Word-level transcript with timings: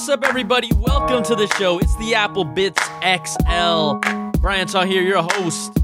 What's 0.00 0.08
up, 0.08 0.24
everybody? 0.24 0.70
Welcome 0.78 1.22
to 1.24 1.36
the 1.36 1.46
show. 1.58 1.78
It's 1.78 1.94
the 1.96 2.14
Apple 2.14 2.44
Bits 2.44 2.82
XL. 3.02 3.98
Brian 4.40 4.66
Tong 4.66 4.86
here, 4.86 5.02
your 5.02 5.22
host, 5.22 5.74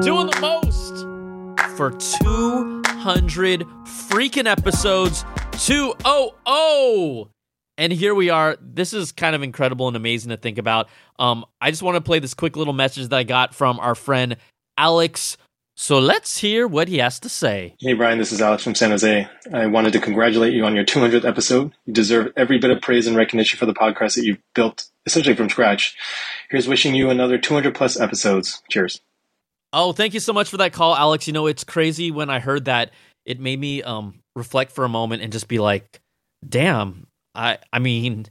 doing 0.00 0.28
the 0.28 0.38
most 0.40 1.76
for 1.76 1.90
200 1.90 3.60
freaking 3.84 4.46
episodes. 4.46 5.26
200. 5.58 7.28
And 7.76 7.92
here 7.92 8.14
we 8.14 8.30
are. 8.30 8.56
This 8.62 8.94
is 8.94 9.12
kind 9.12 9.36
of 9.36 9.42
incredible 9.42 9.88
and 9.88 9.96
amazing 9.96 10.30
to 10.30 10.38
think 10.38 10.56
about. 10.56 10.88
Um, 11.18 11.44
I 11.60 11.70
just 11.70 11.82
want 11.82 11.96
to 11.96 12.00
play 12.00 12.18
this 12.18 12.32
quick 12.32 12.56
little 12.56 12.72
message 12.72 13.08
that 13.08 13.16
I 13.16 13.24
got 13.24 13.54
from 13.54 13.78
our 13.78 13.94
friend 13.94 14.38
Alex 14.78 15.36
so 15.76 15.98
let's 15.98 16.38
hear 16.38 16.66
what 16.66 16.88
he 16.88 16.98
has 16.98 17.20
to 17.20 17.28
say. 17.28 17.74
Hey, 17.78 17.92
Brian, 17.92 18.18
this 18.18 18.32
is 18.32 18.40
Alex 18.40 18.64
from 18.64 18.74
San 18.74 18.90
Jose. 18.90 19.28
I 19.52 19.66
wanted 19.66 19.92
to 19.92 20.00
congratulate 20.00 20.54
you 20.54 20.64
on 20.64 20.74
your 20.74 20.86
200th 20.86 21.26
episode. 21.26 21.72
You 21.84 21.92
deserve 21.92 22.32
every 22.34 22.58
bit 22.58 22.70
of 22.70 22.80
praise 22.80 23.06
and 23.06 23.14
recognition 23.14 23.58
for 23.58 23.66
the 23.66 23.74
podcast 23.74 24.16
that 24.16 24.24
you've 24.24 24.40
built 24.54 24.88
essentially 25.04 25.36
from 25.36 25.50
scratch. 25.50 25.94
Here's 26.50 26.66
wishing 26.66 26.94
you 26.94 27.10
another 27.10 27.36
200 27.36 27.74
plus 27.74 28.00
episodes. 28.00 28.62
Cheers. 28.70 29.00
Oh, 29.72 29.92
thank 29.92 30.14
you 30.14 30.20
so 30.20 30.32
much 30.32 30.48
for 30.48 30.56
that 30.56 30.72
call, 30.72 30.96
Alex. 30.96 31.26
You 31.26 31.34
know, 31.34 31.46
it's 31.46 31.62
crazy 31.62 32.10
when 32.10 32.30
I 32.30 32.40
heard 32.40 32.64
that, 32.64 32.90
it 33.26 33.38
made 33.38 33.60
me 33.60 33.82
um, 33.82 34.20
reflect 34.34 34.72
for 34.72 34.84
a 34.84 34.88
moment 34.88 35.22
and 35.22 35.32
just 35.32 35.46
be 35.46 35.58
like, 35.58 36.00
damn, 36.48 37.06
I, 37.34 37.58
I 37.72 37.80
mean, 37.80 38.26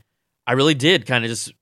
I 0.48 0.54
really 0.54 0.74
did 0.74 1.06
kind 1.06 1.24
of 1.24 1.30
just 1.30 1.54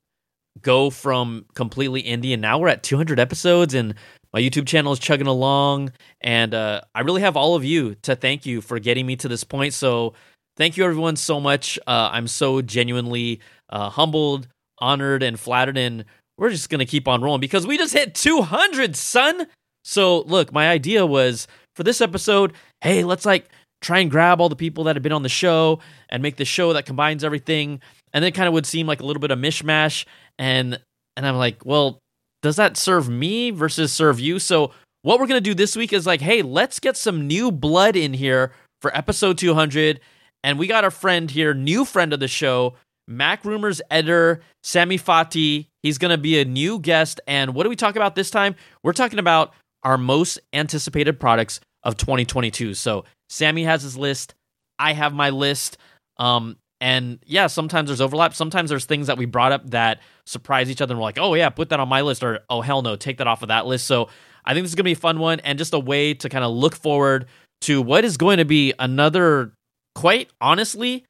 go 0.62 0.88
from 0.88 1.44
completely 1.54 2.02
indie 2.02 2.32
and 2.32 2.40
now 2.40 2.58
we're 2.58 2.68
at 2.68 2.82
200 2.82 3.18
episodes 3.18 3.74
and 3.74 3.94
my 4.34 4.40
YouTube 4.40 4.66
channel 4.66 4.92
is 4.92 4.98
chugging 4.98 5.28
along, 5.28 5.92
and 6.20 6.52
uh, 6.54 6.80
I 6.92 7.02
really 7.02 7.20
have 7.20 7.36
all 7.36 7.54
of 7.54 7.64
you 7.64 7.94
to 8.02 8.16
thank 8.16 8.44
you 8.44 8.60
for 8.60 8.80
getting 8.80 9.06
me 9.06 9.14
to 9.16 9.28
this 9.28 9.44
point. 9.44 9.74
So, 9.74 10.14
thank 10.56 10.76
you 10.76 10.84
everyone 10.84 11.14
so 11.14 11.38
much. 11.38 11.78
Uh, 11.86 12.10
I'm 12.12 12.26
so 12.26 12.60
genuinely 12.60 13.38
uh, 13.70 13.90
humbled, 13.90 14.48
honored, 14.80 15.22
and 15.22 15.38
flattered, 15.38 15.78
and 15.78 16.04
we're 16.36 16.50
just 16.50 16.68
gonna 16.68 16.84
keep 16.84 17.06
on 17.06 17.22
rolling 17.22 17.40
because 17.40 17.64
we 17.64 17.78
just 17.78 17.92
hit 17.92 18.16
200, 18.16 18.96
son. 18.96 19.46
So, 19.84 20.22
look, 20.22 20.52
my 20.52 20.68
idea 20.68 21.06
was 21.06 21.46
for 21.76 21.84
this 21.84 22.00
episode, 22.00 22.54
hey, 22.80 23.04
let's 23.04 23.24
like 23.24 23.48
try 23.82 24.00
and 24.00 24.10
grab 24.10 24.40
all 24.40 24.48
the 24.48 24.56
people 24.56 24.82
that 24.84 24.96
have 24.96 25.02
been 25.04 25.12
on 25.12 25.22
the 25.22 25.28
show 25.28 25.78
and 26.08 26.24
make 26.24 26.38
the 26.38 26.44
show 26.44 26.72
that 26.72 26.86
combines 26.86 27.22
everything, 27.22 27.80
and 28.12 28.24
then 28.24 28.32
kind 28.32 28.48
of 28.48 28.54
would 28.54 28.66
seem 28.66 28.88
like 28.88 28.98
a 28.98 29.06
little 29.06 29.20
bit 29.20 29.30
of 29.30 29.38
mishmash, 29.38 30.06
and 30.40 30.80
and 31.16 31.24
I'm 31.24 31.36
like, 31.36 31.64
well, 31.64 32.00
does 32.44 32.56
that 32.56 32.76
serve 32.76 33.08
me 33.08 33.50
versus 33.50 33.90
serve 33.90 34.20
you? 34.20 34.38
So 34.38 34.70
what 35.00 35.18
we're 35.18 35.26
to 35.26 35.40
do 35.40 35.54
this 35.54 35.76
week 35.76 35.94
is 35.94 36.06
like, 36.06 36.20
hey, 36.20 36.42
let's 36.42 36.78
get 36.78 36.94
some 36.94 37.26
new 37.26 37.50
blood 37.50 37.96
in 37.96 38.12
here 38.12 38.52
for 38.82 38.94
episode 38.94 39.38
200. 39.38 39.98
And 40.42 40.58
we 40.58 40.66
got 40.66 40.84
a 40.84 40.90
friend 40.90 41.30
here, 41.30 41.54
new 41.54 41.86
friend 41.86 42.12
of 42.12 42.20
the 42.20 42.28
show, 42.28 42.74
MacRumors 43.10 43.80
editor, 43.90 44.42
Sami 44.62 44.98
Fathi. 44.98 45.68
He's 45.82 45.96
going 45.96 46.10
to 46.10 46.18
be 46.18 46.38
a 46.38 46.44
new 46.44 46.78
guest. 46.78 47.18
And 47.26 47.54
what 47.54 47.62
do 47.62 47.70
we 47.70 47.76
talk 47.76 47.96
about 47.96 48.14
this 48.14 48.30
time? 48.30 48.56
We're 48.82 48.92
talking 48.92 49.18
about 49.18 49.54
our 49.82 49.96
most 49.96 50.38
anticipated 50.52 51.18
products 51.18 51.60
of 51.82 51.96
2022. 51.96 52.74
So 52.74 53.06
Sammy 53.30 53.64
has 53.64 53.82
his 53.82 53.96
list. 53.96 54.34
I 54.78 54.92
have 54.92 55.14
my 55.14 55.30
list. 55.30 55.78
Um, 56.18 56.58
and 56.84 57.18
yeah, 57.24 57.46
sometimes 57.46 57.88
there's 57.88 58.02
overlap. 58.02 58.34
Sometimes 58.34 58.68
there's 58.68 58.84
things 58.84 59.06
that 59.06 59.16
we 59.16 59.24
brought 59.24 59.52
up 59.52 59.70
that 59.70 60.00
surprise 60.26 60.70
each 60.70 60.82
other 60.82 60.92
and 60.92 61.00
we're 61.00 61.04
like, 61.04 61.18
oh 61.18 61.32
yeah, 61.32 61.48
put 61.48 61.70
that 61.70 61.80
on 61.80 61.88
my 61.88 62.02
list, 62.02 62.22
or 62.22 62.40
oh 62.50 62.60
hell 62.60 62.82
no, 62.82 62.94
take 62.94 63.16
that 63.16 63.26
off 63.26 63.40
of 63.40 63.48
that 63.48 63.64
list. 63.64 63.86
So 63.86 64.10
I 64.44 64.52
think 64.52 64.64
this 64.64 64.72
is 64.72 64.74
gonna 64.74 64.84
be 64.84 64.92
a 64.92 64.96
fun 64.96 65.18
one 65.18 65.40
and 65.40 65.58
just 65.58 65.72
a 65.72 65.78
way 65.78 66.12
to 66.12 66.28
kind 66.28 66.44
of 66.44 66.52
look 66.52 66.76
forward 66.76 67.24
to 67.62 67.80
what 67.80 68.04
is 68.04 68.18
going 68.18 68.36
to 68.36 68.44
be 68.44 68.74
another 68.78 69.54
quite 69.94 70.28
honestly 70.42 71.06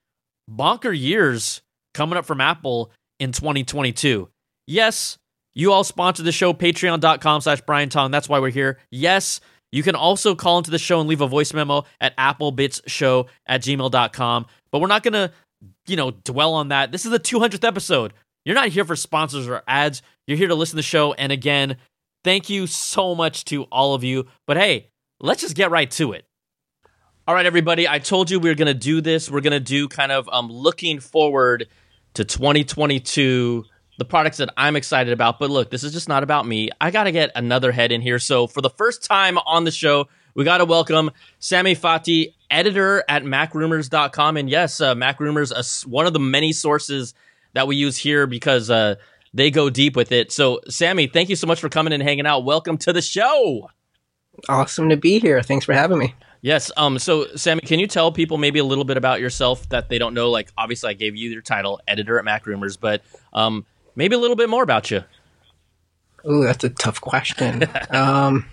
bonker 0.47 0.93
years 0.93 1.61
coming 1.93 2.17
up 2.17 2.25
from 2.25 2.41
Apple 2.41 2.93
in 3.19 3.33
2022. 3.33 4.29
Yes, 4.69 5.19
you 5.57 5.73
all 5.73 5.83
sponsor 5.83 6.23
the 6.23 6.31
show, 6.31 6.55
patreon.com 6.55 7.41
slash 7.41 7.61
Brian 7.63 7.89
Tong. 7.89 8.13
That's 8.13 8.29
why 8.29 8.39
we're 8.39 8.51
here. 8.51 8.79
Yes, 8.93 9.41
you 9.73 9.83
can 9.83 9.97
also 9.97 10.37
call 10.37 10.59
into 10.59 10.71
the 10.71 10.79
show 10.79 11.01
and 11.01 11.09
leave 11.09 11.21
a 11.21 11.27
voice 11.27 11.53
memo 11.53 11.83
at 12.01 12.17
applebitsshow 12.17 13.27
at 13.47 13.63
gmail.com. 13.63 14.47
But 14.71 14.81
we're 14.81 14.87
not 14.87 15.03
going 15.03 15.15
to 15.15 15.33
you 15.87 15.97
know, 15.97 16.11
dwell 16.11 16.55
on 16.55 16.69
that. 16.69 16.93
This 16.93 17.05
is 17.05 17.11
the 17.11 17.21
200th 17.21 17.67
episode. 17.67 18.13
You're 18.45 18.55
not 18.55 18.69
here 18.69 18.85
for 18.85 18.97
sponsors 18.97 19.49
or 19.49 19.63
ads. 19.67 20.03
You're 20.27 20.39
here 20.39 20.49
to 20.49 20.55
listen 20.55 20.73
to 20.73 20.77
the 20.77 20.83
show. 20.83 21.13
And 21.15 21.33
again, 21.33 21.77
thank 22.25 22.51
you 22.51 22.67
so 22.67 23.15
much 23.15 23.45
to 23.47 23.65
all 23.65 23.95
of 23.95 24.05
you. 24.05 24.27
But 24.47 24.57
hey, 24.57 24.91
let's 25.21 25.41
just 25.41 25.57
get 25.57 25.71
right 25.71 25.91
to 25.93 26.13
it. 26.13 26.27
All 27.27 27.35
right, 27.35 27.47
everybody. 27.47 27.89
I 27.89 28.01
told 28.01 28.31
you 28.31 28.39
we 28.39 28.51
were 28.51 28.55
going 28.55 28.67
to 28.67 28.75
do 28.75 29.01
this. 29.01 29.31
We're 29.31 29.41
going 29.41 29.53
to 29.53 29.61
do 29.61 29.89
kind 29.89 30.13
of 30.13 30.29
um, 30.31 30.51
looking 30.51 31.01
forward 31.01 31.69
to 32.15 32.25
2022, 32.25 33.65
the 33.97 34.05
products 34.05 34.37
that 34.37 34.51
I'm 34.59 34.77
excited 34.77 35.13
about. 35.13 35.39
But 35.39 35.51
look, 35.51 35.71
this 35.71 35.85
is 35.85 35.95
just 35.95 36.07
not 36.07 36.23
about 36.23 36.47
me. 36.47 36.69
I 36.83 36.91
got 36.91 37.05
to 37.05 37.13
get 37.13 37.31
another 37.35 37.73
head 37.73 37.93
in 37.93 38.03
here. 38.03 38.19
So 38.19 38.47
for 38.47 38.61
the 38.61 38.69
first 38.69 39.05
time 39.05 39.39
on 39.39 39.65
the 39.65 39.71
show, 39.71 40.09
we 40.35 40.45
got 40.45 40.59
to 40.59 40.67
welcome 40.67 41.13
Sami 41.39 41.75
Fathi, 41.75 42.35
editor 42.55 43.05
at 43.09 43.25
macrumors.com. 43.25 44.37
And 44.37 44.49
yes, 44.49 44.81
uh, 44.81 44.95
MacRumors, 44.95 45.53
uh, 45.53 45.89
one 45.89 46.07
of 46.07 46.13
the 46.13 46.21
many 46.21 46.53
sources 46.53 47.13
that 47.53 47.67
we 47.67 47.77
use 47.77 47.97
here 47.97 48.27
because 48.27 48.71
uh, 48.71 48.95
they 49.35 49.51
go 49.51 49.69
deep 49.69 49.97
with 49.97 50.13
it. 50.13 50.31
So, 50.33 50.61
Sammy, 50.69 51.09
thank 51.09 51.29
you 51.29 51.37
so 51.37 51.47
much 51.47 51.61
for 51.61 51.69
coming 51.69 51.93
and 51.93 52.03
hanging 52.03 52.27
out. 52.27 52.45
Welcome 52.45 52.79
to 52.79 52.93
the 52.93 53.03
show. 53.03 53.69
Awesome 54.49 54.89
to 54.89 54.97
be 54.97 55.19
here. 55.19 55.43
Thanks 55.43 55.65
for 55.65 55.75
having 55.75 55.99
me. 55.99 56.15
Yes. 56.41 56.71
Um. 56.77 56.99
So, 56.99 57.27
Sammy, 57.37 57.63
can 57.63 57.81
you 57.81 57.87
tell 57.87 58.13
people 58.13 58.39
maybe 58.39 58.59
a 58.59 58.65
little 58.65 58.85
bit 58.85 58.97
about 58.97 59.21
yourself 59.21 59.69
that 59.71 59.89
they 59.89 59.99
don't 59.99 60.15
know? 60.15 60.31
Like, 60.31 60.53
obviously, 60.59 60.91
I 60.91 60.93
gave 60.93 61.17
you 61.17 61.31
your 61.31 61.41
title, 61.41 61.81
editor 61.89 62.19
at 62.19 62.25
MacRumors, 62.25 62.79
but 62.79 63.03
um, 63.33 63.65
maybe 63.97 64.15
a 64.15 64.19
little 64.19 64.37
bit 64.37 64.51
more 64.51 64.63
about 64.63 64.91
you. 64.91 65.05
Oh, 66.25 66.43
that's 66.43 66.65
a 66.65 66.71
tough 66.71 67.01
question. 67.01 67.65
um, 67.91 68.47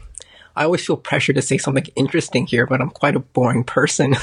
I 0.55 0.65
always 0.65 0.85
feel 0.85 0.97
pressure 0.97 1.33
to 1.33 1.41
say 1.41 1.57
something 1.57 1.85
interesting 1.95 2.45
here, 2.45 2.65
but 2.65 2.81
I'm 2.81 2.89
quite 2.89 3.15
a 3.15 3.19
boring 3.19 3.63
person. 3.63 4.15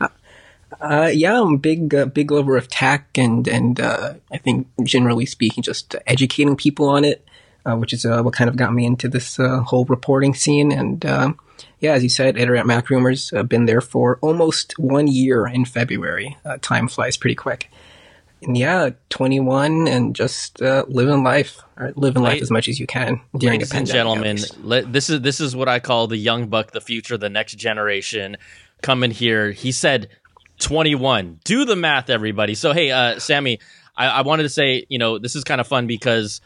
uh, 0.80 1.10
yeah, 1.12 1.40
I'm 1.40 1.54
a 1.54 1.58
big, 1.58 1.94
uh, 1.94 2.06
big 2.06 2.30
lover 2.30 2.56
of 2.56 2.68
tech, 2.68 3.06
and 3.16 3.46
and 3.48 3.80
uh, 3.80 4.14
I 4.32 4.38
think 4.38 4.68
generally 4.82 5.26
speaking, 5.26 5.62
just 5.62 5.96
educating 6.06 6.56
people 6.56 6.88
on 6.88 7.04
it, 7.04 7.26
uh, 7.66 7.76
which 7.76 7.92
is 7.92 8.04
uh, 8.04 8.22
what 8.22 8.34
kind 8.34 8.48
of 8.48 8.56
got 8.56 8.72
me 8.72 8.86
into 8.86 9.08
this 9.08 9.38
uh, 9.38 9.60
whole 9.60 9.84
reporting 9.86 10.34
scene. 10.34 10.72
And 10.72 11.04
yeah, 11.80 11.92
as 11.92 12.02
you 12.02 12.08
said, 12.08 12.36
editor 12.36 12.54
MacRumors, 12.64 13.36
I've 13.36 13.48
been 13.48 13.66
there 13.66 13.80
for 13.80 14.18
almost 14.20 14.78
one 14.78 15.06
year 15.06 15.46
in 15.46 15.64
February. 15.64 16.36
time 16.60 16.88
flies 16.88 17.16
pretty 17.16 17.34
quick 17.34 17.70
yeah, 18.40 18.90
21 19.10 19.88
and 19.88 20.14
just 20.14 20.62
uh, 20.62 20.84
living 20.88 21.22
life, 21.24 21.60
or 21.76 21.92
living 21.96 22.22
life 22.22 22.40
as 22.42 22.50
much 22.50 22.68
as 22.68 22.78
you 22.78 22.86
can 22.86 23.20
during 23.36 23.60
Ladies 23.60 23.70
a 23.70 23.74
pandemic. 23.74 23.92
gentlemen, 23.92 24.38
let, 24.62 24.92
this 24.92 25.10
is 25.10 25.20
this 25.20 25.40
is 25.40 25.56
what 25.56 25.68
I 25.68 25.80
call 25.80 26.06
the 26.06 26.16
young 26.16 26.48
buck, 26.48 26.70
the 26.72 26.80
future, 26.80 27.16
the 27.18 27.28
next 27.28 27.54
generation 27.54 28.36
coming 28.82 29.10
here. 29.10 29.50
He 29.50 29.72
said 29.72 30.08
21. 30.60 31.40
Do 31.44 31.64
the 31.64 31.76
math, 31.76 32.10
everybody. 32.10 32.54
So 32.54 32.72
hey, 32.72 32.90
uh, 32.90 33.18
Sammy, 33.18 33.58
I, 33.96 34.06
I 34.06 34.20
wanted 34.22 34.44
to 34.44 34.48
say, 34.48 34.86
you 34.88 34.98
know, 34.98 35.18
this 35.18 35.34
is 35.34 35.44
kind 35.44 35.60
of 35.60 35.66
fun 35.66 35.86
because 35.86 36.40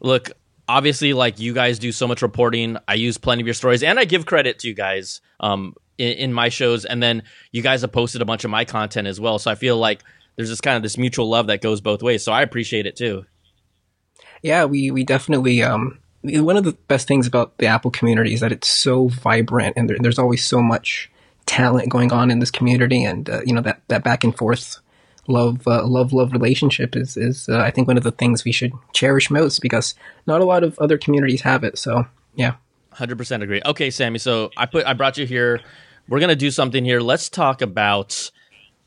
look, 0.00 0.30
obviously, 0.68 1.12
like 1.12 1.40
you 1.40 1.54
guys 1.54 1.78
do 1.78 1.92
so 1.92 2.06
much 2.06 2.22
reporting. 2.22 2.76
I 2.86 2.94
use 2.94 3.18
plenty 3.18 3.42
of 3.42 3.46
your 3.46 3.54
stories, 3.54 3.82
and 3.82 3.98
I 3.98 4.04
give 4.04 4.26
credit 4.26 4.58
to 4.60 4.68
you 4.68 4.74
guys 4.74 5.20
um, 5.40 5.74
in, 5.96 6.12
in 6.12 6.32
my 6.32 6.50
shows, 6.50 6.84
and 6.84 7.02
then 7.02 7.22
you 7.52 7.62
guys 7.62 7.80
have 7.80 7.92
posted 7.92 8.22
a 8.22 8.24
bunch 8.24 8.44
of 8.44 8.50
my 8.50 8.64
content 8.64 9.08
as 9.08 9.20
well. 9.20 9.38
So 9.38 9.50
I 9.50 9.54
feel 9.54 9.78
like 9.78 10.04
there's 10.38 10.48
just 10.48 10.62
kind 10.62 10.76
of 10.76 10.84
this 10.84 10.96
mutual 10.96 11.28
love 11.28 11.48
that 11.48 11.60
goes 11.60 11.80
both 11.80 12.00
ways. 12.00 12.22
So 12.22 12.30
I 12.30 12.42
appreciate 12.42 12.86
it 12.86 12.94
too. 12.94 13.26
Yeah, 14.40 14.66
we 14.66 14.92
we 14.92 15.02
definitely 15.02 15.64
um 15.64 15.98
one 16.22 16.56
of 16.56 16.62
the 16.62 16.74
best 16.86 17.08
things 17.08 17.26
about 17.26 17.58
the 17.58 17.66
Apple 17.66 17.90
community 17.90 18.34
is 18.34 18.40
that 18.40 18.52
it's 18.52 18.68
so 18.68 19.08
vibrant 19.08 19.74
and 19.76 19.90
there, 19.90 19.96
there's 19.98 20.18
always 20.18 20.44
so 20.44 20.62
much 20.62 21.10
talent 21.46 21.88
going 21.88 22.12
on 22.12 22.30
in 22.30 22.38
this 22.38 22.52
community 22.52 23.02
and 23.02 23.28
uh, 23.28 23.40
you 23.44 23.52
know 23.52 23.60
that 23.62 23.82
that 23.88 24.04
back 24.04 24.22
and 24.22 24.36
forth 24.36 24.78
love 25.26 25.66
uh, 25.66 25.84
love 25.84 26.12
love 26.12 26.32
relationship 26.32 26.94
is 26.94 27.16
is 27.16 27.48
uh, 27.48 27.58
I 27.58 27.72
think 27.72 27.88
one 27.88 27.96
of 27.96 28.04
the 28.04 28.12
things 28.12 28.44
we 28.44 28.52
should 28.52 28.72
cherish 28.92 29.30
most 29.30 29.60
because 29.60 29.96
not 30.24 30.40
a 30.40 30.44
lot 30.44 30.62
of 30.62 30.78
other 30.78 30.98
communities 30.98 31.40
have 31.40 31.64
it. 31.64 31.78
So 31.78 32.06
yeah, 32.36 32.54
hundred 32.92 33.18
percent 33.18 33.42
agree. 33.42 33.60
Okay, 33.66 33.90
Sammy. 33.90 34.20
So 34.20 34.52
I 34.56 34.66
put 34.66 34.86
I 34.86 34.92
brought 34.92 35.18
you 35.18 35.26
here. 35.26 35.60
We're 36.08 36.20
gonna 36.20 36.36
do 36.36 36.52
something 36.52 36.84
here. 36.84 37.00
Let's 37.00 37.28
talk 37.28 37.60
about 37.60 38.30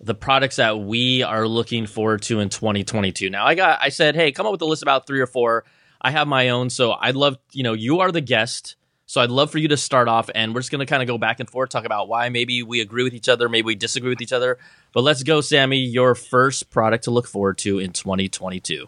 the 0.04 0.16
products 0.16 0.56
that 0.56 0.80
we 0.80 1.24
are 1.24 1.48
looking 1.48 1.86
forward 1.86 2.24
to 2.24 2.40
in 2.40 2.50
2022. 2.50 3.30
Now, 3.30 3.46
I 3.46 3.56
got 3.56 3.80
I 3.82 3.90
said, 3.90 4.16
"Hey, 4.16 4.32
come 4.32 4.46
up 4.46 4.52
with 4.52 4.62
a 4.62 4.66
list 4.66 4.82
about 4.82 5.08
3 5.08 5.20
or 5.20 5.28
4." 5.28 5.64
I 6.02 6.12
have 6.12 6.28
my 6.28 6.50
own, 6.50 6.70
so 6.70 6.94
I'd 6.94 7.16
love, 7.16 7.38
you 7.52 7.64
know, 7.64 7.74
you 7.74 8.00
are 8.00 8.12
the 8.12 8.22
guest. 8.22 8.76
So 9.06 9.22
I'd 9.22 9.30
love 9.30 9.52
for 9.52 9.58
you 9.58 9.68
to 9.68 9.78
start 9.78 10.08
off 10.08 10.30
and 10.34 10.56
we're 10.56 10.62
just 10.62 10.72
going 10.72 10.80
to 10.80 10.86
kind 10.86 11.04
of 11.04 11.08
go 11.08 11.18
back 11.18 11.42
and 11.42 11.50
forth 11.50 11.70
talk 11.70 11.84
about 11.84 12.08
why 12.08 12.30
maybe 12.30 12.64
we 12.64 12.80
agree 12.80 13.04
with 13.04 13.14
each 13.14 13.28
other, 13.28 13.50
maybe 13.50 13.66
we 13.66 13.76
disagree 13.76 14.10
with 14.10 14.22
each 14.22 14.32
other. 14.32 14.58
But 14.94 15.02
let's 15.02 15.22
go, 15.22 15.42
Sammy, 15.42 15.80
your 15.80 16.16
first 16.16 16.70
product 16.70 17.04
to 17.04 17.12
look 17.12 17.28
forward 17.28 17.58
to 17.60 17.78
in 17.78 17.92
2022. 17.92 18.88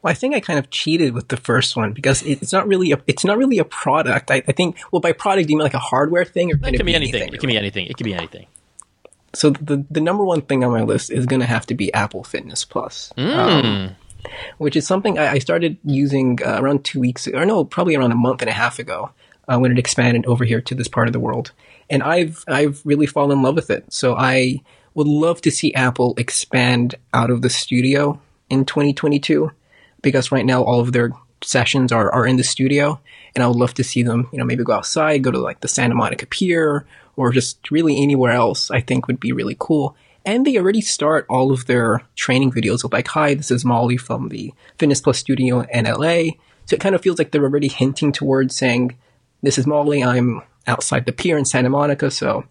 Well, 0.00 0.10
I 0.10 0.14
think 0.14 0.34
I 0.34 0.40
kind 0.40 0.58
of 0.58 0.70
cheated 0.70 1.12
with 1.12 1.28
the 1.28 1.36
first 1.36 1.76
one 1.76 1.92
because 1.92 2.22
it's 2.22 2.52
not 2.52 2.66
really 2.66 2.92
a 2.92 2.98
it's 3.06 3.24
not 3.24 3.36
really 3.36 3.58
a 3.58 3.64
product. 3.64 4.30
I, 4.30 4.42
I 4.48 4.52
think 4.52 4.78
well 4.90 5.00
by 5.00 5.12
product 5.12 5.48
do 5.48 5.52
you 5.52 5.58
mean 5.58 5.64
like 5.64 5.74
a 5.74 5.78
hardware 5.78 6.24
thing 6.24 6.50
or 6.50 6.56
can 6.56 6.68
it, 6.68 6.74
it 6.74 6.76
can 6.78 6.86
be 6.86 6.94
anything? 6.94 7.22
anything? 7.22 7.34
It 7.34 7.40
can 7.40 7.48
be 7.48 7.56
anything. 7.58 7.86
It 7.86 7.96
can 7.96 8.04
be 8.04 8.14
anything. 8.14 8.46
So 9.34 9.50
the 9.50 9.84
the 9.90 10.00
number 10.00 10.24
one 10.24 10.42
thing 10.42 10.64
on 10.64 10.72
my 10.72 10.82
list 10.82 11.10
is 11.10 11.26
going 11.26 11.40
to 11.40 11.46
have 11.46 11.66
to 11.66 11.74
be 11.74 11.92
Apple 11.92 12.24
Fitness 12.24 12.64
Plus, 12.64 13.12
um, 13.16 13.96
which 14.58 14.76
is 14.76 14.86
something 14.86 15.18
I, 15.18 15.32
I 15.32 15.38
started 15.38 15.76
using 15.84 16.38
uh, 16.44 16.58
around 16.60 16.84
two 16.84 17.00
weeks, 17.00 17.28
or 17.28 17.44
no, 17.44 17.64
probably 17.64 17.96
around 17.96 18.12
a 18.12 18.16
month 18.16 18.42
and 18.42 18.48
a 18.48 18.54
half 18.54 18.78
ago 18.78 19.10
uh, 19.48 19.58
when 19.58 19.72
it 19.72 19.78
expanded 19.78 20.26
over 20.26 20.44
here 20.44 20.60
to 20.62 20.74
this 20.74 20.88
part 20.88 21.08
of 21.08 21.12
the 21.12 21.20
world, 21.20 21.52
and 21.90 22.02
I've 22.02 22.44
I've 22.48 22.80
really 22.84 23.06
fallen 23.06 23.38
in 23.38 23.42
love 23.42 23.56
with 23.56 23.70
it. 23.70 23.92
So 23.92 24.14
I 24.14 24.62
would 24.94 25.08
love 25.08 25.40
to 25.42 25.50
see 25.50 25.74
Apple 25.74 26.14
expand 26.16 26.94
out 27.12 27.30
of 27.30 27.42
the 27.42 27.50
studio 27.50 28.20
in 28.48 28.64
2022 28.64 29.50
because 30.02 30.30
right 30.30 30.46
now 30.46 30.62
all 30.62 30.80
of 30.80 30.92
their 30.92 31.10
sessions 31.42 31.92
are, 31.92 32.12
are 32.12 32.26
in 32.26 32.36
the 32.36 32.44
studio. 32.44 33.00
And 33.34 33.42
I 33.42 33.48
would 33.48 33.56
love 33.56 33.74
to 33.74 33.84
see 33.84 34.02
them, 34.02 34.28
you 34.32 34.38
know, 34.38 34.44
maybe 34.44 34.64
go 34.64 34.74
outside, 34.74 35.22
go 35.24 35.30
to 35.30 35.38
like 35.38 35.60
the 35.60 35.68
Santa 35.68 35.94
Monica 35.94 36.26
Pier 36.26 36.86
or 37.16 37.32
just 37.32 37.70
really 37.70 38.00
anywhere 38.02 38.32
else 38.32 38.70
I 38.70 38.80
think 38.80 39.06
would 39.06 39.20
be 39.20 39.32
really 39.32 39.56
cool. 39.58 39.96
And 40.26 40.46
they 40.46 40.56
already 40.56 40.80
start 40.80 41.26
all 41.28 41.52
of 41.52 41.66
their 41.66 42.02
training 42.16 42.52
videos 42.52 42.82
with 42.82 42.92
like, 42.92 43.08
hi, 43.08 43.34
this 43.34 43.50
is 43.50 43.64
Molly 43.64 43.98
from 43.98 44.30
the 44.30 44.54
Fitness 44.78 45.00
Plus 45.00 45.18
studio 45.18 45.60
in 45.70 45.84
LA. 45.84 46.32
So 46.66 46.74
it 46.74 46.80
kind 46.80 46.94
of 46.94 47.02
feels 47.02 47.18
like 47.18 47.30
they're 47.30 47.42
already 47.42 47.68
hinting 47.68 48.10
towards 48.12 48.56
saying, 48.56 48.96
this 49.42 49.58
is 49.58 49.66
Molly, 49.66 50.02
I'm 50.02 50.40
outside 50.66 51.04
the 51.04 51.12
pier 51.12 51.36
in 51.36 51.44
Santa 51.44 51.68
Monica. 51.68 52.10
So 52.10 52.44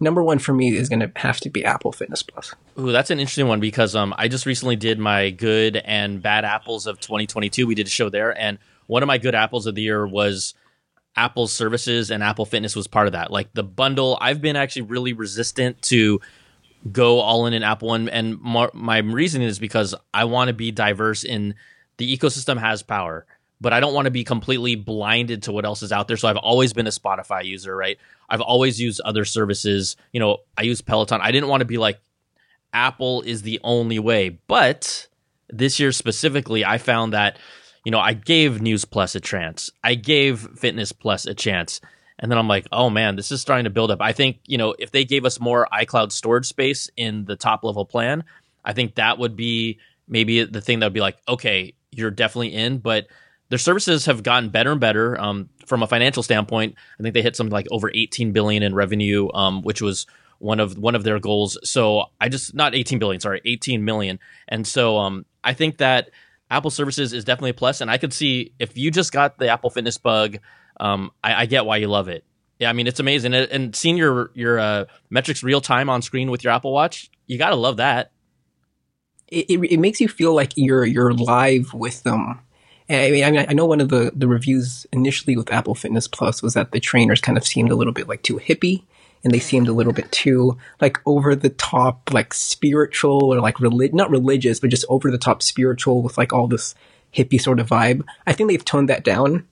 number 0.00 0.22
one 0.22 0.38
for 0.38 0.52
me 0.52 0.76
is 0.76 0.88
going 0.88 1.00
to 1.00 1.10
have 1.16 1.40
to 1.40 1.50
be 1.50 1.64
Apple 1.64 1.92
Fitness 1.92 2.22
Plus. 2.22 2.54
Ooh, 2.78 2.92
that's 2.92 3.10
an 3.10 3.18
interesting 3.18 3.48
one 3.48 3.60
because 3.60 3.96
um, 3.96 4.14
I 4.16 4.28
just 4.28 4.46
recently 4.46 4.76
did 4.76 4.98
my 4.98 5.30
good 5.30 5.76
and 5.78 6.22
bad 6.22 6.44
apples 6.44 6.86
of 6.86 7.00
2022. 7.00 7.66
We 7.66 7.74
did 7.74 7.86
a 7.86 7.90
show 7.90 8.08
there, 8.08 8.38
and 8.38 8.58
one 8.86 9.02
of 9.02 9.06
my 9.06 9.18
good 9.18 9.34
apples 9.34 9.66
of 9.66 9.74
the 9.74 9.82
year 9.82 10.06
was 10.06 10.54
Apple 11.16 11.46
services 11.46 12.10
and 12.10 12.22
Apple 12.22 12.44
Fitness 12.44 12.76
was 12.76 12.86
part 12.86 13.06
of 13.06 13.14
that. 13.14 13.30
Like 13.30 13.52
the 13.54 13.62
bundle, 13.62 14.18
I've 14.20 14.40
been 14.40 14.56
actually 14.56 14.82
really 14.82 15.12
resistant 15.12 15.80
to 15.82 16.20
go 16.92 17.20
all 17.20 17.46
in 17.46 17.54
in 17.54 17.62
Apple 17.62 17.88
One, 17.88 18.08
and 18.08 18.40
my, 18.40 18.68
my 18.72 18.98
reason 18.98 19.42
is 19.42 19.58
because 19.58 19.94
I 20.12 20.24
want 20.24 20.48
to 20.48 20.54
be 20.54 20.70
diverse 20.70 21.24
in 21.24 21.54
the 21.96 22.16
ecosystem 22.16 22.58
has 22.58 22.82
power, 22.82 23.26
but 23.60 23.72
I 23.72 23.80
don't 23.80 23.94
want 23.94 24.04
to 24.04 24.10
be 24.10 24.24
completely 24.24 24.74
blinded 24.74 25.44
to 25.44 25.52
what 25.52 25.64
else 25.64 25.82
is 25.82 25.90
out 25.90 26.08
there. 26.08 26.16
So 26.16 26.28
I've 26.28 26.36
always 26.36 26.72
been 26.72 26.86
a 26.86 26.90
Spotify 26.90 27.44
user, 27.44 27.74
right? 27.74 27.98
I've 28.28 28.42
always 28.42 28.80
used 28.80 29.00
other 29.00 29.24
services. 29.24 29.96
You 30.12 30.20
know, 30.20 30.38
I 30.58 30.62
use 30.62 30.82
Peloton. 30.82 31.20
I 31.22 31.32
didn't 31.32 31.48
want 31.48 31.62
to 31.62 31.66
be 31.66 31.78
like 31.78 31.98
Apple 32.72 33.22
is 33.22 33.42
the 33.42 33.58
only 33.64 33.98
way, 33.98 34.38
but 34.46 35.08
this 35.48 35.80
year 35.80 35.92
specifically, 35.92 36.64
I 36.64 36.78
found 36.78 37.12
that 37.12 37.38
you 37.86 37.92
know, 37.92 38.00
I 38.00 38.14
gave 38.14 38.60
News 38.60 38.84
Plus 38.84 39.14
a 39.14 39.20
chance. 39.20 39.70
I 39.84 39.94
gave 39.94 40.40
Fitness 40.58 40.90
Plus 40.90 41.24
a 41.24 41.34
chance. 41.34 41.80
And 42.18 42.28
then 42.28 42.36
I'm 42.36 42.48
like, 42.48 42.66
oh 42.72 42.90
man, 42.90 43.14
this 43.14 43.30
is 43.30 43.40
starting 43.40 43.62
to 43.62 43.70
build 43.70 43.92
up. 43.92 44.00
I 44.00 44.10
think, 44.10 44.40
you 44.44 44.58
know, 44.58 44.74
if 44.76 44.90
they 44.90 45.04
gave 45.04 45.24
us 45.24 45.38
more 45.38 45.68
iCloud 45.72 46.10
storage 46.10 46.46
space 46.46 46.90
in 46.96 47.26
the 47.26 47.36
top 47.36 47.62
level 47.62 47.84
plan, 47.84 48.24
I 48.64 48.72
think 48.72 48.96
that 48.96 49.20
would 49.20 49.36
be 49.36 49.78
maybe 50.08 50.42
the 50.42 50.60
thing 50.60 50.80
that 50.80 50.86
would 50.86 50.94
be 50.94 51.00
like, 51.00 51.16
okay, 51.28 51.74
you're 51.92 52.10
definitely 52.10 52.54
in. 52.54 52.78
But 52.78 53.06
their 53.50 53.58
services 53.58 54.06
have 54.06 54.24
gotten 54.24 54.48
better 54.48 54.72
and 54.72 54.80
better. 54.80 55.20
Um, 55.20 55.48
from 55.64 55.84
a 55.84 55.86
financial 55.86 56.24
standpoint, 56.24 56.74
I 56.98 57.04
think 57.04 57.14
they 57.14 57.22
hit 57.22 57.36
something 57.36 57.52
like 57.52 57.68
over 57.70 57.92
18 57.94 58.32
billion 58.32 58.64
in 58.64 58.74
revenue, 58.74 59.28
um, 59.32 59.62
which 59.62 59.80
was 59.80 60.08
one 60.40 60.58
of 60.58 60.76
one 60.76 60.96
of 60.96 61.04
their 61.04 61.20
goals. 61.20 61.56
So 61.62 62.06
I 62.20 62.30
just 62.30 62.52
not 62.52 62.74
18 62.74 62.98
billion, 62.98 63.20
sorry, 63.20 63.42
18 63.44 63.84
million. 63.84 64.18
And 64.48 64.66
so 64.66 64.98
um, 64.98 65.24
I 65.44 65.52
think 65.52 65.78
that 65.78 66.10
Apple 66.50 66.70
services 66.70 67.12
is 67.12 67.24
definitely 67.24 67.50
a 67.50 67.54
plus, 67.54 67.80
and 67.80 67.90
I 67.90 67.98
could 67.98 68.12
see 68.12 68.52
if 68.58 68.76
you 68.76 68.90
just 68.90 69.12
got 69.12 69.38
the 69.38 69.48
Apple 69.48 69.70
Fitness 69.70 69.98
bug, 69.98 70.38
um, 70.78 71.10
I, 71.22 71.42
I, 71.42 71.46
get 71.46 71.66
why 71.66 71.78
you 71.78 71.88
love 71.88 72.08
it. 72.08 72.24
Yeah, 72.58 72.70
I 72.70 72.72
mean 72.72 72.86
it's 72.86 73.00
amazing, 73.00 73.34
and, 73.34 73.50
and 73.50 73.76
seeing 73.76 73.96
your 73.96 74.30
your 74.34 74.58
uh, 74.58 74.84
metrics 75.10 75.42
real 75.42 75.60
time 75.60 75.90
on 75.90 76.02
screen 76.02 76.30
with 76.30 76.44
your 76.44 76.52
Apple 76.52 76.72
Watch, 76.72 77.10
you 77.26 77.38
gotta 77.38 77.56
love 77.56 77.78
that. 77.78 78.12
It, 79.28 79.50
it, 79.50 79.72
it 79.72 79.80
makes 79.80 80.00
you 80.00 80.08
feel 80.08 80.34
like 80.34 80.52
you're 80.56 80.84
you're 80.84 81.12
live 81.12 81.74
with 81.74 82.02
them. 82.02 82.40
I 82.88 83.10
mean, 83.10 83.24
I 83.24 83.30
mean, 83.32 83.46
I 83.48 83.52
know 83.52 83.66
one 83.66 83.80
of 83.80 83.88
the, 83.88 84.12
the 84.14 84.28
reviews 84.28 84.86
initially 84.92 85.36
with 85.36 85.52
Apple 85.52 85.74
Fitness 85.74 86.06
Plus 86.06 86.40
was 86.40 86.54
that 86.54 86.70
the 86.70 86.78
trainers 86.78 87.20
kind 87.20 87.36
of 87.36 87.44
seemed 87.44 87.72
a 87.72 87.74
little 87.74 87.92
bit 87.92 88.06
like 88.08 88.22
too 88.22 88.36
hippie, 88.36 88.84
and 89.26 89.34
they 89.34 89.40
seemed 89.40 89.66
a 89.66 89.72
little 89.72 89.92
bit 89.92 90.12
too 90.12 90.56
like 90.80 91.00
over 91.04 91.34
the 91.34 91.50
top, 91.50 92.12
like 92.12 92.32
spiritual 92.32 93.24
or 93.24 93.40
like 93.40 93.58
relig- 93.58 93.92
not 93.92 94.08
religious, 94.08 94.60
but 94.60 94.70
just 94.70 94.84
over 94.88 95.10
the 95.10 95.18
top 95.18 95.42
spiritual 95.42 96.00
with 96.00 96.16
like 96.16 96.32
all 96.32 96.46
this 96.46 96.76
hippie 97.12 97.40
sort 97.40 97.58
of 97.58 97.68
vibe. 97.68 98.04
I 98.24 98.32
think 98.32 98.48
they've 98.48 98.64
toned 98.64 98.88
that 98.88 99.02
down. 99.02 99.44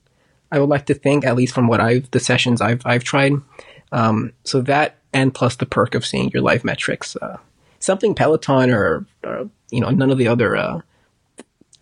I 0.49 0.59
would 0.59 0.69
like 0.69 0.85
to 0.85 0.93
think, 0.93 1.25
at 1.25 1.35
least 1.35 1.53
from 1.53 1.67
what 1.67 1.81
I've 1.81 2.09
the 2.11 2.21
sessions 2.21 2.61
I've 2.61 2.85
I've 2.85 3.03
tried. 3.03 3.33
Um, 3.91 4.31
so 4.45 4.61
that 4.61 4.95
and 5.11 5.35
plus 5.35 5.57
the 5.57 5.65
perk 5.65 5.93
of 5.93 6.05
seeing 6.05 6.29
your 6.29 6.41
live 6.41 6.63
metrics, 6.63 7.17
uh, 7.17 7.35
something 7.79 8.15
Peloton 8.15 8.69
or, 8.69 9.05
or, 9.25 9.49
you 9.71 9.81
know 9.81 9.89
none 9.89 10.09
of 10.09 10.17
the 10.17 10.29
other 10.29 10.55
uh, 10.55 10.79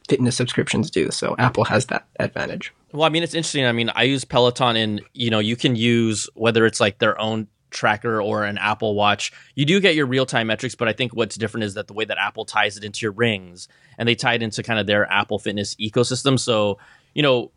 fitness 0.10 0.36
subscriptions 0.36 0.90
do. 0.90 1.12
So 1.12 1.36
Apple 1.38 1.66
has 1.66 1.86
that 1.88 2.08
advantage. 2.20 2.74
Well, 2.92 3.04
I 3.04 3.10
mean, 3.10 3.22
it's 3.22 3.36
interesting. 3.36 3.68
I 3.68 3.72
mean, 3.72 3.92
I 3.96 4.04
use 4.04 4.26
Peloton, 4.26 4.78
and 4.78 5.02
you 5.14 5.30
know, 5.30 5.38
you 5.38 5.56
can 5.56 5.76
use 5.76 6.28
whether 6.34 6.66
it's 6.66 6.80
like 6.80 6.98
their 6.98 7.22
own 7.22 7.50
tracker 7.74 8.22
or 8.22 8.44
an 8.46 8.58
Apple 8.58 8.96
Watch, 8.96 9.32
you 9.56 9.66
do 9.66 9.80
get 9.80 9.96
your 9.96 10.06
real 10.06 10.26
time 10.26 10.48
metrics. 10.48 10.76
But 10.76 10.88
I 10.88 10.94
think 10.94 11.14
what's 11.14 11.36
different 11.36 11.66
is 11.66 11.74
that 11.74 11.88
the 11.88 11.94
way 11.94 12.06
that 12.06 12.18
Apple 12.18 12.46
ties 12.46 12.78
it 12.78 12.84
into 12.84 13.06
your 13.06 13.12
rings 13.12 13.68
and 13.98 14.08
they 14.08 14.16
tie 14.16 14.36
it 14.36 14.44
into 14.44 14.64
kind 14.64 14.80
of 14.80 14.88
their 14.88 15.12
Apple 15.12 15.40
Fitness 15.40 15.76
ecosystem. 15.76 16.40
So, 16.40 16.80
you 17.14 17.22
know, 17.22 17.52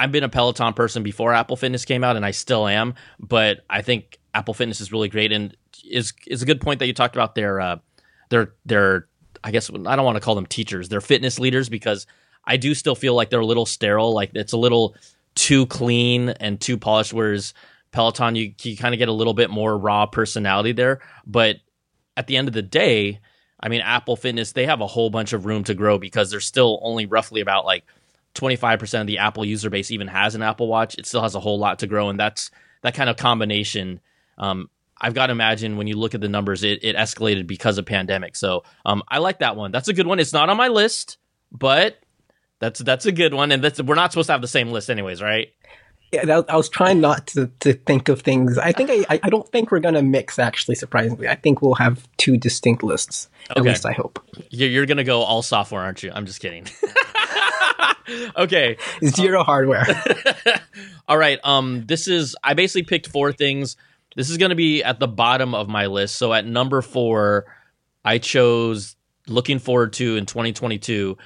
I've 0.00 0.12
been 0.12 0.24
a 0.24 0.28
Peloton 0.28 0.72
person 0.72 1.02
before 1.02 1.34
Apple 1.34 1.56
Fitness 1.56 1.84
came 1.84 2.02
out, 2.02 2.16
and 2.16 2.24
I 2.24 2.30
still 2.30 2.66
am. 2.66 2.94
But 3.18 3.64
I 3.68 3.82
think 3.82 4.18
Apple 4.32 4.54
Fitness 4.54 4.80
is 4.80 4.92
really 4.92 5.08
great, 5.08 5.30
and 5.30 5.54
is 5.84 6.14
is 6.26 6.42
a 6.42 6.46
good 6.46 6.60
point 6.60 6.78
that 6.78 6.86
you 6.86 6.94
talked 6.94 7.14
about 7.14 7.34
their 7.34 7.60
uh, 7.60 7.76
their 8.30 8.54
their. 8.64 9.06
I 9.44 9.50
guess 9.50 9.70
I 9.70 9.96
don't 9.96 10.04
want 10.04 10.16
to 10.16 10.20
call 10.20 10.34
them 10.34 10.46
teachers. 10.46 10.88
They're 10.88 11.00
fitness 11.00 11.38
leaders 11.38 11.68
because 11.68 12.06
I 12.44 12.56
do 12.56 12.74
still 12.74 12.94
feel 12.94 13.14
like 13.14 13.30
they're 13.30 13.40
a 13.40 13.46
little 13.46 13.66
sterile. 13.66 14.12
Like 14.14 14.30
it's 14.34 14.52
a 14.52 14.58
little 14.58 14.96
too 15.34 15.66
clean 15.66 16.30
and 16.30 16.60
too 16.60 16.76
polished. 16.76 17.12
Whereas 17.12 17.54
Peloton, 17.92 18.36
you, 18.36 18.54
you 18.62 18.76
kind 18.76 18.94
of 18.94 18.98
get 18.98 19.08
a 19.08 19.12
little 19.12 19.34
bit 19.34 19.50
more 19.50 19.76
raw 19.76 20.06
personality 20.06 20.72
there. 20.72 21.00
But 21.26 21.56
at 22.16 22.26
the 22.26 22.36
end 22.36 22.48
of 22.48 22.54
the 22.54 22.62
day, 22.62 23.20
I 23.58 23.68
mean, 23.68 23.80
Apple 23.80 24.16
Fitness, 24.16 24.52
they 24.52 24.66
have 24.66 24.80
a 24.80 24.86
whole 24.86 25.10
bunch 25.10 25.32
of 25.32 25.44
room 25.44 25.64
to 25.64 25.74
grow 25.74 25.98
because 25.98 26.30
there's 26.30 26.46
still 26.46 26.78
only 26.82 27.06
roughly 27.06 27.40
about 27.40 27.64
like 27.64 27.84
25% 28.34 29.00
of 29.00 29.06
the 29.06 29.18
Apple 29.18 29.44
user 29.44 29.70
base 29.70 29.90
even 29.90 30.08
has 30.08 30.34
an 30.34 30.42
Apple 30.42 30.68
Watch. 30.68 30.96
It 30.96 31.06
still 31.06 31.22
has 31.22 31.34
a 31.34 31.40
whole 31.40 31.58
lot 31.58 31.80
to 31.80 31.86
grow. 31.86 32.08
And 32.08 32.18
that's 32.18 32.50
that 32.82 32.94
kind 32.94 33.10
of 33.10 33.16
combination. 33.16 34.00
Um, 34.38 34.70
I've 35.00 35.14
got 35.14 35.26
to 35.26 35.32
imagine 35.32 35.76
when 35.76 35.86
you 35.86 35.96
look 35.96 36.14
at 36.14 36.20
the 36.20 36.28
numbers, 36.28 36.62
it, 36.62 36.84
it 36.84 36.96
escalated 36.96 37.46
because 37.46 37.78
of 37.78 37.86
pandemic. 37.86 38.36
So 38.36 38.64
um, 38.84 39.02
I 39.08 39.18
like 39.18 39.40
that 39.40 39.56
one. 39.56 39.72
That's 39.72 39.88
a 39.88 39.94
good 39.94 40.06
one. 40.06 40.20
It's 40.20 40.32
not 40.32 40.50
on 40.50 40.56
my 40.56 40.68
list, 40.68 41.18
but 41.50 41.98
that's 42.60 42.80
that's 42.80 43.06
a 43.06 43.12
good 43.12 43.32
one. 43.32 43.50
And 43.50 43.64
that's, 43.64 43.82
we're 43.82 43.94
not 43.94 44.12
supposed 44.12 44.26
to 44.26 44.32
have 44.32 44.42
the 44.42 44.48
same 44.48 44.70
list, 44.70 44.90
anyways, 44.90 45.22
right? 45.22 45.48
Yeah, 46.12 46.42
I 46.48 46.56
was 46.56 46.68
trying 46.68 47.00
not 47.00 47.28
to, 47.28 47.50
to 47.60 47.72
think 47.72 48.08
of 48.08 48.22
things. 48.22 48.58
I 48.58 48.72
think 48.72 48.90
I, 48.90 49.20
I 49.22 49.30
don't 49.30 49.48
think 49.50 49.70
we're 49.70 49.80
gonna 49.80 50.02
mix. 50.02 50.38
Actually, 50.38 50.74
surprisingly, 50.74 51.28
I 51.28 51.36
think 51.36 51.62
we'll 51.62 51.74
have 51.74 52.08
two 52.16 52.36
distinct 52.36 52.82
lists. 52.82 53.28
Okay. 53.50 53.60
At 53.60 53.64
least 53.64 53.86
I 53.86 53.92
hope. 53.92 54.18
You're 54.50 54.86
gonna 54.86 55.04
go 55.04 55.20
all 55.20 55.42
software, 55.42 55.82
aren't 55.82 56.02
you? 56.02 56.10
I'm 56.12 56.26
just 56.26 56.40
kidding. 56.40 56.66
okay, 58.36 58.76
zero 59.04 59.40
um, 59.40 59.46
hardware. 59.46 59.86
all 61.08 61.16
right. 61.16 61.38
Um, 61.44 61.84
this 61.86 62.08
is 62.08 62.36
I 62.42 62.54
basically 62.54 62.84
picked 62.84 63.06
four 63.06 63.32
things. 63.32 63.76
This 64.16 64.30
is 64.30 64.36
gonna 64.36 64.56
be 64.56 64.82
at 64.82 64.98
the 64.98 65.08
bottom 65.08 65.54
of 65.54 65.68
my 65.68 65.86
list. 65.86 66.16
So 66.16 66.32
at 66.32 66.44
number 66.44 66.82
four, 66.82 67.46
I 68.04 68.18
chose 68.18 68.96
looking 69.28 69.60
forward 69.60 69.92
to 69.94 70.16
in 70.16 70.26
2022. 70.26 71.16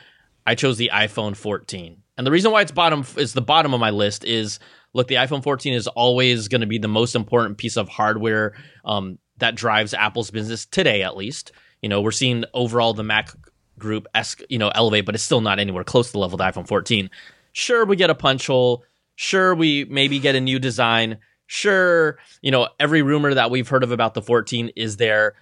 I 0.47 0.55
chose 0.55 0.77
the 0.77 0.91
iPhone 0.93 1.35
14. 1.35 2.03
And 2.17 2.27
the 2.27 2.31
reason 2.31 2.53
why 2.53 2.63
it's 2.63 2.73
bottom 2.73 3.05
is 3.17 3.33
the 3.33 3.43
bottom 3.43 3.75
of 3.75 3.81
my 3.81 3.91
list 3.91 4.25
is 4.25 4.59
look, 4.93 5.09
the 5.09 5.17
iPhone 5.17 5.43
14 5.43 5.75
is 5.75 5.89
always 5.89 6.49
going 6.49 6.61
to 6.61 6.67
be 6.67 6.79
the 6.79 6.89
most 6.89 7.15
important 7.17 7.59
piece 7.59 7.77
of 7.77 7.89
hardware 7.89 8.55
um, 8.85 9.19
that 9.39 9.57
drives 9.57 9.95
Apple's 9.95 10.31
business 10.31 10.67
today, 10.67 11.03
at 11.03 11.17
least. 11.17 11.53
You 11.83 11.89
know, 11.89 12.01
we're 12.01 12.13
seeing 12.13 12.45
overall 12.55 12.95
the 12.95 13.03
Mac 13.03 13.31
group 13.79 14.07
esc- 14.15 14.45
you 14.49 14.59
know 14.59 14.69
elevate, 14.69 15.05
but 15.07 15.15
it's 15.15 15.25
still 15.25 15.41
not 15.41 15.59
anywhere 15.59 15.85
close 15.85 16.09
to 16.09 16.13
the 16.13 16.19
level 16.19 16.41
of 16.41 16.55
the 16.55 16.61
iPhone 16.61 16.67
14. 16.67 17.11
Sure, 17.53 17.85
we 17.85 17.97
get 17.97 18.11
a 18.11 18.15
punch 18.15 18.47
hole. 18.47 18.85
Sure, 19.17 19.55
we 19.55 19.85
maybe 19.85 20.19
get 20.19 20.35
a 20.35 20.41
new 20.41 20.59
design. 20.59 21.19
Sure, 21.47 22.19
you 22.41 22.51
know 22.51 22.69
every 22.81 23.03
rumor 23.03 23.35
that 23.35 23.51
we've 23.51 23.69
heard 23.69 23.83
of 23.83 23.91
about 23.91 24.15
the 24.15 24.23
14 24.23 24.71
is 24.77 24.97
there. 24.97 25.35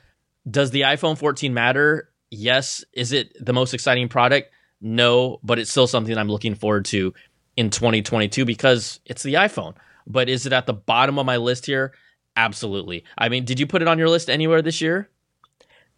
Does 0.50 0.70
the 0.70 0.82
iPhone 0.82 1.16
14 1.16 1.54
matter? 1.54 2.08
Yes. 2.30 2.84
Is 2.92 3.12
it 3.12 3.36
the 3.44 3.52
most 3.52 3.74
exciting 3.74 4.08
product? 4.08 4.50
No, 4.82 5.38
but 5.42 5.58
it's 5.58 5.70
still 5.70 5.86
something 5.86 6.16
I'm 6.18 6.28
looking 6.28 6.56
forward 6.56 6.84
to 6.86 7.14
in 7.56 7.70
2022 7.70 8.44
because 8.44 9.00
it's 9.06 9.22
the 9.22 9.34
iPhone. 9.34 9.74
But 10.06 10.28
is 10.28 10.44
it 10.44 10.52
at 10.52 10.66
the 10.66 10.72
bottom 10.72 11.18
of 11.18 11.24
my 11.24 11.36
list 11.36 11.66
here? 11.66 11.92
Absolutely. 12.36 13.04
I 13.16 13.28
mean, 13.28 13.44
did 13.44 13.60
you 13.60 13.66
put 13.66 13.80
it 13.80 13.88
on 13.88 13.98
your 13.98 14.08
list 14.08 14.28
anywhere 14.28 14.60
this 14.60 14.80
year? 14.80 15.08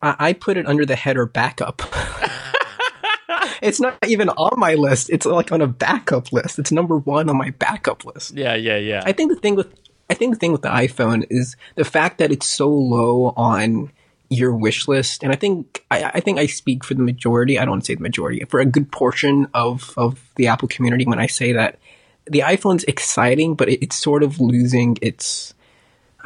I 0.03 0.35
put 0.35 0.59
it 0.59 0.67
under 0.67 0.85
the 0.85 0.97
header 0.97 1.25
backup. 1.25 1.81
it's 3.63 3.81
not 3.81 3.97
even 4.07 4.29
on 4.29 4.61
my 4.61 4.75
list. 4.75 5.09
It's 5.09 5.25
like 5.25 5.51
on 5.51 5.63
a 5.63 5.67
backup 5.67 6.31
list. 6.31 6.59
It's 6.59 6.71
number 6.71 6.99
one 6.99 7.31
on 7.31 7.39
my 7.39 7.51
backup 7.51 8.05
list. 8.05 8.35
Yeah, 8.35 8.55
yeah, 8.55 8.77
yeah. 8.77 9.03
I 9.07 9.13
think 9.13 9.33
the 9.33 9.41
thing 9.41 9.55
with 9.55 9.73
I 10.11 10.15
think 10.15 10.35
the 10.35 10.39
thing 10.39 10.53
with 10.53 10.61
the 10.61 10.69
iPhone 10.69 11.25
is 11.31 11.57
the 11.77 11.85
fact 11.85 12.19
that 12.19 12.31
it's 12.31 12.47
so 12.47 12.69
low 12.69 13.33
on 13.37 13.91
your 14.39 14.55
wish 14.55 14.89
list, 14.89 15.23
and 15.23 15.33
I 15.33 15.37
think 15.37 15.85
I, 15.91 16.05
I 16.15 16.21
think 16.21 16.39
I 16.39 16.47
speak 16.47 16.85
for 16.85 16.95
the 16.95 17.03
majority. 17.03 17.59
I 17.59 17.65
don't 17.65 17.73
want 17.73 17.83
to 17.83 17.87
say 17.87 17.95
the 17.95 18.03
majority, 18.03 18.45
for 18.49 18.61
a 18.61 18.67
good 18.67 18.91
portion 18.91 19.49
of 19.55 19.95
of 19.97 20.21
the 20.37 20.49
Apple 20.49 20.69
community 20.69 21.07
when 21.07 21.19
I 21.19 21.27
say 21.27 21.53
that 21.53 21.79
the 22.27 22.41
iPhone's 22.41 22.85
exciting, 22.85 23.55
but 23.55 23.69
it, 23.69 23.83
it's 23.83 23.97
sort 23.97 24.23
of 24.23 24.41
losing 24.41 24.99
its. 25.03 25.55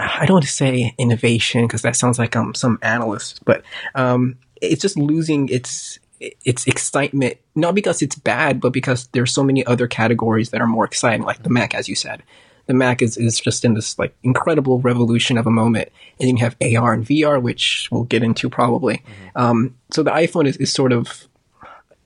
I 0.00 0.26
don't 0.26 0.34
want 0.34 0.44
to 0.44 0.50
say 0.50 0.94
innovation 0.96 1.66
because 1.66 1.82
that 1.82 1.96
sounds 1.96 2.20
like 2.20 2.36
I'm 2.36 2.54
some 2.54 2.78
analyst, 2.82 3.44
but 3.44 3.62
um, 3.96 4.36
it's 4.62 4.80
just 4.82 4.96
losing 4.96 5.48
its 5.48 5.98
its 6.20 6.66
excitement. 6.66 7.38
Not 7.54 7.74
because 7.74 8.02
it's 8.02 8.14
bad, 8.14 8.60
but 8.60 8.72
because 8.72 9.08
there's 9.08 9.32
so 9.32 9.42
many 9.42 9.66
other 9.66 9.86
categories 9.88 10.50
that 10.50 10.60
are 10.60 10.66
more 10.66 10.84
exciting, 10.84 11.22
like 11.22 11.42
the 11.42 11.50
Mac, 11.50 11.74
as 11.74 11.88
you 11.88 11.96
said 11.96 12.22
the 12.68 12.74
Mac 12.74 13.02
is, 13.02 13.16
is 13.16 13.40
just 13.40 13.64
in 13.64 13.74
this 13.74 13.98
like 13.98 14.14
incredible 14.22 14.78
revolution 14.80 15.38
of 15.38 15.46
a 15.46 15.50
moment. 15.50 15.88
And 16.20 16.38
you 16.38 16.44
have 16.44 16.54
AR 16.62 16.92
and 16.92 17.04
VR, 17.04 17.42
which 17.42 17.88
we'll 17.90 18.04
get 18.04 18.22
into 18.22 18.48
probably. 18.48 18.98
Mm-hmm. 18.98 19.38
Um, 19.40 19.76
so 19.90 20.02
the 20.02 20.10
iPhone 20.10 20.46
is, 20.46 20.56
is 20.58 20.72
sort 20.72 20.92
of, 20.92 21.26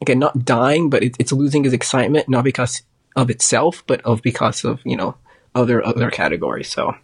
again, 0.01 0.21
not 0.21 0.45
dying, 0.45 0.89
but 0.89 1.03
it, 1.03 1.17
it's 1.19 1.33
losing 1.33 1.65
its 1.65 1.75
excitement, 1.75 2.29
not 2.29 2.45
because 2.45 2.83
of 3.17 3.29
itself, 3.29 3.83
but 3.87 4.01
of 4.03 4.23
because 4.23 4.65
of, 4.65 4.81
you 4.85 4.97
know, 4.97 5.17
other, 5.55 5.85
other 5.85 6.11
categories. 6.11 6.71
So 6.71 6.95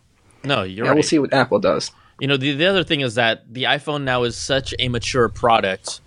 no, 0.44 0.62
you're 0.62 0.86
yeah, 0.86 0.90
right. 0.90 0.94
We'll 0.94 1.02
see 1.02 1.18
what 1.18 1.34
Apple 1.34 1.58
does. 1.58 1.90
You 2.20 2.28
know, 2.28 2.36
the, 2.36 2.52
the 2.54 2.66
other 2.66 2.84
thing 2.84 3.00
is 3.00 3.16
that 3.16 3.52
the 3.52 3.64
iPhone 3.64 4.04
now 4.04 4.22
is 4.22 4.36
such 4.36 4.72
a 4.78 4.88
mature 4.88 5.28
product. 5.28 6.00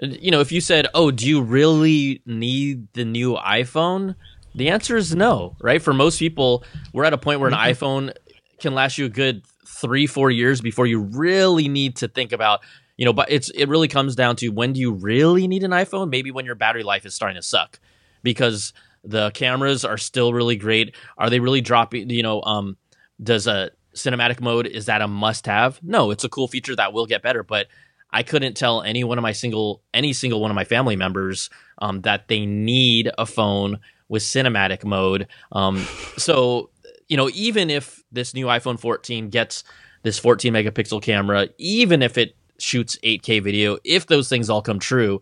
You 0.00 0.30
know, 0.30 0.40
if 0.40 0.52
you 0.52 0.60
said, 0.60 0.86
"Oh, 0.94 1.10
do 1.10 1.26
you 1.26 1.42
really 1.42 2.22
need 2.24 2.86
the 2.92 3.04
new 3.04 3.34
iPhone?" 3.34 4.14
The 4.58 4.70
answer 4.70 4.96
is 4.96 5.14
no, 5.14 5.56
right? 5.60 5.80
For 5.80 5.94
most 5.94 6.18
people, 6.18 6.64
we're 6.92 7.04
at 7.04 7.12
a 7.12 7.18
point 7.18 7.38
where 7.38 7.48
an 7.48 7.54
mm-hmm. 7.54 7.84
iPhone 7.84 8.14
can 8.58 8.74
last 8.74 8.98
you 8.98 9.06
a 9.06 9.08
good 9.08 9.44
three, 9.66 10.06
four 10.06 10.32
years 10.32 10.60
before 10.60 10.86
you 10.86 10.98
really 11.00 11.68
need 11.68 11.96
to 11.96 12.08
think 12.08 12.32
about, 12.32 12.60
you 12.96 13.04
know, 13.04 13.12
but 13.12 13.30
it's 13.30 13.50
it 13.50 13.66
really 13.66 13.86
comes 13.86 14.16
down 14.16 14.34
to 14.36 14.48
when 14.48 14.72
do 14.72 14.80
you 14.80 14.92
really 14.92 15.46
need 15.46 15.62
an 15.62 15.70
iPhone? 15.70 16.10
Maybe 16.10 16.32
when 16.32 16.44
your 16.44 16.56
battery 16.56 16.82
life 16.82 17.06
is 17.06 17.14
starting 17.14 17.36
to 17.36 17.42
suck. 17.42 17.78
Because 18.24 18.72
the 19.04 19.30
cameras 19.30 19.84
are 19.84 19.96
still 19.96 20.32
really 20.32 20.56
great. 20.56 20.96
Are 21.16 21.30
they 21.30 21.38
really 21.38 21.60
dropping, 21.60 22.10
you 22.10 22.24
know, 22.24 22.42
um, 22.42 22.76
does 23.22 23.46
a 23.46 23.70
cinematic 23.94 24.40
mode 24.40 24.66
is 24.66 24.86
that 24.86 25.02
a 25.02 25.06
must 25.06 25.46
have? 25.46 25.78
No, 25.84 26.10
it's 26.10 26.24
a 26.24 26.28
cool 26.28 26.48
feature 26.48 26.74
that 26.74 26.92
will 26.92 27.06
get 27.06 27.22
better, 27.22 27.44
but 27.44 27.68
I 28.10 28.24
couldn't 28.24 28.56
tell 28.56 28.82
any 28.82 29.04
one 29.04 29.18
of 29.18 29.22
my 29.22 29.32
single 29.32 29.82
any 29.94 30.12
single 30.12 30.40
one 30.40 30.50
of 30.50 30.56
my 30.56 30.64
family 30.64 30.96
members 30.96 31.48
um, 31.80 32.00
that 32.00 32.26
they 32.26 32.44
need 32.44 33.08
a 33.16 33.24
phone 33.24 33.78
with 34.08 34.22
cinematic 34.22 34.84
mode. 34.84 35.26
Um, 35.52 35.84
so, 36.16 36.70
you 37.08 37.16
know, 37.16 37.30
even 37.34 37.70
if 37.70 38.02
this 38.12 38.34
new 38.34 38.46
iPhone 38.46 38.78
14 38.78 39.28
gets 39.30 39.64
this 40.02 40.18
14 40.18 40.52
megapixel 40.52 41.02
camera, 41.02 41.48
even 41.58 42.02
if 42.02 42.18
it 42.18 42.36
shoots 42.58 42.98
8K 43.02 43.42
video, 43.42 43.78
if 43.84 44.06
those 44.06 44.28
things 44.28 44.50
all 44.50 44.62
come 44.62 44.78
true, 44.78 45.20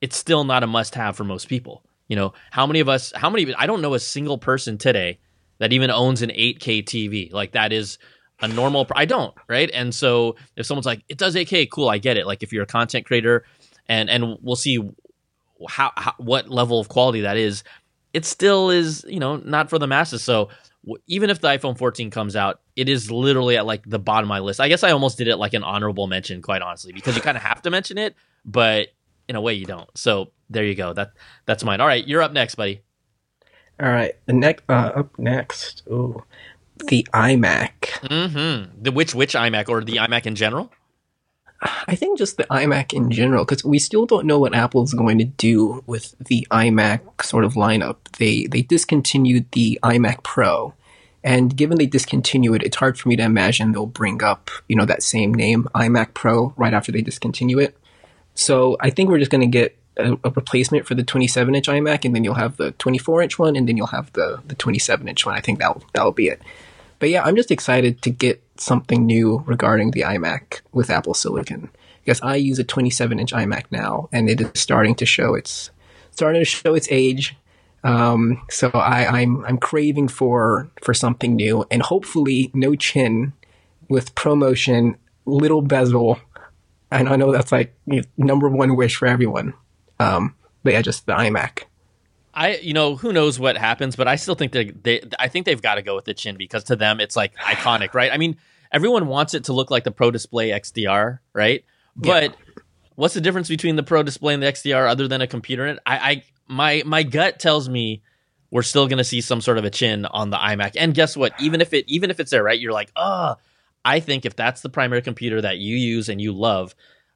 it's 0.00 0.16
still 0.16 0.44
not 0.44 0.62
a 0.62 0.66
must 0.66 0.94
have 0.94 1.16
for 1.16 1.24
most 1.24 1.48
people. 1.48 1.82
You 2.08 2.16
know, 2.16 2.32
how 2.50 2.66
many 2.66 2.80
of 2.80 2.88
us, 2.88 3.12
how 3.14 3.30
many, 3.30 3.54
I 3.54 3.66
don't 3.66 3.82
know 3.82 3.94
a 3.94 4.00
single 4.00 4.38
person 4.38 4.78
today 4.78 5.18
that 5.58 5.72
even 5.72 5.90
owns 5.90 6.22
an 6.22 6.30
8K 6.30 6.84
TV. 6.84 7.32
Like 7.32 7.52
that 7.52 7.72
is 7.72 7.98
a 8.40 8.48
normal, 8.48 8.86
I 8.92 9.04
don't, 9.04 9.34
right? 9.48 9.70
And 9.72 9.94
so 9.94 10.36
if 10.56 10.66
someone's 10.66 10.86
like, 10.86 11.04
it 11.08 11.18
does 11.18 11.36
8K, 11.36 11.70
cool, 11.70 11.88
I 11.88 11.98
get 11.98 12.16
it. 12.16 12.26
Like 12.26 12.42
if 12.42 12.52
you're 12.52 12.64
a 12.64 12.66
content 12.66 13.06
creator, 13.06 13.44
and 13.90 14.08
and 14.08 14.38
we'll 14.40 14.56
see 14.56 14.78
how, 15.68 15.92
how 15.96 16.14
what 16.16 16.48
level 16.48 16.80
of 16.80 16.88
quality 16.88 17.22
that 17.22 17.36
is 17.36 17.62
it 18.12 18.24
still 18.24 18.70
is, 18.70 19.04
you 19.08 19.20
know, 19.20 19.36
not 19.36 19.70
for 19.70 19.78
the 19.78 19.86
masses. 19.86 20.22
So 20.22 20.48
even 21.06 21.30
if 21.30 21.40
the 21.40 21.48
iPhone 21.48 21.76
14 21.76 22.10
comes 22.10 22.36
out, 22.36 22.60
it 22.76 22.88
is 22.88 23.10
literally 23.10 23.56
at 23.56 23.66
like 23.66 23.88
the 23.88 23.98
bottom 23.98 24.24
of 24.24 24.28
my 24.28 24.38
list. 24.38 24.60
I 24.60 24.68
guess 24.68 24.82
I 24.82 24.90
almost 24.90 25.18
did 25.18 25.28
it 25.28 25.36
like 25.36 25.54
an 25.54 25.62
honorable 25.62 26.06
mention, 26.06 26.42
quite 26.42 26.62
honestly, 26.62 26.92
because 26.92 27.16
you 27.16 27.22
kind 27.22 27.36
of 27.36 27.42
have 27.42 27.62
to 27.62 27.70
mention 27.70 27.98
it, 27.98 28.14
but 28.44 28.88
in 29.28 29.36
a 29.36 29.40
way 29.40 29.54
you 29.54 29.66
don't. 29.66 29.88
So 29.96 30.32
there 30.48 30.64
you 30.64 30.74
go. 30.74 30.92
That 30.92 31.12
that's 31.46 31.62
mine. 31.62 31.80
All 31.80 31.86
right, 31.86 32.06
you're 32.06 32.22
up 32.22 32.32
next, 32.32 32.56
buddy. 32.56 32.82
All 33.78 33.90
right, 33.90 34.14
the 34.26 34.32
next 34.32 34.64
uh, 34.68 34.92
up 34.94 35.18
next. 35.18 35.82
Ooh, 35.88 36.22
the 36.88 37.06
iMac. 37.14 37.70
Mm-hmm. 38.02 38.82
The 38.82 38.92
which 38.92 39.14
which 39.14 39.34
iMac 39.34 39.68
or 39.68 39.84
the 39.84 39.96
iMac 39.96 40.26
in 40.26 40.34
general? 40.34 40.72
I 41.62 41.94
think 41.94 42.18
just 42.18 42.36
the 42.38 42.44
iMac 42.44 42.94
in 42.94 43.10
general, 43.10 43.44
because 43.44 43.64
we 43.64 43.78
still 43.78 44.06
don't 44.06 44.26
know 44.26 44.38
what 44.38 44.54
Apple's 44.54 44.94
going 44.94 45.18
to 45.18 45.24
do 45.24 45.82
with 45.86 46.16
the 46.18 46.46
iMac 46.50 47.22
sort 47.22 47.44
of 47.44 47.54
lineup. 47.54 47.96
They 48.18 48.46
they 48.46 48.62
discontinued 48.62 49.50
the 49.52 49.78
iMac 49.82 50.22
Pro, 50.22 50.72
and 51.22 51.54
given 51.54 51.76
they 51.76 51.86
discontinue 51.86 52.54
it, 52.54 52.62
it's 52.62 52.76
hard 52.76 52.98
for 52.98 53.08
me 53.10 53.16
to 53.16 53.22
imagine 53.22 53.72
they'll 53.72 53.86
bring 53.86 54.22
up 54.22 54.50
you 54.68 54.76
know 54.76 54.86
that 54.86 55.02
same 55.02 55.34
name 55.34 55.68
iMac 55.74 56.14
Pro 56.14 56.54
right 56.56 56.72
after 56.72 56.92
they 56.92 57.02
discontinue 57.02 57.58
it. 57.58 57.76
So 58.34 58.78
I 58.80 58.88
think 58.88 59.10
we're 59.10 59.18
just 59.18 59.30
going 59.30 59.42
to 59.42 59.46
get 59.46 59.76
a, 59.98 60.16
a, 60.24 60.30
replacement 60.30 60.86
for 60.86 60.94
the 60.94 61.02
27 61.02 61.54
inch 61.54 61.66
iMac, 61.66 62.06
and 62.06 62.14
then 62.14 62.24
you'll 62.24 62.34
have 62.34 62.56
the 62.56 62.70
24 62.72 63.22
inch 63.22 63.38
one, 63.38 63.54
and 63.56 63.68
then 63.68 63.76
you'll 63.76 63.88
have 63.88 64.10
the 64.14 64.40
the 64.46 64.54
27 64.54 65.06
inch 65.08 65.26
one. 65.26 65.34
I 65.34 65.40
think 65.40 65.58
that 65.58 65.76
that'll 65.92 66.12
be 66.12 66.28
it. 66.28 66.40
But 67.00 67.10
yeah, 67.10 67.22
I'm 67.24 67.36
just 67.36 67.50
excited 67.50 68.02
to 68.02 68.10
get 68.10 68.42
something 68.60 69.06
new 69.06 69.42
regarding 69.46 69.92
the 69.92 70.02
iMac 70.02 70.60
with 70.72 70.90
Apple 70.90 71.14
Silicon 71.14 71.70
because 72.04 72.20
I 72.22 72.36
use 72.36 72.58
a 72.58 72.64
27 72.64 73.18
inch 73.18 73.32
iMac 73.32 73.64
now, 73.70 74.08
and 74.12 74.28
it 74.28 74.40
is 74.40 74.50
starting 74.54 74.94
to 74.96 75.06
show 75.06 75.34
its 75.34 75.70
starting 76.10 76.40
to 76.40 76.44
show 76.44 76.74
its 76.74 76.88
age. 76.90 77.36
Um, 77.82 78.42
so 78.50 78.70
I, 78.70 79.20
I'm 79.20 79.44
I'm 79.44 79.58
craving 79.58 80.08
for 80.08 80.70
for 80.82 80.94
something 80.94 81.36
new, 81.36 81.64
and 81.70 81.82
hopefully 81.82 82.50
no 82.52 82.74
chin 82.74 83.32
with 83.88 84.14
ProMotion, 84.14 84.96
little 85.24 85.62
bezel. 85.62 86.18
And 86.90 87.08
I 87.08 87.16
know 87.16 87.32
that's 87.32 87.52
like 87.52 87.74
number 88.16 88.48
one 88.48 88.76
wish 88.76 88.96
for 88.96 89.06
everyone. 89.06 89.54
Um, 89.98 90.34
but 90.62 90.72
yeah, 90.72 90.82
just 90.82 91.06
the 91.06 91.12
iMac. 91.12 91.64
I, 92.32 92.56
you 92.56 92.74
know, 92.74 92.96
who 92.96 93.12
knows 93.12 93.38
what 93.38 93.56
happens, 93.56 93.96
but 93.96 94.06
I 94.06 94.16
still 94.16 94.34
think 94.34 94.52
they, 94.52 94.70
they 94.70 95.02
I 95.18 95.28
think 95.28 95.46
they've 95.46 95.60
got 95.60 95.76
to 95.76 95.82
go 95.82 95.96
with 95.96 96.04
the 96.04 96.14
chin 96.14 96.36
because 96.36 96.64
to 96.64 96.76
them 96.76 97.00
it's 97.00 97.16
like 97.16 97.34
iconic, 97.36 97.94
right? 97.94 98.12
I 98.12 98.18
mean, 98.18 98.36
everyone 98.72 99.06
wants 99.06 99.34
it 99.34 99.44
to 99.44 99.52
look 99.52 99.70
like 99.70 99.84
the 99.84 99.90
Pro 99.90 100.10
Display 100.10 100.50
XDR, 100.50 101.18
right? 101.32 101.64
But 101.96 102.22
yeah. 102.30 102.62
what's 102.94 103.14
the 103.14 103.20
difference 103.20 103.48
between 103.48 103.76
the 103.76 103.82
Pro 103.82 104.02
Display 104.02 104.34
and 104.34 104.42
the 104.42 104.46
XDR 104.46 104.88
other 104.88 105.08
than 105.08 105.20
a 105.20 105.26
computer 105.26 105.66
in 105.66 105.76
it? 105.76 105.82
I, 105.84 105.96
I 105.96 106.24
my 106.46 106.82
my 106.86 107.02
gut 107.02 107.38
tells 107.38 107.68
me 107.68 108.02
we're 108.50 108.62
still 108.62 108.88
going 108.88 108.98
to 108.98 109.04
see 109.04 109.20
some 109.20 109.40
sort 109.40 109.58
of 109.58 109.64
a 109.64 109.70
chin 109.70 110.06
on 110.06 110.30
the 110.30 110.36
iMac. 110.36 110.72
And 110.76 110.94
guess 110.94 111.16
what? 111.16 111.32
Even 111.40 111.60
if 111.60 111.72
it 111.72 111.84
even 111.88 112.10
if 112.10 112.20
it's 112.20 112.30
there, 112.30 112.42
right? 112.42 112.58
You're 112.58 112.72
like, 112.72 112.90
oh, 112.96 113.36
I 113.84 114.00
think 114.00 114.24
if 114.24 114.36
that's 114.36 114.60
the 114.60 114.68
primary 114.68 115.02
computer 115.02 115.40
that 115.40 115.58
you 115.58 115.76
use 115.76 116.08
and 116.08 116.20
you 116.20 116.32
love, 116.32 116.74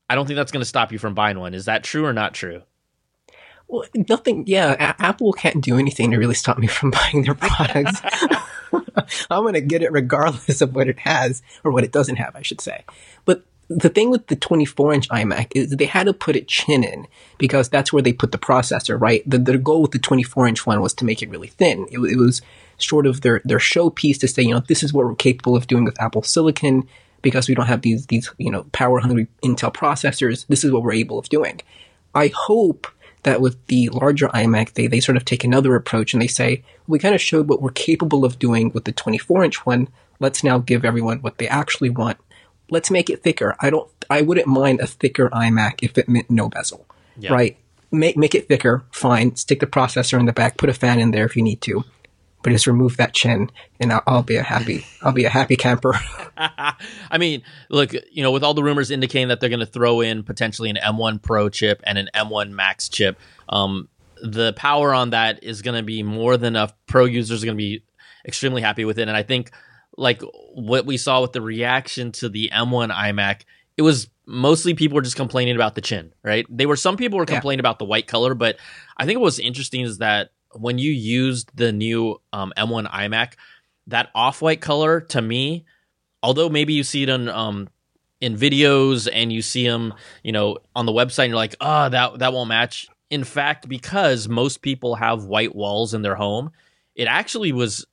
I 0.09 0.14
don't 0.14 0.26
think 0.26 0.37
that's 0.37 0.52
going 0.52 0.62
to 0.62 0.68
stop 0.68 0.92
you 0.92 0.99
from 0.99 1.14
buying 1.14 1.38
one. 1.38 1.54
Is 1.54 1.66
that 1.66 1.85
true 1.85 2.04
or 2.04 2.12
not 2.12 2.35
true? 2.35 2.62
Well, 3.68 3.85
nothing. 4.09 4.44
Yeah, 4.47 4.73
a- 4.73 5.02
Apple 5.02 5.33
can't 5.33 5.62
do 5.62 5.78
anything 5.78 6.11
to 6.11 6.18
really 6.18 6.35
stop 6.35 6.59
me 6.59 6.66
from 6.66 6.90
buying 6.92 7.23
their 7.23 7.35
products. 7.35 8.00
I'm 9.30 9.42
going 9.42 9.54
to 9.54 9.61
get 9.61 9.83
it 9.83 9.92
regardless 9.92 10.61
of 10.61 10.75
what 10.75 10.88
it 10.88 10.99
has 11.00 11.42
or 11.62 11.73
what 11.73 11.85
it 11.85 11.92
doesn't 11.92 12.16
have, 12.16 12.35
I 12.37 12.42
should 12.42 12.61
say. 12.61 12.85
But 13.25 13.44
the 13.68 13.88
thing 13.88 14.11
with 14.11 14.26
the 14.26 14.37
24 14.37 14.92
inch 14.92 15.09
iMac 15.09 15.49
is 15.54 15.71
they 15.71 15.87
had 15.87 16.06
to 16.06 16.12
put 16.12 16.37
it 16.37 16.49
chin 16.49 16.85
in 16.85 17.06
because 17.38 17.68
that's 17.68 17.92
where 17.92 18.02
they 18.02 18.12
put 18.12 18.33
the 18.33 18.38
processor, 18.38 19.00
right? 19.00 19.28
The, 19.28 19.38
the 19.38 19.59
goal 19.59 19.83
with 19.83 19.92
the 19.92 19.99
24 19.99 20.47
inch 20.49 20.66
one 20.66 20.80
was 20.80 20.94
to 20.94 21.04
make 21.04 21.23
it 21.23 21.30
really 21.30 21.49
thin. 21.49 21.87
It, 21.90 21.99
it 21.99 22.18
was 22.18 22.42
sort 22.78 23.06
of 23.06 23.23
their, 23.23 23.40
their 23.44 23.59
showpiece 23.59 24.18
to 24.21 24.28
say, 24.28 24.42
you 24.42 24.54
know, 24.54 24.62
this 24.68 24.83
is 24.83 24.92
what 24.92 25.06
we're 25.06 25.14
capable 25.14 25.56
of 25.56 25.66
doing 25.66 25.85
with 25.85 26.00
Apple 26.00 26.23
Silicon 26.23 26.87
because 27.23 27.49
we 27.49 27.54
don't 27.54 27.66
have 27.66 27.83
these, 27.83 28.06
these, 28.06 28.30
you 28.37 28.50
know, 28.50 28.64
power 28.73 29.00
hungry 29.00 29.28
Intel 29.42 29.73
processors. 29.73 30.47
This 30.47 30.64
is 30.64 30.71
what 30.71 30.83
we're 30.83 30.92
able 30.92 31.18
of 31.18 31.28
doing. 31.28 31.61
I 32.14 32.30
hope 32.35 32.87
that 33.25 33.40
with 33.40 33.66
the 33.66 33.88
larger 33.90 34.28
iMac, 34.28 34.75
they, 34.75 34.87
they 34.87 35.00
sort 35.00 35.16
of 35.16 35.25
take 35.25 35.45
another 35.45 35.75
approach 35.75 36.12
and 36.12 36.23
they 36.23 36.26
say, 36.26 36.62
we 36.87 36.99
kind 36.99 37.14
of 37.14 37.21
showed 37.21 37.49
what 37.49 37.61
we're 37.61 37.71
capable 37.71 38.25
of 38.25 38.38
doing 38.38 38.71
with 38.73 38.85
the 38.85 38.93
24 38.93 39.45
inch 39.45 39.66
one. 39.66 39.88
Let's 40.21 40.45
now 40.45 40.59
give 40.59 40.85
everyone 40.85 41.19
what 41.21 41.38
they 41.38 41.49
actually 41.49 41.90
want. 41.90 42.19
Let's 42.71 42.90
make 42.90 43.11
it 43.11 43.23
thicker. 43.23 43.57
I 43.61 43.71
don't, 43.71 43.90
I 44.09 44.23
wouldn't 44.23 44.47
mind 44.47 44.81
a 44.81 44.87
thicker 44.87 45.28
iMac 45.31 45.81
if 45.83 45.99
it 45.99 46.09
meant 46.09 46.31
no 46.31 46.49
bezel, 46.49 46.87
yeah. 47.19 47.33
right? 47.33 47.57
Make, 47.90 48.16
make 48.16 48.35
it 48.35 48.49
thicker. 48.49 48.85
Fine. 48.90 49.37
Stick 49.37 49.61
the 49.61 49.66
processor 49.66 50.19
in 50.19 50.26
the 50.26 50.33
back, 50.33 50.57
put 50.57 50.71
a 50.71 50.75
fan 50.75 50.99
in 50.99 51.11
there 51.11 51.26
if 51.26 51.37
you 51.37 51.43
need 51.43 51.61
to 51.62 51.85
but 52.45 52.51
just 52.51 52.67
remove 52.67 52.99
that 52.99 53.15
chin 53.15 53.51
and 53.81 53.91
I'll, 53.91 54.03
I'll, 54.07 54.23
be 54.23 54.37
a 54.37 54.43
happy 54.43 54.87
I'll 55.03 55.13
be 55.13 55.25
a 55.25 55.31
happy 55.31 55.57
camper. 55.57 55.95
I 56.37 57.19
mean, 57.19 57.43
look, 57.71 57.95
you 58.13 58.23
know, 58.23 58.31
with 58.31 58.45
all 58.45 58.53
the 58.53 58.63
rumors 58.63 58.91
indicating 58.91 59.29
that 59.29 59.41
they're 59.41 59.49
going 59.49 59.61
to 59.61 59.67
throw 59.67 60.03
in 60.03 60.23
potentially 60.23 60.69
an 60.69 60.77
M1 60.77 61.23
Pro 61.23 61.49
chip 61.49 61.83
and 61.85 61.97
an 61.97 62.11
M1 62.15 62.51
Max 62.51 62.91
chip, 62.91 63.19
um, 63.49 63.89
the 64.23 64.53
power 64.53 64.93
on 64.93 65.11
that 65.11 65.43
is 65.43 65.63
going 65.63 65.77
to 65.77 65.83
be 65.83 66.03
more 66.03 66.37
than 66.37 66.49
enough. 66.49 66.75
Pro 66.87 67.07
users 67.07 67.43
are 67.43 67.47
going 67.47 67.57
to 67.57 67.63
be 67.63 67.83
extremely 68.27 68.61
happy 68.61 68.85
with 68.85 68.99
it, 68.99 69.09
and 69.09 69.17
I 69.17 69.23
think 69.23 69.51
like 69.97 70.23
what 70.53 70.85
we 70.85 70.99
saw 70.99 71.23
with 71.23 71.33
the 71.33 71.41
reaction 71.41 72.13
to 72.13 72.29
the 72.29 72.51
M1 72.53 72.93
iMac, 72.93 73.43
it 73.77 73.83
was 73.83 74.09
mostly 74.27 74.75
people 74.75 74.97
were 74.97 75.03
just 75.03 75.17
complaining 75.17 75.57
about 75.57 75.75
the 75.75 75.81
chin, 75.81 76.13
right? 76.23 76.47
They 76.51 76.67
were 76.67 76.77
some 76.77 76.97
people 76.97 77.19
were 77.19 77.27
complaining 77.27 77.59
yeah. 77.59 77.69
about 77.69 77.79
the 77.79 77.85
white 77.87 78.07
color, 78.07 78.35
but 78.35 78.57
I 78.99 79.07
think 79.07 79.19
what 79.19 79.25
was 79.25 79.39
interesting 79.39 79.81
is 79.81 79.99
that 79.99 80.31
when 80.55 80.79
you 80.79 80.93
used 80.93 81.51
the 81.55 81.73
new 81.73 82.21
um, 82.33 82.53
M1 82.57 82.91
iMac, 82.91 83.35
that 83.89 84.11
off 84.15 84.43
white 84.43 84.61
color 84.61 85.01
to 85.01 85.21
me, 85.21 85.65
although 86.23 86.49
maybe 86.49 86.73
you 86.73 86.83
see 86.83 87.03
it 87.03 87.11
on 87.11 87.29
um, 87.29 87.69
in 88.21 88.37
videos 88.37 89.09
and 89.13 89.33
you 89.33 89.43
see 89.43 89.67
them, 89.67 89.95
you 90.23 90.33
know, 90.33 90.59
on 90.75 90.87
the 90.87 90.93
website 90.93 91.25
and 91.25 91.31
you're 91.31 91.37
like, 91.37 91.57
"Oh, 91.61 91.89
that 91.89 92.19
that 92.19 92.33
won't 92.33 92.49
match." 92.49 92.89
In 93.11 93.25
fact, 93.25 93.69
because 93.69 94.29
most 94.29 94.63
people 94.63 94.95
have 94.95 95.25
white 95.25 95.55
walls 95.55 95.93
in 95.95 96.03
their 96.03 96.15
home, 96.15 96.51
it 96.95 97.05
actually 97.05 97.53
was 97.53 97.87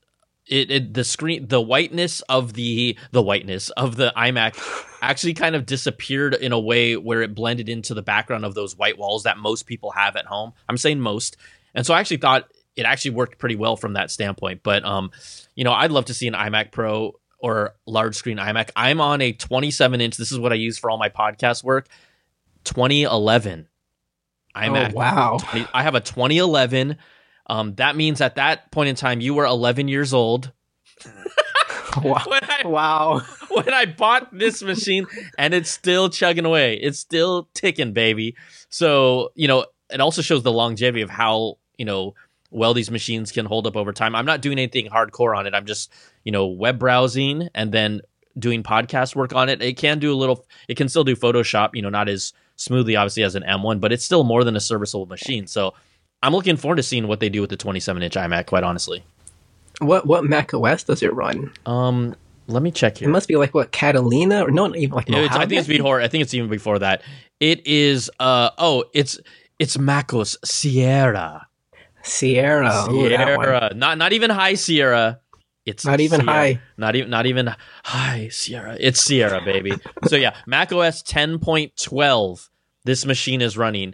it, 0.47 0.71
it, 0.71 0.93
the 0.93 1.03
screen 1.03 1.47
the 1.47 1.61
whiteness 1.61 2.21
of 2.21 2.53
the 2.53 2.97
the 3.11 3.21
whiteness 3.21 3.69
of 3.71 3.95
the 3.95 4.11
iMac 4.17 4.57
actually 5.01 5.33
kind 5.33 5.55
of 5.55 5.65
disappeared 5.65 6.35
in 6.35 6.51
a 6.51 6.59
way 6.59 6.97
where 6.97 7.21
it 7.21 7.35
blended 7.35 7.69
into 7.69 7.93
the 7.93 8.01
background 8.01 8.45
of 8.45 8.53
those 8.53 8.75
white 8.77 8.97
walls 8.97 9.23
that 9.23 9.37
most 9.37 9.63
people 9.63 9.91
have 9.91 10.15
at 10.15 10.25
home. 10.25 10.53
I'm 10.69 10.77
saying 10.77 10.99
most. 10.99 11.37
And 11.73 11.85
so 11.85 11.93
I 11.93 11.99
actually 11.99 12.17
thought 12.17 12.51
it 12.75 12.83
actually 12.83 13.11
worked 13.11 13.37
pretty 13.37 13.55
well 13.55 13.75
from 13.75 13.93
that 13.93 14.11
standpoint. 14.11 14.61
But 14.63 14.83
um, 14.85 15.11
you 15.55 15.63
know, 15.63 15.73
I'd 15.73 15.91
love 15.91 16.05
to 16.05 16.13
see 16.13 16.27
an 16.27 16.33
iMac 16.33 16.71
Pro 16.71 17.15
or 17.39 17.75
large 17.85 18.15
screen 18.15 18.37
iMac. 18.37 18.69
I'm 18.75 19.01
on 19.01 19.21
a 19.21 19.33
27 19.33 20.01
inch. 20.01 20.17
This 20.17 20.31
is 20.31 20.39
what 20.39 20.51
I 20.51 20.55
use 20.55 20.77
for 20.77 20.89
all 20.89 20.97
my 20.97 21.09
podcast 21.09 21.63
work. 21.63 21.87
2011 22.63 23.67
iMac. 24.55 24.91
Oh, 24.91 24.95
wow. 24.95 25.37
I 25.73 25.83
have 25.83 25.95
a 25.95 26.01
2011. 26.01 26.97
Um, 27.47 27.75
that 27.75 27.95
means 27.95 28.21
at 28.21 28.35
that 28.35 28.71
point 28.71 28.89
in 28.89 28.95
time, 28.95 29.19
you 29.19 29.33
were 29.33 29.45
11 29.45 29.87
years 29.87 30.13
old. 30.13 30.51
wow. 32.03 32.23
when 32.27 32.43
I, 32.43 32.61
wow. 32.65 33.21
when 33.49 33.73
I 33.73 33.85
bought 33.85 34.37
this 34.37 34.61
machine, 34.61 35.07
and 35.37 35.53
it's 35.53 35.69
still 35.69 36.09
chugging 36.09 36.45
away. 36.45 36.75
It's 36.75 36.99
still 36.99 37.49
ticking, 37.53 37.93
baby. 37.93 38.35
So 38.69 39.31
you 39.35 39.47
know, 39.47 39.65
it 39.89 39.99
also 39.99 40.21
shows 40.21 40.43
the 40.43 40.51
longevity 40.51 41.01
of 41.01 41.09
how 41.09 41.57
you 41.81 41.85
know 41.85 42.13
well 42.51 42.73
these 42.73 42.91
machines 42.91 43.31
can 43.31 43.45
hold 43.45 43.65
up 43.65 43.75
over 43.75 43.91
time. 43.93 44.13
I'm 44.15 44.25
not 44.31 44.41
doing 44.45 44.57
anything 44.59 44.87
hardcore 44.95 45.35
on 45.37 45.47
it. 45.47 45.53
I'm 45.57 45.65
just 45.65 45.91
you 46.23 46.31
know 46.31 46.45
web 46.47 46.77
browsing 46.77 47.49
and 47.55 47.71
then 47.71 48.01
doing 48.37 48.61
podcast 48.63 49.15
work 49.15 49.33
on 49.33 49.49
it. 49.49 49.61
It 49.61 49.77
can 49.77 49.99
do 49.99 50.13
a 50.13 50.19
little. 50.21 50.45
It 50.67 50.75
can 50.77 50.87
still 50.89 51.03
do 51.03 51.15
Photoshop. 51.15 51.69
You 51.73 51.81
know, 51.81 51.89
not 51.89 52.07
as 52.07 52.33
smoothly 52.57 52.95
obviously 52.95 53.23
as 53.23 53.35
an 53.35 53.43
M1, 53.43 53.79
but 53.81 53.91
it's 53.91 54.05
still 54.05 54.23
more 54.23 54.43
than 54.43 54.55
a 54.55 54.59
serviceable 54.59 55.07
machine. 55.07 55.47
So 55.47 55.73
I'm 56.23 56.33
looking 56.33 56.57
forward 56.57 56.75
to 56.75 56.83
seeing 56.83 57.07
what 57.07 57.19
they 57.19 57.29
do 57.29 57.41
with 57.41 57.49
the 57.49 57.57
27 57.57 58.03
inch 58.03 58.13
iMac. 58.15 58.45
Quite 58.45 58.63
honestly. 58.63 59.03
What 59.79 60.05
what 60.05 60.23
Mac 60.25 60.53
OS 60.53 60.83
does 60.83 61.01
it 61.01 61.13
run? 61.13 61.51
Um, 61.65 62.15
let 62.47 62.61
me 62.61 62.69
check 62.71 62.97
here. 62.99 63.07
It 63.09 63.11
must 63.11 63.27
be 63.27 63.35
like 63.37 63.53
what 63.53 63.71
Catalina 63.71 64.43
or 64.45 64.51
no, 64.51 64.67
not 64.67 64.75
even 64.77 64.95
like 64.95 65.09
it's- 65.09 65.35
I 65.35 65.45
think 65.47 65.59
it's 65.59 65.67
before. 65.67 66.01
I 66.01 66.07
think 66.07 66.21
it's 66.21 66.33
even 66.33 66.49
before 66.49 66.79
that. 66.79 67.01
It 67.39 67.65
is. 67.65 68.11
Uh 68.19 68.51
oh, 68.57 68.83
it's 68.93 69.19
it's 69.57 69.77
MacOS 69.77 70.37
Sierra. 70.45 71.47
Sierra. 72.03 72.87
Ooh. 72.91 73.07
Sierra, 73.07 73.71
not 73.75 73.97
not 73.97 74.13
even 74.13 74.29
High 74.29 74.55
Sierra. 74.55 75.19
It's 75.65 75.85
Not 75.85 75.99
even 75.99 76.21
Sierra. 76.21 76.31
high. 76.33 76.61
Not 76.77 76.95
even 76.95 77.09
not 77.11 77.25
even 77.27 77.53
High 77.85 78.29
Sierra. 78.29 78.75
It's 78.79 78.99
Sierra, 79.03 79.41
baby. 79.45 79.73
so 80.07 80.15
yeah, 80.15 80.35
macOS 80.47 81.03
10.12. 81.03 82.49
This 82.83 83.05
machine 83.05 83.41
is 83.41 83.57
running 83.57 83.93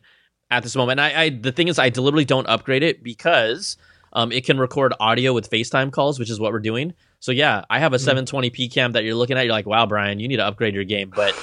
at 0.50 0.64
this 0.64 0.76
moment. 0.78 1.00
And 1.00 1.14
I, 1.14 1.24
I 1.24 1.30
the 1.30 1.52
thing 1.52 1.68
is, 1.68 1.78
I 1.78 1.90
deliberately 1.90 2.24
don't 2.26 2.48
upgrade 2.48 2.84
it 2.84 3.04
because 3.04 3.76
um, 4.14 4.32
it 4.32 4.46
can 4.46 4.58
record 4.60 4.94
audio 5.00 5.34
with 5.34 5.50
FaceTime 5.50 5.92
calls, 5.92 6.20
which 6.20 6.30
is 6.30 6.40
what 6.40 6.54
we're 6.54 6.60
doing. 6.60 6.94
So 7.20 7.32
yeah, 7.34 7.64
I 7.70 7.80
have 7.80 7.94
a 7.94 7.98
Mm-hmm. 7.98 8.38
720p 8.38 8.72
cam 8.74 8.94
that 8.94 9.04
you're 9.04 9.16
looking 9.16 9.38
at. 9.38 9.44
You're 9.44 9.52
like, 9.54 9.66
wow, 9.66 9.86
Brian, 9.86 10.20
you 10.20 10.28
need 10.30 10.38
to 10.38 10.46
upgrade 10.46 10.74
your 10.74 10.86
game, 10.86 11.12
but 11.14 11.36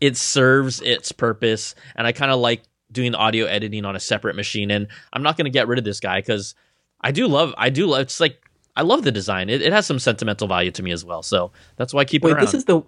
it 0.00 0.16
serves 0.16 0.80
its 0.80 1.12
purpose, 1.12 1.74
and 1.96 2.06
I 2.06 2.12
kind 2.12 2.30
of 2.30 2.38
like 2.38 2.62
doing 2.90 3.14
audio 3.14 3.46
editing 3.46 3.84
on 3.84 3.96
a 3.96 4.00
separate 4.00 4.36
machine. 4.36 4.70
And 4.70 4.88
I'm 5.12 5.22
not 5.22 5.36
going 5.36 5.44
to 5.46 5.50
get 5.50 5.68
rid 5.68 5.78
of 5.78 5.84
this 5.84 6.00
guy 6.00 6.20
because 6.20 6.54
I 7.00 7.12
do 7.12 7.26
love, 7.26 7.54
I 7.56 7.70
do 7.70 7.86
love. 7.86 8.02
It's 8.02 8.20
like 8.20 8.40
I 8.76 8.82
love 8.82 9.02
the 9.02 9.12
design. 9.12 9.50
It, 9.50 9.60
it 9.60 9.72
has 9.72 9.86
some 9.86 9.98
sentimental 9.98 10.46
value 10.46 10.70
to 10.70 10.82
me 10.82 10.92
as 10.92 11.04
well. 11.04 11.22
So 11.22 11.52
that's 11.76 11.92
why 11.92 12.02
I 12.02 12.04
keep 12.04 12.22
it 12.22 12.26
Wait, 12.26 12.34
around. 12.34 12.44
this 12.44 12.54
is 12.54 12.64
the 12.64 12.82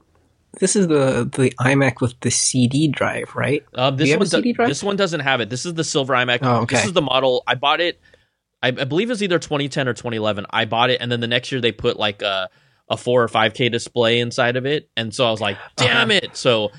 this 0.58 0.74
is 0.76 0.88
the 0.88 1.28
the 1.32 1.50
iMac 1.60 2.00
with 2.00 2.14
the 2.20 2.30
CD 2.30 2.88
drive, 2.88 3.34
right? 3.34 3.64
Uh, 3.74 3.90
this 3.90 4.10
have 4.10 4.20
one 4.20 4.28
do- 4.28 4.52
drive? 4.52 4.68
this 4.68 4.82
one 4.82 4.96
doesn't 4.96 5.20
have 5.20 5.40
it. 5.40 5.50
This 5.50 5.66
is 5.66 5.74
the 5.74 5.84
silver 5.84 6.14
iMac. 6.14 6.40
Oh, 6.42 6.62
okay. 6.62 6.76
This 6.76 6.86
is 6.86 6.92
the 6.92 7.02
model. 7.02 7.42
I 7.46 7.54
bought 7.54 7.80
it. 7.80 8.00
I, 8.62 8.68
I 8.68 8.70
believe 8.84 9.08
it 9.08 9.12
was 9.12 9.22
either 9.22 9.38
2010 9.38 9.88
or 9.88 9.94
2011. 9.94 10.46
I 10.50 10.64
bought 10.64 10.90
it, 10.90 11.00
and 11.00 11.10
then 11.10 11.20
the 11.20 11.28
next 11.28 11.50
year 11.50 11.60
they 11.60 11.72
put 11.72 11.98
like 11.98 12.22
a 12.22 12.48
a 12.88 12.96
four 12.96 13.22
or 13.22 13.28
five 13.28 13.54
K 13.54 13.68
display 13.68 14.18
inside 14.18 14.56
of 14.56 14.66
it, 14.66 14.90
and 14.96 15.14
so 15.14 15.24
I 15.26 15.30
was 15.30 15.40
like, 15.40 15.56
damn 15.76 16.10
it! 16.10 16.36
So 16.36 16.70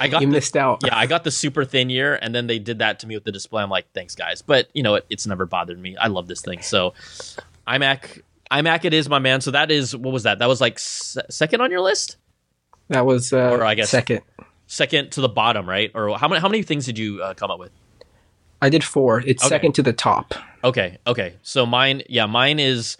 I 0.00 0.08
got 0.08 0.20
You 0.22 0.26
the, 0.28 0.32
missed 0.32 0.56
out. 0.56 0.80
yeah, 0.84 0.96
I 0.96 1.06
got 1.06 1.24
the 1.24 1.30
super 1.30 1.64
thin 1.64 1.90
year, 1.90 2.18
and 2.20 2.34
then 2.34 2.46
they 2.46 2.58
did 2.58 2.78
that 2.80 3.00
to 3.00 3.06
me 3.06 3.14
with 3.16 3.24
the 3.24 3.32
display. 3.32 3.62
I'm 3.62 3.70
like, 3.70 3.86
thanks 3.92 4.14
guys, 4.14 4.42
but 4.42 4.68
you 4.74 4.82
know, 4.82 4.96
it, 4.96 5.06
it's 5.10 5.26
never 5.26 5.46
bothered 5.46 5.78
me. 5.78 5.96
I 5.96 6.08
love 6.08 6.26
this 6.28 6.40
thing. 6.42 6.62
So 6.62 6.94
iMac, 7.66 8.22
iMac, 8.50 8.84
it 8.84 8.94
is 8.94 9.08
my 9.08 9.18
man. 9.18 9.40
So 9.40 9.50
that 9.52 9.70
is 9.70 9.96
what 9.96 10.12
was 10.12 10.24
that? 10.24 10.38
That 10.38 10.48
was 10.48 10.60
like 10.60 10.78
se- 10.78 11.22
second 11.30 11.60
on 11.60 11.70
your 11.70 11.80
list, 11.80 12.16
That 12.88 13.06
was 13.06 13.32
uh, 13.32 13.50
Or 13.50 13.64
I 13.64 13.74
guess- 13.74 13.90
second. 13.90 14.22
second 14.66 15.12
to 15.12 15.20
the 15.20 15.28
bottom, 15.28 15.68
right? 15.68 15.90
Or 15.94 16.16
how 16.18 16.28
many 16.28 16.40
how 16.40 16.48
many 16.48 16.62
things 16.62 16.86
did 16.86 16.98
you 16.98 17.22
uh, 17.22 17.34
come 17.34 17.50
up 17.50 17.58
with? 17.58 17.70
I 18.60 18.68
did 18.68 18.84
four. 18.84 19.20
It's 19.26 19.42
Okay. 19.42 19.48
second 19.48 19.72
to 19.74 19.82
the 19.82 19.92
top. 19.92 20.34
Okay, 20.62 20.98
okay. 21.06 21.34
So 21.42 21.66
mine, 21.66 22.02
yeah, 22.08 22.26
mine 22.26 22.60
is 22.60 22.96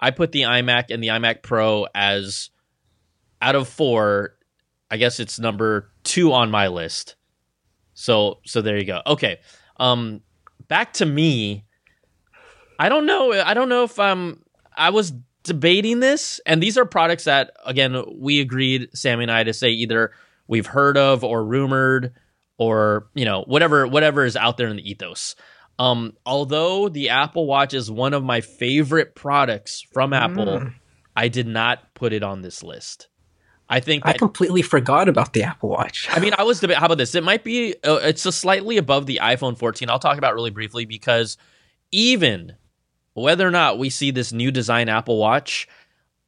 I 0.00 0.10
put 0.10 0.32
the 0.32 0.42
iMac 0.42 0.90
and 0.90 1.02
the 1.02 1.08
iMac 1.08 1.42
Pro 1.42 1.86
as 1.94 2.50
out 3.40 3.54
of 3.54 3.66
four. 3.68 4.34
I 4.90 4.98
guess 4.98 5.18
it's 5.18 5.38
number 5.40 5.90
two 6.06 6.32
on 6.32 6.50
my 6.50 6.68
list. 6.68 7.16
So 7.94 8.38
so 8.44 8.62
there 8.62 8.78
you 8.78 8.84
go. 8.84 9.02
Okay. 9.06 9.40
Um 9.78 10.22
back 10.68 10.94
to 10.94 11.06
me. 11.06 11.64
I 12.78 12.88
don't 12.88 13.06
know. 13.06 13.32
I 13.32 13.54
don't 13.54 13.68
know 13.68 13.84
if 13.84 13.98
um 13.98 14.42
I 14.76 14.90
was 14.90 15.12
debating 15.42 16.00
this, 16.00 16.40
and 16.44 16.62
these 16.62 16.76
are 16.76 16.84
products 16.84 17.24
that 17.24 17.52
again 17.64 18.02
we 18.18 18.40
agreed, 18.40 18.88
Sammy 18.94 19.24
and 19.24 19.30
I, 19.30 19.44
to 19.44 19.52
say 19.52 19.70
either 19.70 20.12
we've 20.46 20.66
heard 20.66 20.96
of 20.98 21.24
or 21.24 21.44
rumored 21.44 22.14
or 22.58 23.08
you 23.14 23.24
know 23.24 23.42
whatever 23.46 23.86
whatever 23.86 24.24
is 24.24 24.36
out 24.36 24.56
there 24.56 24.68
in 24.68 24.76
the 24.76 24.90
ethos. 24.90 25.34
Um, 25.78 26.14
although 26.24 26.88
the 26.88 27.10
Apple 27.10 27.46
Watch 27.46 27.74
is 27.74 27.90
one 27.90 28.14
of 28.14 28.24
my 28.24 28.40
favorite 28.40 29.14
products 29.14 29.84
from 29.92 30.12
Apple, 30.14 30.46
Mm. 30.46 30.74
I 31.14 31.28
did 31.28 31.46
not 31.46 31.94
put 31.94 32.12
it 32.14 32.22
on 32.22 32.40
this 32.42 32.62
list. 32.62 33.08
I 33.68 33.80
think 33.80 34.06
I 34.06 34.12
completely 34.12 34.62
forgot 34.62 35.08
about 35.08 35.32
the 35.32 35.42
Apple 35.42 35.70
Watch. 35.70 36.08
I 36.10 36.20
mean, 36.20 36.32
I 36.38 36.44
was 36.44 36.60
debating. 36.60 36.78
How 36.78 36.86
about 36.86 36.98
this? 36.98 37.14
It 37.14 37.24
might 37.24 37.42
be. 37.42 37.74
Uh, 37.84 37.98
it's 38.02 38.24
a 38.24 38.32
slightly 38.32 38.76
above 38.76 39.06
the 39.06 39.20
iPhone 39.22 39.58
14. 39.58 39.90
I'll 39.90 39.98
talk 39.98 40.18
about 40.18 40.34
really 40.34 40.50
briefly 40.50 40.84
because 40.84 41.36
even 41.90 42.54
whether 43.14 43.46
or 43.46 43.50
not 43.50 43.78
we 43.78 43.90
see 43.90 44.10
this 44.12 44.32
new 44.32 44.52
design 44.52 44.88
Apple 44.88 45.18
Watch, 45.18 45.68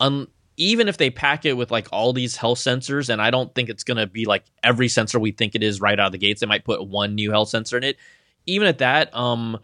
um, 0.01 0.29
even 0.57 0.88
if 0.88 0.96
they 0.96 1.11
pack 1.11 1.44
it 1.44 1.53
with 1.53 1.70
like 1.70 1.87
all 1.92 2.12
these 2.12 2.37
health 2.37 2.59
sensors, 2.59 3.09
and 3.09 3.22
I 3.22 3.31
don't 3.31 3.55
think 3.55 3.68
it's 3.68 3.85
gonna 3.85 4.09
be 4.09 4.24
like 4.24 4.44
every 4.64 4.88
sensor 4.88 5.20
we 5.20 5.31
think 5.31 5.55
it 5.55 5.62
is 5.62 5.81
right 5.81 5.98
out 5.98 6.07
of 6.07 6.12
the 6.12 6.18
gates. 6.18 6.40
They 6.40 6.46
might 6.46 6.64
put 6.64 6.87
one 6.88 7.14
new 7.14 7.31
health 7.31 7.51
sensor 7.51 7.77
in 7.77 7.85
it. 7.85 7.98
Even 8.46 8.66
at 8.66 8.79
that, 8.79 9.14
um, 9.14 9.59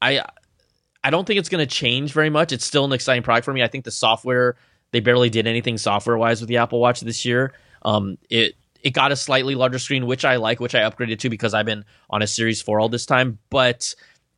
I 0.00 0.22
I 1.02 1.10
don't 1.10 1.26
think 1.26 1.38
it's 1.38 1.48
going 1.48 1.66
to 1.66 1.74
change 1.74 2.12
very 2.12 2.30
much. 2.30 2.52
It's 2.52 2.64
still 2.64 2.84
an 2.84 2.92
exciting 2.92 3.22
product 3.22 3.44
for 3.44 3.52
me. 3.52 3.62
I 3.62 3.68
think 3.68 3.84
the 3.84 3.90
software 3.90 4.56
they 4.90 5.00
barely 5.00 5.30
did 5.30 5.46
anything 5.46 5.78
software 5.78 6.16
wise 6.16 6.40
with 6.40 6.48
the 6.48 6.58
Apple 6.58 6.80
Watch 6.80 7.00
this 7.00 7.24
year. 7.24 7.52
Um, 7.82 8.18
it 8.30 8.54
it 8.82 8.90
got 8.90 9.12
a 9.12 9.16
slightly 9.16 9.54
larger 9.54 9.78
screen, 9.78 10.06
which 10.06 10.24
I 10.24 10.36
like, 10.36 10.60
which 10.60 10.74
I 10.74 10.80
upgraded 10.80 11.18
to 11.20 11.30
because 11.30 11.52
I've 11.52 11.66
been 11.66 11.84
on 12.10 12.22
a 12.22 12.26
Series 12.26 12.62
Four 12.62 12.80
all 12.80 12.88
this 12.88 13.06
time. 13.06 13.38
But 13.50 13.94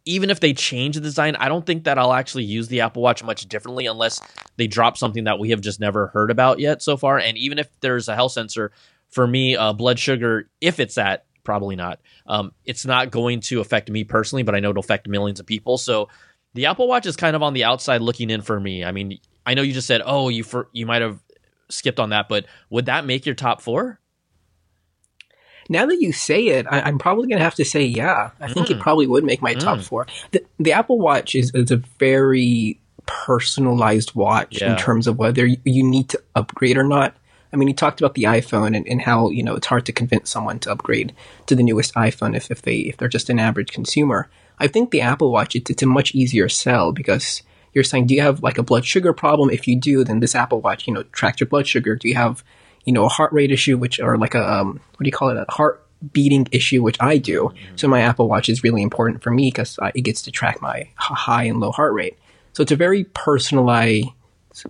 even 0.06 0.30
if 0.30 0.40
they 0.40 0.54
change 0.54 0.94
the 0.94 1.02
design, 1.02 1.36
I 1.36 1.48
don't 1.48 1.66
think 1.66 1.84
that 1.84 1.98
I'll 1.98 2.14
actually 2.14 2.44
use 2.44 2.68
the 2.68 2.80
Apple 2.80 3.02
Watch 3.02 3.22
much 3.22 3.46
differently 3.48 3.86
unless 3.86 4.20
they 4.56 4.66
drop 4.66 4.96
something 4.96 5.24
that 5.24 5.38
we 5.38 5.50
have 5.50 5.60
just 5.60 5.78
never 5.78 6.08
heard 6.08 6.30
about 6.30 6.58
yet 6.58 6.82
so 6.82 6.96
far. 6.96 7.18
And 7.18 7.36
even 7.36 7.58
if 7.58 7.68
there's 7.80 8.08
a 8.08 8.14
health 8.14 8.32
sensor, 8.32 8.72
for 9.10 9.26
me, 9.26 9.56
uh, 9.56 9.72
blood 9.72 9.98
sugar, 9.98 10.48
if 10.60 10.80
it's 10.80 10.96
at 10.96 11.26
probably 11.44 11.76
not. 11.76 12.00
Um, 12.26 12.52
it's 12.64 12.86
not 12.86 13.10
going 13.10 13.40
to 13.40 13.60
affect 13.60 13.90
me 13.90 14.04
personally, 14.04 14.42
but 14.42 14.54
I 14.54 14.60
know 14.60 14.70
it'll 14.70 14.80
affect 14.80 15.08
millions 15.08 15.40
of 15.40 15.46
people. 15.46 15.78
So 15.78 16.08
the 16.54 16.66
Apple 16.66 16.88
Watch 16.88 17.06
is 17.06 17.16
kind 17.16 17.34
of 17.34 17.42
on 17.42 17.54
the 17.54 17.64
outside 17.64 18.02
looking 18.02 18.30
in 18.30 18.42
for 18.42 18.58
me. 18.60 18.84
I 18.84 18.92
mean, 18.92 19.18
I 19.46 19.54
know 19.54 19.62
you 19.62 19.72
just 19.72 19.86
said, 19.86 20.02
"Oh, 20.04 20.28
you 20.28 20.42
for 20.44 20.68
you 20.72 20.86
might 20.86 21.02
have 21.02 21.18
skipped 21.68 21.98
on 22.00 22.10
that," 22.10 22.28
but 22.28 22.46
would 22.68 22.86
that 22.86 23.04
make 23.06 23.26
your 23.26 23.34
top 23.34 23.60
four? 23.60 23.98
Now 25.68 25.86
that 25.86 26.00
you 26.00 26.12
say 26.12 26.48
it, 26.48 26.66
I, 26.68 26.80
I'm 26.80 26.98
probably 26.98 27.28
going 27.28 27.38
to 27.38 27.44
have 27.44 27.54
to 27.56 27.64
say 27.64 27.84
yeah. 27.84 28.30
I 28.40 28.52
think 28.52 28.66
Mm. 28.68 28.70
it 28.72 28.80
probably 28.80 29.06
would 29.06 29.24
make 29.24 29.40
my 29.40 29.54
top 29.54 29.78
Mm. 29.78 29.84
four. 29.84 30.06
The, 30.32 30.44
the 30.58 30.72
Apple 30.72 30.98
Watch 30.98 31.34
is, 31.36 31.52
is 31.54 31.70
a 31.70 31.76
very 31.98 32.80
personalized 33.06 34.14
watch 34.14 34.60
Yeah. 34.60 34.72
in 34.72 34.78
terms 34.78 35.06
of 35.06 35.16
whether 35.18 35.46
you, 35.46 35.58
need 35.64 36.08
to 36.10 36.20
upgrade 36.34 36.76
or 36.76 36.82
not. 36.84 37.14
I 37.52 37.56
mean, 37.56 37.68
you 37.68 37.74
talked 37.74 38.00
about 38.00 38.14
the 38.14 38.24
iPhone 38.24 38.76
and, 38.76 38.86
and 38.88 39.00
how 39.02 39.30
you 39.30 39.42
know 39.42 39.54
it's 39.54 39.66
hard 39.66 39.86
to 39.86 39.92
convince 39.92 40.30
someone 40.30 40.58
to 40.60 40.72
upgrade 40.72 41.12
to 41.46 41.54
the 41.54 41.62
newest 41.62 41.94
iPhone 41.94 42.36
if, 42.36 42.50
if 42.50 42.62
they 42.62 42.78
if 42.78 42.96
they're 42.96 43.08
just 43.08 43.30
an 43.30 43.38
average 43.38 43.72
consumer. 43.72 44.28
I 44.58 44.66
think 44.66 44.90
the 44.90 45.00
Apple 45.00 45.30
Watch 45.32 45.54
it's, 45.56 45.70
it's 45.70 45.82
a 45.82 45.86
much 45.86 46.14
easier 46.14 46.48
sell 46.48 46.92
because 46.92 47.42
you're 47.72 47.84
saying, 47.84 48.06
do 48.06 48.14
you 48.14 48.22
have 48.22 48.42
like 48.42 48.58
a 48.58 48.62
blood 48.62 48.84
sugar 48.84 49.12
problem? 49.12 49.50
If 49.50 49.66
you 49.68 49.78
do, 49.78 50.04
then 50.04 50.20
this 50.20 50.34
Apple 50.34 50.60
Watch 50.60 50.86
you 50.86 50.94
know 50.94 51.02
tracks 51.04 51.40
your 51.40 51.48
blood 51.48 51.66
sugar. 51.66 51.96
Do 51.96 52.08
you 52.08 52.14
have 52.14 52.42
you 52.84 52.92
know 52.92 53.04
a 53.04 53.08
heart 53.08 53.32
rate 53.32 53.50
issue, 53.50 53.76
which 53.78 54.00
or 54.00 54.16
like 54.16 54.34
a 54.34 54.52
um, 54.52 54.80
what 54.96 55.04
do 55.04 55.06
you 55.08 55.12
call 55.12 55.30
it, 55.30 55.36
a 55.36 55.46
heart 55.50 55.86
beating 56.12 56.48
issue, 56.50 56.82
which 56.82 56.96
I 56.98 57.18
do. 57.18 57.52
So 57.76 57.86
my 57.86 58.00
Apple 58.00 58.26
Watch 58.28 58.48
is 58.48 58.64
really 58.64 58.82
important 58.82 59.22
for 59.22 59.30
me 59.30 59.48
because 59.48 59.78
it 59.94 60.00
gets 60.00 60.22
to 60.22 60.30
track 60.30 60.62
my 60.62 60.88
high 60.96 61.44
and 61.44 61.60
low 61.60 61.72
heart 61.72 61.92
rate. 61.92 62.16
So 62.54 62.62
it's 62.62 62.72
a 62.72 62.76
very 62.76 63.04
personalized, 63.04 64.08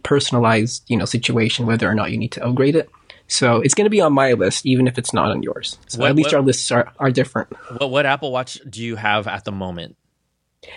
personalized, 0.02 0.84
you 0.88 0.96
know, 0.96 1.04
situation 1.04 1.66
whether 1.66 1.88
or 1.88 1.94
not 1.94 2.10
you 2.10 2.18
need 2.18 2.32
to 2.32 2.44
upgrade 2.44 2.74
it. 2.74 2.90
So 3.28 3.60
it's 3.60 3.74
going 3.74 3.84
to 3.84 3.90
be 3.90 4.00
on 4.00 4.12
my 4.12 4.32
list, 4.32 4.66
even 4.66 4.88
if 4.88 4.98
it's 4.98 5.14
not 5.14 5.30
on 5.30 5.42
yours. 5.44 5.78
So 5.86 6.00
What- 6.00 6.10
at 6.10 6.16
least 6.16 6.28
what- 6.28 6.34
our 6.34 6.42
lists 6.42 6.70
are, 6.72 6.92
are 6.98 7.12
different. 7.12 7.52
What 7.78 7.90
what 7.90 8.06
Apple 8.06 8.32
Watch 8.32 8.58
do 8.68 8.82
you 8.82 8.96
have 8.96 9.28
at 9.28 9.44
the 9.44 9.52
moment? 9.52 9.96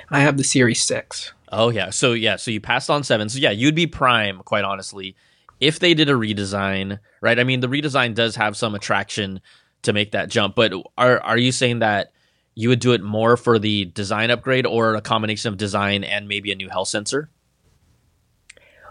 I 0.10 0.20
have 0.20 0.38
the 0.38 0.44
Series 0.44 0.84
6. 0.84 1.34
Oh 1.54 1.70
yeah. 1.70 1.92
So 1.92 2.14
yeah, 2.14 2.36
so 2.36 2.52
you 2.52 2.60
passed 2.60 2.90
on 2.90 3.04
7. 3.04 3.30
So 3.30 3.40
yeah, 3.40 3.52
you'd 3.52 3.76
be 3.76 3.88
prime 3.88 4.40
quite 4.40 4.64
honestly 4.64 5.16
if 5.60 5.80
they 5.80 5.94
did 5.94 6.10
a 6.10 6.14
redesign, 6.14 7.00
right? 7.22 7.40
I 7.40 7.44
mean, 7.46 7.62
the 7.62 7.68
redesign 7.68 8.16
does 8.16 8.36
have 8.36 8.58
some 8.58 8.76
attraction 8.76 9.40
to 9.84 9.94
make 9.94 10.12
that 10.12 10.30
jump, 10.30 10.56
but 10.56 10.74
are 10.98 11.22
are 11.22 11.38
you 11.38 11.52
saying 11.52 11.80
that 11.80 12.12
you 12.56 12.70
would 12.70 12.80
do 12.80 12.92
it 12.92 13.02
more 13.02 13.38
for 13.38 13.60
the 13.60 13.86
design 13.86 14.32
upgrade 14.32 14.66
or 14.66 14.96
a 14.96 15.02
combination 15.02 15.50
of 15.50 15.58
design 15.58 16.04
and 16.04 16.28
maybe 16.28 16.52
a 16.52 16.56
new 16.56 16.70
health 16.70 16.88
sensor? 16.88 17.30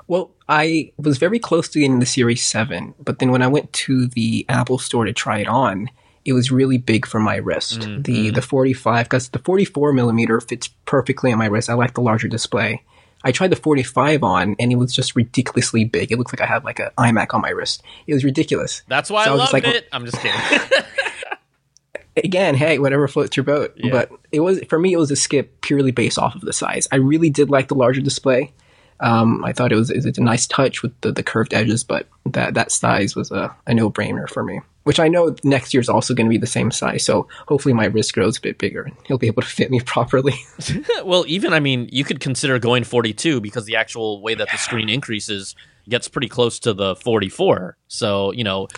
Well, 0.08 0.30
I 0.48 0.92
was 0.96 1.18
very 1.18 1.38
close 1.38 1.68
to 1.70 1.80
getting 1.80 2.00
the 2.00 2.06
Series 2.06 2.42
7, 2.42 2.94
but 2.98 3.18
then 3.18 3.30
when 3.30 3.42
I 3.42 3.46
went 3.46 3.72
to 3.74 4.06
the 4.06 4.44
Apple 4.48 4.78
store 4.78 5.04
to 5.04 5.12
try 5.12 5.38
it 5.38 5.48
on, 5.48 5.88
it 6.24 6.32
was 6.34 6.50
really 6.50 6.78
big 6.78 7.06
for 7.06 7.18
my 7.20 7.36
wrist. 7.36 7.80
Mm, 7.80 8.04
The 8.04 8.30
the 8.30 8.42
45, 8.42 9.06
because 9.06 9.28
the 9.30 9.38
44 9.40 9.92
millimeter 9.92 10.40
fits 10.40 10.68
perfectly 10.86 11.32
on 11.32 11.38
my 11.38 11.46
wrist. 11.46 11.68
I 11.70 11.74
like 11.74 11.94
the 11.94 12.00
larger 12.00 12.28
display. 12.28 12.82
I 13.24 13.30
tried 13.32 13.50
the 13.50 13.56
45 13.56 14.24
on, 14.24 14.56
and 14.58 14.72
it 14.72 14.76
was 14.76 14.92
just 14.94 15.14
ridiculously 15.14 15.84
big. 15.84 16.10
It 16.10 16.18
looked 16.18 16.32
like 16.32 16.40
I 16.40 16.46
had 16.52 16.64
like 16.64 16.80
an 16.80 16.90
iMac 16.98 17.34
on 17.34 17.40
my 17.40 17.50
wrist. 17.50 17.82
It 18.06 18.14
was 18.14 18.24
ridiculous. 18.24 18.82
That's 18.88 19.10
why 19.10 19.24
So 19.24 19.30
I 19.30 19.32
I 19.32 19.36
was 19.36 19.40
loved 19.40 19.52
like- 19.52 19.64
it. 19.74 19.88
I'm 19.92 20.04
just 20.04 20.18
kidding. 20.20 20.40
again, 22.16 22.54
hey, 22.54 22.78
whatever 22.78 23.08
floats 23.08 23.36
your 23.36 23.44
boat. 23.44 23.72
Yeah. 23.76 23.90
But 23.90 24.10
it 24.30 24.40
was 24.40 24.60
for 24.68 24.78
me, 24.78 24.92
it 24.92 24.96
was 24.98 25.10
a 25.10 25.16
skip 25.16 25.60
purely 25.60 25.90
based 25.92 26.18
off 26.18 26.34
of 26.34 26.40
the 26.42 26.52
size. 26.52 26.88
I 26.92 26.96
really 26.96 27.30
did 27.30 27.50
like 27.50 27.68
the 27.68 27.74
larger 27.74 28.00
display. 28.00 28.52
Um, 29.00 29.44
I 29.44 29.52
thought 29.52 29.72
it 29.72 29.76
was, 29.76 29.90
it 29.90 30.04
was 30.04 30.18
a 30.18 30.22
nice 30.22 30.46
touch 30.46 30.82
with 30.82 30.92
the, 31.00 31.10
the 31.10 31.24
curved 31.24 31.54
edges, 31.54 31.82
but 31.82 32.06
that 32.26 32.54
that 32.54 32.70
size 32.70 33.16
was 33.16 33.30
a, 33.32 33.54
a 33.66 33.74
no 33.74 33.90
brainer 33.90 34.28
for 34.28 34.44
me. 34.44 34.60
Which 34.84 34.98
I 34.98 35.08
know 35.08 35.36
next 35.44 35.72
year 35.72 35.80
is 35.80 35.88
also 35.88 36.12
going 36.12 36.26
to 36.26 36.30
be 36.30 36.38
the 36.38 36.46
same 36.46 36.70
size, 36.70 37.04
so 37.04 37.28
hopefully 37.46 37.72
my 37.72 37.86
wrist 37.86 38.14
grows 38.14 38.38
a 38.38 38.40
bit 38.40 38.58
bigger 38.58 38.82
and 38.82 38.96
he'll 39.06 39.18
be 39.18 39.28
able 39.28 39.42
to 39.42 39.48
fit 39.48 39.70
me 39.70 39.80
properly. 39.86 40.34
well, 41.04 41.24
even 41.28 41.52
I 41.52 41.60
mean, 41.60 41.88
you 41.92 42.04
could 42.04 42.20
consider 42.20 42.58
going 42.58 42.84
42 42.84 43.40
because 43.40 43.64
the 43.64 43.76
actual 43.76 44.20
way 44.22 44.34
that 44.34 44.48
the 44.50 44.58
screen 44.58 44.88
increases 44.88 45.54
gets 45.88 46.08
pretty 46.08 46.28
close 46.28 46.58
to 46.60 46.72
the 46.72 46.96
44. 46.96 47.76
So, 47.88 48.32
you 48.32 48.44
know, 48.44 48.68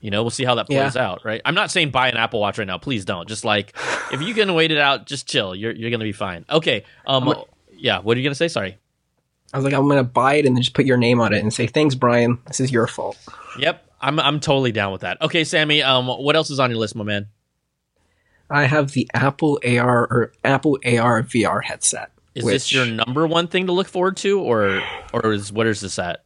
you 0.00 0.10
know, 0.10 0.22
we'll 0.22 0.30
see 0.30 0.44
how 0.44 0.56
that 0.56 0.66
plays 0.66 0.96
out, 0.96 1.24
right? 1.24 1.40
I'm 1.44 1.54
not 1.54 1.70
saying 1.70 1.92
buy 1.92 2.08
an 2.08 2.16
Apple 2.16 2.40
Watch 2.40 2.58
right 2.58 2.66
now. 2.66 2.76
Please 2.76 3.04
don't. 3.04 3.28
Just 3.28 3.44
like 3.44 3.74
if 4.12 4.20
you 4.20 4.34
can 4.34 4.52
wait 4.54 4.72
it 4.72 4.78
out, 4.78 5.06
just 5.06 5.28
chill. 5.28 5.54
You're 5.54 5.72
you're 5.72 5.90
gonna 5.90 6.04
be 6.04 6.12
fine. 6.12 6.44
Okay. 6.50 6.84
Um. 7.06 7.32
Yeah. 7.70 8.00
What 8.00 8.16
are 8.16 8.20
you 8.20 8.26
gonna 8.26 8.34
say? 8.34 8.48
Sorry. 8.48 8.78
I 9.52 9.58
was 9.58 9.64
like, 9.64 9.74
I'm 9.74 9.86
going 9.86 9.98
to 9.98 10.04
buy 10.04 10.34
it 10.34 10.46
and 10.46 10.56
then 10.56 10.62
just 10.62 10.74
put 10.74 10.86
your 10.86 10.96
name 10.96 11.20
on 11.20 11.34
it 11.34 11.42
and 11.42 11.52
say, 11.52 11.66
thanks, 11.66 11.94
Brian. 11.94 12.38
This 12.46 12.60
is 12.60 12.72
your 12.72 12.86
fault. 12.86 13.18
Yep. 13.58 13.86
I'm 14.02 14.18
I'm 14.18 14.40
totally 14.40 14.72
down 14.72 14.92
with 14.92 15.02
that. 15.02 15.20
Okay, 15.22 15.44
Sammy. 15.44 15.82
Um. 15.82 16.06
What 16.08 16.36
else 16.36 16.50
is 16.50 16.58
on 16.60 16.70
your 16.70 16.78
list, 16.78 16.94
my 16.96 17.04
man? 17.04 17.28
I 18.50 18.64
have 18.64 18.92
the 18.92 19.08
Apple 19.14 19.60
AR 19.64 20.00
or 20.02 20.32
Apple 20.44 20.78
AR 20.84 21.22
VR 21.22 21.62
headset. 21.64 22.10
Is 22.34 22.44
which- 22.44 22.52
this 22.54 22.72
your 22.72 22.84
number 22.86 23.26
one 23.26 23.46
thing 23.46 23.66
to 23.66 23.72
look 23.72 23.88
forward 23.88 24.16
to, 24.18 24.40
or 24.40 24.82
or 25.12 25.32
is 25.32 25.52
what 25.52 25.66
is 25.66 25.80
this 25.80 25.98
at? 25.98 26.24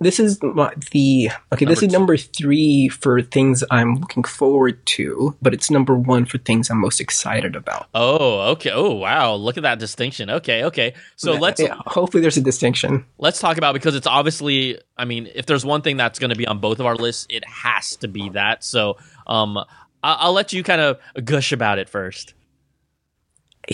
This 0.00 0.20
is 0.20 0.42
my, 0.42 0.72
the 0.92 1.30
okay. 1.52 1.64
this 1.64 1.82
is 1.82 1.88
two. 1.90 1.98
number 1.98 2.16
three 2.16 2.88
for 2.88 3.20
things 3.22 3.64
I'm 3.70 3.96
looking 3.96 4.22
forward 4.24 4.84
to, 4.86 5.36
but 5.42 5.52
it's 5.54 5.70
number 5.70 5.94
one 5.96 6.24
for 6.24 6.38
things 6.38 6.70
I'm 6.70 6.80
most 6.80 7.00
excited 7.00 7.56
about. 7.56 7.88
Oh, 7.94 8.50
okay. 8.52 8.70
Oh, 8.72 8.94
wow. 8.94 9.34
Look 9.34 9.56
at 9.56 9.62
that 9.64 9.78
distinction. 9.78 10.30
Okay, 10.30 10.64
okay. 10.64 10.94
So 11.16 11.32
let's 11.34 11.60
Yeah, 11.60 11.74
hopefully 11.86 12.20
there's 12.20 12.36
a 12.36 12.40
distinction. 12.42 13.04
let's 13.18 13.40
talk 13.40 13.58
about 13.58 13.72
because 13.74 13.94
it's 13.94 14.06
obviously 14.06 14.78
i 14.96 15.04
mean 15.04 15.28
if 15.34 15.46
there's 15.46 15.64
one 15.64 15.82
thing 15.82 15.96
that's 15.96 16.18
going 16.18 16.30
to 16.30 16.36
be 16.36 16.46
on 16.46 16.58
both 16.58 16.80
of 16.80 16.86
our 16.86 16.96
lists 16.96 17.26
it 17.30 17.44
has 17.46 17.96
to 17.96 18.08
be 18.08 18.28
that 18.30 18.64
so 18.64 18.96
um 19.26 19.56
I- 19.58 19.64
i'll 20.02 20.32
let 20.32 20.52
you 20.52 20.62
kind 20.62 20.80
of 20.80 20.98
gush 21.24 21.52
about 21.52 21.78
it 21.78 21.88
first 21.88 22.34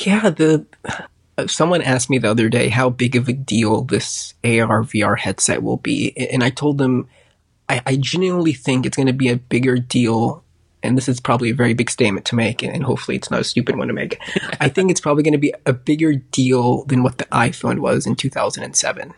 Yeah, 0.05 0.31
the 0.31 0.67
someone 1.47 1.83
asked 1.83 2.11
me 2.11 2.19
the 2.19 2.31
other 2.31 2.49
day 2.49 2.69
how 2.69 2.91
big 2.91 3.17
of 3.17 3.29
a 3.29 3.33
deal 3.33 3.83
this 3.83 4.35
AR 4.45 4.83
VR 4.83 5.19
headset 5.19 5.63
will 5.63 5.77
be, 5.77 6.17
and 6.17 6.43
I 6.43 6.51
told 6.51 6.79
them 6.79 7.09
I, 7.69 7.83
I 7.87 7.97
genuinely 7.97 8.53
think 8.53 8.87
it's 8.87 8.97
going 8.97 9.07
to 9.07 9.13
be 9.13 9.29
a 9.29 9.37
bigger 9.37 9.79
deal. 9.79 10.43
And 10.83 10.99
this 10.99 11.09
is 11.09 11.19
probably 11.19 11.49
a 11.49 11.55
very 11.55 11.73
big 11.73 11.89
statement 11.89 12.27
to 12.27 12.35
make, 12.35 12.63
and 12.63 12.85
hopefully 12.85 13.17
it's 13.17 13.31
not 13.31 13.41
a 13.41 13.45
stupid 13.45 13.77
one 13.77 13.89
to 13.89 13.95
make. 13.95 14.21
I 14.61 14.69
think 14.69 14.91
it's 14.91 15.01
probably 15.01 15.23
going 15.23 15.33
to 15.33 15.39
be 15.39 15.55
a 15.65 15.73
bigger 15.73 16.15
deal 16.15 16.85
than 16.85 17.03
what 17.03 17.17
the 17.17 17.25
iPhone 17.27 17.79
was 17.79 18.07
in 18.07 18.17
2007. 18.17 19.15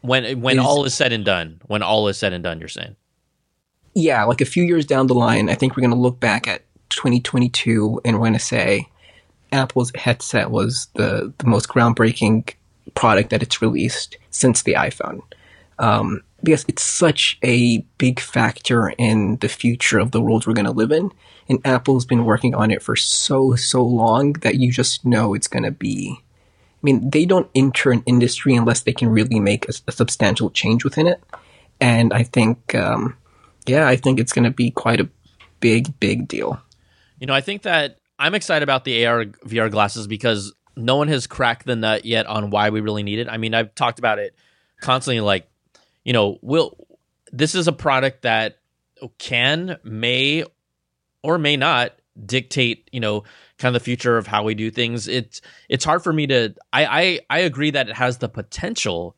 when 0.00 0.40
when 0.40 0.58
Is- 0.58 0.64
all 0.64 0.84
is 0.84 0.94
said 0.94 1.12
and 1.12 1.24
done 1.24 1.60
when 1.66 1.82
all 1.82 2.08
is 2.08 2.18
said 2.18 2.32
and 2.32 2.42
done 2.42 2.58
you're 2.58 2.68
saying 2.68 2.96
yeah, 3.94 4.24
like 4.24 4.40
a 4.40 4.46
few 4.46 4.64
years 4.64 4.86
down 4.86 5.06
the 5.06 5.14
line, 5.14 5.50
I 5.50 5.54
think 5.54 5.76
we're 5.76 5.82
going 5.82 5.90
to 5.90 5.96
look 5.96 6.18
back 6.18 6.48
at 6.48 6.62
2022 6.88 8.00
and 8.04 8.16
we're 8.16 8.22
going 8.22 8.32
to 8.32 8.38
say 8.38 8.88
Apple's 9.52 9.92
headset 9.94 10.50
was 10.50 10.88
the, 10.94 11.32
the 11.38 11.46
most 11.46 11.68
groundbreaking 11.68 12.54
product 12.94 13.30
that 13.30 13.42
it's 13.42 13.62
released 13.62 14.16
since 14.30 14.62
the 14.62 14.74
iPhone. 14.74 15.22
Um, 15.78 16.22
because 16.42 16.64
it's 16.68 16.82
such 16.82 17.38
a 17.42 17.78
big 17.98 18.18
factor 18.18 18.92
in 18.98 19.36
the 19.36 19.48
future 19.48 19.98
of 19.98 20.10
the 20.10 20.20
world 20.20 20.46
we're 20.46 20.54
going 20.54 20.66
to 20.66 20.72
live 20.72 20.90
in. 20.90 21.12
And 21.48 21.64
Apple's 21.64 22.04
been 22.04 22.24
working 22.24 22.54
on 22.54 22.70
it 22.70 22.82
for 22.82 22.96
so, 22.96 23.54
so 23.54 23.84
long 23.84 24.34
that 24.34 24.56
you 24.56 24.72
just 24.72 25.04
know 25.04 25.34
it's 25.34 25.48
going 25.48 25.62
to 25.62 25.70
be. 25.70 26.16
I 26.18 26.80
mean, 26.82 27.10
they 27.10 27.24
don't 27.26 27.48
enter 27.54 27.92
an 27.92 28.02
industry 28.06 28.56
unless 28.56 28.80
they 28.80 28.92
can 28.92 29.08
really 29.08 29.38
make 29.38 29.68
a, 29.68 29.72
a 29.86 29.92
substantial 29.92 30.50
change 30.50 30.82
within 30.82 31.06
it. 31.06 31.22
And 31.80 32.12
I 32.12 32.24
think, 32.24 32.74
um, 32.74 33.16
yeah, 33.66 33.86
I 33.86 33.96
think 33.96 34.18
it's 34.18 34.32
going 34.32 34.44
to 34.44 34.50
be 34.50 34.70
quite 34.70 35.00
a 35.00 35.08
big, 35.60 35.98
big 36.00 36.26
deal. 36.26 36.60
you 37.22 37.26
know 37.26 37.34
i 37.34 37.40
think 37.40 37.62
that 37.62 37.98
i'm 38.22 38.34
excited 38.34 38.62
about 38.62 38.84
the 38.84 39.06
ar 39.06 39.24
vr 39.24 39.70
glasses 39.70 40.06
because 40.06 40.54
no 40.76 40.96
one 40.96 41.08
has 41.08 41.26
cracked 41.26 41.66
the 41.66 41.76
nut 41.76 42.04
yet 42.04 42.26
on 42.26 42.50
why 42.50 42.70
we 42.70 42.80
really 42.80 43.02
need 43.02 43.18
it. 43.18 43.28
I 43.28 43.36
mean 43.36 43.54
i've 43.54 43.74
talked 43.74 43.98
about 43.98 44.18
it 44.18 44.34
constantly 44.80 45.20
like 45.20 45.48
you 46.04 46.12
know 46.12 46.38
will 46.42 46.76
this 47.32 47.54
is 47.54 47.68
a 47.68 47.72
product 47.72 48.22
that 48.22 48.58
can 49.18 49.78
may 49.82 50.44
or 51.22 51.38
may 51.38 51.56
not 51.56 51.92
dictate 52.24 52.88
you 52.92 53.00
know 53.00 53.24
kind 53.58 53.74
of 53.74 53.80
the 53.80 53.84
future 53.84 54.18
of 54.18 54.26
how 54.26 54.42
we 54.42 54.54
do 54.54 54.70
things. 54.70 55.08
It's 55.08 55.40
it's 55.68 55.84
hard 55.84 56.02
for 56.02 56.12
me 56.12 56.26
to 56.28 56.54
i 56.72 56.84
i, 56.84 57.20
I 57.30 57.38
agree 57.40 57.70
that 57.70 57.88
it 57.88 57.96
has 57.96 58.18
the 58.18 58.28
potential 58.28 59.16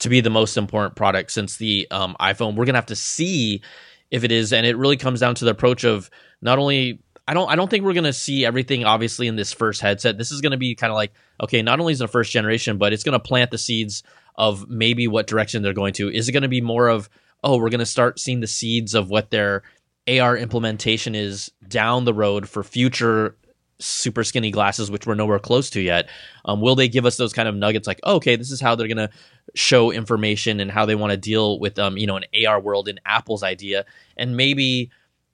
to 0.00 0.08
be 0.08 0.20
the 0.20 0.30
most 0.30 0.56
important 0.56 0.94
product 0.94 1.30
since 1.30 1.56
the 1.56 1.86
um, 1.90 2.16
iphone. 2.20 2.54
We're 2.56 2.66
gonna 2.66 2.78
have 2.78 2.86
to 2.86 2.96
see 2.96 3.62
if 4.10 4.24
it 4.24 4.32
is 4.32 4.52
and 4.52 4.66
it 4.66 4.76
really 4.76 4.96
comes 4.96 5.20
down 5.20 5.34
to 5.36 5.44
the 5.44 5.50
approach 5.50 5.84
of 5.84 6.10
not 6.42 6.58
only 6.58 7.00
I 7.28 7.34
don't 7.34 7.50
I 7.50 7.56
don't 7.56 7.68
think 7.68 7.84
we're 7.84 7.94
gonna 7.94 8.12
see 8.12 8.44
everything 8.44 8.84
obviously 8.84 9.26
in 9.26 9.36
this 9.36 9.52
first 9.52 9.80
headset. 9.80 10.18
This 10.18 10.30
is 10.30 10.40
gonna 10.40 10.56
be 10.56 10.74
kind 10.74 10.90
of 10.90 10.94
like 10.94 11.12
okay, 11.42 11.62
not 11.62 11.80
only 11.80 11.92
is 11.92 12.00
it 12.00 12.04
the 12.04 12.08
first 12.08 12.32
generation, 12.32 12.78
but 12.78 12.92
it's 12.92 13.02
gonna 13.02 13.18
plant 13.20 13.50
the 13.50 13.58
seeds 13.58 14.02
of 14.36 14.68
maybe 14.68 15.08
what 15.08 15.26
direction 15.26 15.62
they're 15.62 15.72
going 15.72 15.94
to. 15.94 16.12
Is 16.12 16.28
it 16.28 16.32
gonna 16.32 16.48
be 16.48 16.60
more 16.60 16.88
of 16.88 17.08
oh, 17.42 17.58
we're 17.58 17.70
gonna 17.70 17.86
start 17.86 18.18
seeing 18.18 18.40
the 18.40 18.46
seeds 18.46 18.94
of 18.94 19.10
what 19.10 19.30
their 19.30 19.62
AR 20.08 20.36
implementation 20.36 21.14
is 21.14 21.50
down 21.68 22.04
the 22.04 22.14
road 22.14 22.48
for 22.48 22.62
future 22.62 23.36
super 23.78 24.24
skinny 24.24 24.50
glasses, 24.50 24.90
which 24.90 25.06
we're 25.06 25.14
nowhere 25.14 25.38
close 25.38 25.68
to 25.70 25.80
yet. 25.80 26.08
Um, 26.44 26.60
will 26.60 26.76
they 26.76 26.88
give 26.88 27.04
us 27.04 27.16
those 27.16 27.32
kind 27.32 27.48
of 27.48 27.54
nuggets 27.54 27.86
like, 27.86 28.00
oh, 28.04 28.16
okay, 28.16 28.36
this 28.36 28.50
is 28.50 28.60
how 28.60 28.74
they're 28.74 28.88
gonna 28.88 29.10
show 29.54 29.90
information 29.90 30.60
and 30.60 30.70
how 30.70 30.86
they 30.86 30.94
want 30.94 31.10
to 31.10 31.16
deal 31.16 31.58
with 31.58 31.78
um, 31.78 31.96
you 31.96 32.06
know, 32.06 32.16
an 32.16 32.24
AR 32.46 32.60
world 32.60 32.88
in 32.88 33.00
Apple's 33.04 33.42
idea, 33.42 33.84
and 34.16 34.36
maybe 34.36 34.90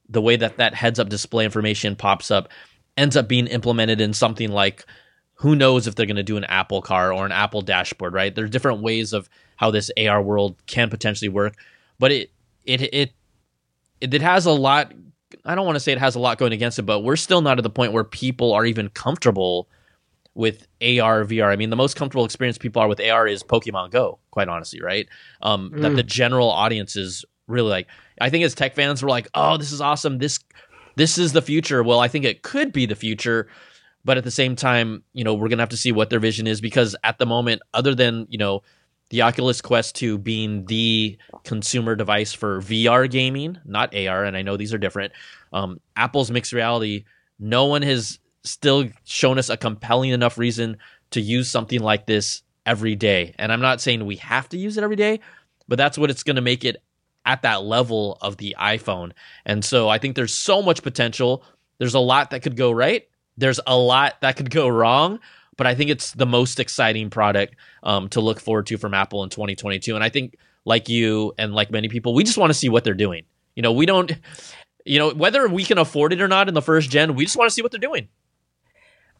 the 0.08 0.20
way 0.20 0.36
that 0.36 0.56
that 0.58 0.74
heads 0.74 0.98
up 0.98 1.08
display 1.08 1.44
information 1.44 1.96
pops 1.96 2.30
up 2.30 2.48
ends 2.96 3.16
up 3.16 3.28
being 3.28 3.46
implemented 3.46 4.00
in 4.00 4.12
something 4.12 4.50
like 4.50 4.84
who 5.34 5.56
knows 5.56 5.86
if 5.86 5.94
they're 5.94 6.06
going 6.06 6.16
to 6.16 6.22
do 6.22 6.36
an 6.36 6.44
Apple 6.44 6.82
car 6.82 7.12
or 7.12 7.26
an 7.26 7.32
Apple 7.32 7.62
dashboard, 7.62 8.12
right? 8.12 8.32
There's 8.34 8.50
different 8.50 8.80
ways 8.82 9.12
of 9.12 9.28
how 9.56 9.70
this 9.70 9.90
AR 9.96 10.22
world 10.22 10.56
can 10.66 10.88
potentially 10.90 11.28
work, 11.28 11.54
but 11.98 12.12
it 12.12 12.30
it 12.64 12.82
it 12.82 13.12
it, 14.00 14.14
it 14.14 14.22
has 14.22 14.46
a 14.46 14.52
lot. 14.52 14.92
I 15.44 15.54
don't 15.54 15.64
want 15.64 15.76
to 15.76 15.80
say 15.80 15.92
it 15.92 15.98
has 15.98 16.14
a 16.14 16.20
lot 16.20 16.36
going 16.38 16.52
against 16.52 16.78
it, 16.78 16.82
but 16.82 17.00
we're 17.00 17.16
still 17.16 17.40
not 17.40 17.58
at 17.58 17.62
the 17.62 17.70
point 17.70 17.92
where 17.92 18.04
people 18.04 18.52
are 18.52 18.66
even 18.66 18.88
comfortable 18.90 19.68
with 20.34 20.66
AR 20.80 21.24
VR. 21.24 21.50
I 21.52 21.56
mean, 21.56 21.70
the 21.70 21.76
most 21.76 21.96
comfortable 21.96 22.24
experience 22.24 22.58
people 22.58 22.82
are 22.82 22.88
with 22.88 23.00
AR 23.00 23.26
is 23.26 23.42
Pokemon 23.42 23.90
Go, 23.90 24.18
quite 24.30 24.48
honestly, 24.48 24.80
right? 24.82 25.08
Um, 25.40 25.70
That 25.76 25.92
Mm. 25.92 25.96
the 25.96 26.02
general 26.02 26.50
audience 26.50 26.96
is 26.96 27.24
really 27.46 27.70
like. 27.70 27.88
I 28.20 28.30
think 28.30 28.44
as 28.44 28.54
tech 28.54 28.74
fans, 28.74 29.02
we're 29.02 29.08
like, 29.08 29.28
oh, 29.34 29.56
this 29.56 29.72
is 29.72 29.80
awesome. 29.80 30.18
This 30.18 30.40
this 30.96 31.18
is 31.18 31.32
the 31.32 31.42
future. 31.42 31.82
Well, 31.82 32.00
I 32.00 32.08
think 32.08 32.24
it 32.24 32.42
could 32.42 32.72
be 32.72 32.86
the 32.86 32.94
future, 32.94 33.48
but 34.04 34.18
at 34.18 34.24
the 34.24 34.30
same 34.30 34.56
time, 34.56 35.02
you 35.12 35.24
know, 35.24 35.34
we're 35.34 35.48
gonna 35.48 35.62
have 35.62 35.70
to 35.70 35.76
see 35.76 35.92
what 35.92 36.10
their 36.10 36.20
vision 36.20 36.46
is 36.46 36.60
because 36.60 36.96
at 37.04 37.18
the 37.18 37.26
moment, 37.26 37.62
other 37.74 37.94
than 37.94 38.26
you 38.28 38.38
know, 38.38 38.62
the 39.10 39.22
Oculus 39.22 39.60
Quest 39.60 39.94
2 39.96 40.18
being 40.18 40.64
the 40.66 41.18
consumer 41.44 41.94
device 41.94 42.32
for 42.32 42.60
VR 42.60 43.10
gaming, 43.10 43.58
not 43.64 43.94
AR, 43.94 44.24
and 44.24 44.36
I 44.36 44.42
know 44.42 44.56
these 44.56 44.72
are 44.72 44.78
different. 44.78 45.12
Um, 45.52 45.80
Apple's 45.96 46.30
mixed 46.30 46.52
reality, 46.52 47.04
no 47.38 47.66
one 47.66 47.82
has 47.82 48.18
still 48.44 48.88
shown 49.04 49.38
us 49.38 49.50
a 49.50 49.56
compelling 49.56 50.10
enough 50.10 50.38
reason 50.38 50.78
to 51.10 51.20
use 51.20 51.50
something 51.50 51.80
like 51.80 52.06
this 52.06 52.42
every 52.66 52.94
day. 52.94 53.34
And 53.38 53.52
I'm 53.52 53.60
not 53.60 53.80
saying 53.80 54.04
we 54.04 54.16
have 54.16 54.48
to 54.50 54.58
use 54.58 54.78
it 54.78 54.84
every 54.84 54.96
day, 54.96 55.20
but 55.68 55.76
that's 55.76 55.98
what 55.98 56.10
it's 56.10 56.22
going 56.22 56.36
to 56.36 56.42
make 56.42 56.64
it 56.64 56.82
at 57.24 57.42
that 57.42 57.62
level 57.62 58.18
of 58.20 58.36
the 58.36 58.56
iPhone. 58.58 59.12
And 59.44 59.64
so 59.64 59.88
I 59.88 59.98
think 59.98 60.16
there's 60.16 60.34
so 60.34 60.62
much 60.62 60.82
potential. 60.82 61.44
There's 61.78 61.94
a 61.94 62.00
lot 62.00 62.30
that 62.30 62.42
could 62.42 62.56
go 62.56 62.70
right. 62.70 63.08
There's 63.36 63.60
a 63.66 63.76
lot 63.76 64.20
that 64.20 64.36
could 64.36 64.50
go 64.50 64.68
wrong, 64.68 65.20
but 65.56 65.66
I 65.66 65.74
think 65.74 65.90
it's 65.90 66.12
the 66.12 66.26
most 66.26 66.60
exciting 66.60 67.10
product 67.10 67.56
um, 67.82 68.08
to 68.10 68.20
look 68.20 68.40
forward 68.40 68.66
to 68.66 68.76
from 68.76 68.94
Apple 68.94 69.22
in 69.22 69.30
2022. 69.30 69.94
And 69.94 70.04
I 70.04 70.08
think, 70.08 70.36
like 70.64 70.88
you 70.88 71.34
and 71.38 71.54
like 71.54 71.70
many 71.70 71.88
people, 71.88 72.14
we 72.14 72.24
just 72.24 72.38
want 72.38 72.50
to 72.50 72.54
see 72.54 72.68
what 72.68 72.84
they're 72.84 72.94
doing. 72.94 73.24
You 73.56 73.62
know, 73.62 73.72
we 73.72 73.86
don't, 73.86 74.12
you 74.84 74.98
know, 74.98 75.10
whether 75.10 75.48
we 75.48 75.64
can 75.64 75.78
afford 75.78 76.12
it 76.12 76.20
or 76.20 76.28
not 76.28 76.48
in 76.48 76.54
the 76.54 76.62
first 76.62 76.90
gen, 76.90 77.14
we 77.14 77.24
just 77.24 77.36
want 77.36 77.48
to 77.48 77.54
see 77.54 77.62
what 77.62 77.70
they're 77.70 77.80
doing. 77.80 78.08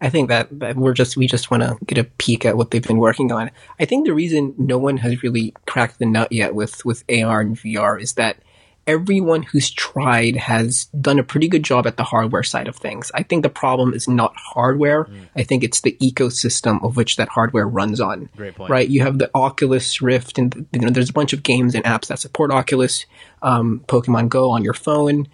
I 0.02 0.10
think 0.10 0.30
that, 0.30 0.58
that 0.58 0.76
we're 0.76 0.94
just 0.94 1.16
we 1.16 1.28
just 1.28 1.50
want 1.50 1.62
to 1.62 1.78
get 1.86 1.96
a 1.96 2.04
peek 2.04 2.44
at 2.44 2.56
what 2.56 2.72
they've 2.72 2.82
been 2.82 2.98
working 2.98 3.30
on. 3.30 3.52
I 3.78 3.84
think 3.84 4.04
the 4.04 4.12
reason 4.12 4.52
no 4.58 4.76
one 4.76 4.96
has 4.96 5.22
really 5.22 5.54
cracked 5.64 6.00
the 6.00 6.06
nut 6.06 6.32
yet 6.32 6.56
with 6.56 6.84
with 6.84 7.04
AR 7.08 7.40
and 7.40 7.56
VR 7.56 8.02
is 8.02 8.14
that 8.14 8.38
everyone 8.84 9.44
who's 9.44 9.70
tried 9.70 10.34
has 10.34 10.86
done 10.86 11.20
a 11.20 11.22
pretty 11.22 11.46
good 11.46 11.62
job 11.62 11.86
at 11.86 11.96
the 11.96 12.02
hardware 12.02 12.42
side 12.42 12.66
of 12.66 12.74
things. 12.74 13.12
I 13.14 13.22
think 13.22 13.44
the 13.44 13.48
problem 13.48 13.94
is 13.94 14.08
not 14.08 14.34
hardware. 14.36 15.04
Mm. 15.04 15.28
I 15.36 15.44
think 15.44 15.62
it's 15.62 15.82
the 15.82 15.96
ecosystem 16.02 16.84
of 16.84 16.96
which 16.96 17.14
that 17.16 17.28
hardware 17.28 17.68
runs 17.68 18.00
on. 18.00 18.28
Great 18.36 18.56
point. 18.56 18.70
Right? 18.70 18.88
You 18.88 19.02
have 19.02 19.18
the 19.18 19.30
Oculus 19.36 20.02
Rift, 20.02 20.36
and 20.36 20.66
you 20.72 20.80
know 20.80 20.90
there's 20.90 21.10
a 21.10 21.14
bunch 21.14 21.32
of 21.32 21.44
games 21.44 21.76
and 21.76 21.84
apps 21.84 22.08
that 22.08 22.18
support 22.18 22.50
Oculus, 22.50 23.06
um, 23.40 23.84
Pokemon 23.86 24.30
Go 24.30 24.50
on 24.50 24.64
your 24.64 24.74
phone, 24.74 25.28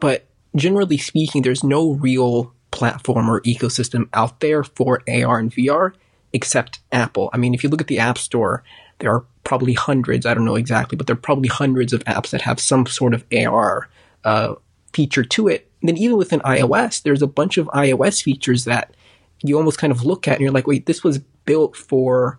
but 0.00 0.26
generally 0.56 0.98
speaking, 0.98 1.42
there's 1.42 1.62
no 1.62 1.92
real 1.92 2.52
platform 2.70 3.30
or 3.30 3.40
ecosystem 3.42 4.08
out 4.12 4.40
there 4.40 4.62
for 4.64 5.02
AR 5.08 5.38
and 5.38 5.52
VR 5.52 5.92
except 6.32 6.80
Apple. 6.92 7.30
I 7.32 7.38
mean, 7.38 7.54
if 7.54 7.64
you 7.64 7.70
look 7.70 7.80
at 7.80 7.86
the 7.86 7.98
App 7.98 8.18
Store, 8.18 8.62
there 8.98 9.12
are 9.14 9.24
probably 9.44 9.72
hundreds, 9.72 10.26
I 10.26 10.34
don't 10.34 10.44
know 10.44 10.56
exactly, 10.56 10.96
but 10.96 11.06
there 11.06 11.14
are 11.14 11.20
probably 11.20 11.48
hundreds 11.48 11.92
of 11.92 12.04
apps 12.04 12.30
that 12.30 12.42
have 12.42 12.60
some 12.60 12.86
sort 12.86 13.14
of 13.14 13.24
AR 13.32 13.88
uh, 14.24 14.54
feature 14.92 15.24
to 15.24 15.48
it. 15.48 15.70
And 15.80 15.88
then 15.88 15.96
even 15.96 16.16
within 16.16 16.40
iOS, 16.40 17.02
there's 17.02 17.22
a 17.22 17.26
bunch 17.26 17.56
of 17.56 17.66
iOS 17.68 18.22
features 18.22 18.64
that 18.64 18.94
you 19.42 19.56
almost 19.56 19.78
kind 19.78 19.92
of 19.92 20.04
look 20.04 20.26
at 20.26 20.34
and 20.34 20.42
you're 20.42 20.52
like, 20.52 20.66
wait, 20.66 20.86
this 20.86 21.04
was 21.04 21.18
built 21.44 21.76
for 21.76 22.38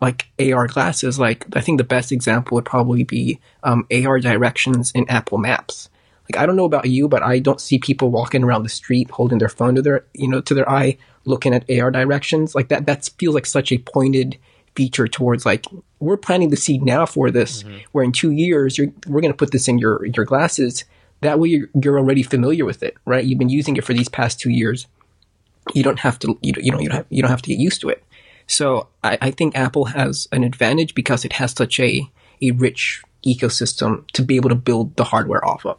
like 0.00 0.26
AR 0.40 0.66
glasses. 0.66 1.18
Like, 1.18 1.46
I 1.54 1.60
think 1.60 1.78
the 1.78 1.84
best 1.84 2.10
example 2.10 2.56
would 2.56 2.64
probably 2.64 3.04
be 3.04 3.38
um, 3.62 3.86
AR 3.92 4.18
directions 4.18 4.90
in 4.92 5.08
Apple 5.08 5.38
Maps. 5.38 5.88
Like 6.32 6.40
I 6.40 6.46
don't 6.46 6.56
know 6.56 6.64
about 6.64 6.88
you, 6.88 7.08
but 7.08 7.22
I 7.24 7.40
don't 7.40 7.60
see 7.60 7.78
people 7.78 8.10
walking 8.10 8.44
around 8.44 8.62
the 8.62 8.68
street 8.68 9.10
holding 9.10 9.38
their 9.38 9.48
phone 9.48 9.74
to 9.74 9.82
their 9.82 10.04
you 10.14 10.28
know 10.28 10.40
to 10.42 10.54
their 10.54 10.68
eye, 10.68 10.96
looking 11.24 11.52
at 11.52 11.68
AR 11.68 11.90
directions. 11.90 12.54
Like 12.54 12.68
that 12.68 12.86
that 12.86 13.10
feels 13.18 13.34
like 13.34 13.46
such 13.46 13.72
a 13.72 13.78
pointed 13.78 14.38
feature 14.76 15.08
towards 15.08 15.44
like 15.44 15.66
we're 15.98 16.16
planting 16.16 16.50
the 16.50 16.56
seed 16.56 16.82
now 16.82 17.04
for 17.04 17.32
this. 17.32 17.64
Mm-hmm. 17.64 17.78
Where 17.92 18.04
in 18.04 18.12
two 18.12 18.30
years 18.30 18.78
you're 18.78 18.92
we're 19.08 19.20
going 19.20 19.32
to 19.32 19.36
put 19.36 19.50
this 19.50 19.66
in 19.66 19.78
your 19.78 20.06
your 20.06 20.24
glasses. 20.24 20.84
That 21.22 21.38
way 21.38 21.48
you're, 21.48 21.68
you're 21.82 21.98
already 21.98 22.22
familiar 22.22 22.64
with 22.64 22.82
it, 22.82 22.96
right? 23.04 23.24
You've 23.24 23.38
been 23.38 23.50
using 23.50 23.76
it 23.76 23.84
for 23.84 23.92
these 23.92 24.08
past 24.08 24.38
two 24.38 24.50
years. 24.50 24.86
You 25.74 25.82
don't 25.82 25.98
have 25.98 26.18
to 26.20 26.38
you, 26.42 26.52
you 26.58 26.70
know 26.70 26.78
you 26.78 26.88
don't 26.88 26.98
have, 26.98 27.06
you 27.10 27.22
don't 27.22 27.30
have 27.30 27.42
to 27.42 27.50
get 27.50 27.58
used 27.58 27.80
to 27.80 27.88
it. 27.88 28.04
So 28.46 28.88
I, 29.02 29.18
I 29.20 29.30
think 29.32 29.56
Apple 29.56 29.86
has 29.86 30.28
an 30.30 30.44
advantage 30.44 30.94
because 30.94 31.24
it 31.24 31.34
has 31.34 31.52
such 31.52 31.80
a 31.80 32.08
a 32.40 32.52
rich 32.52 33.02
ecosystem 33.26 34.08
to 34.12 34.22
be 34.22 34.36
able 34.36 34.48
to 34.48 34.54
build 34.54 34.96
the 34.96 35.04
hardware 35.04 35.44
off 35.44 35.66
of. 35.66 35.78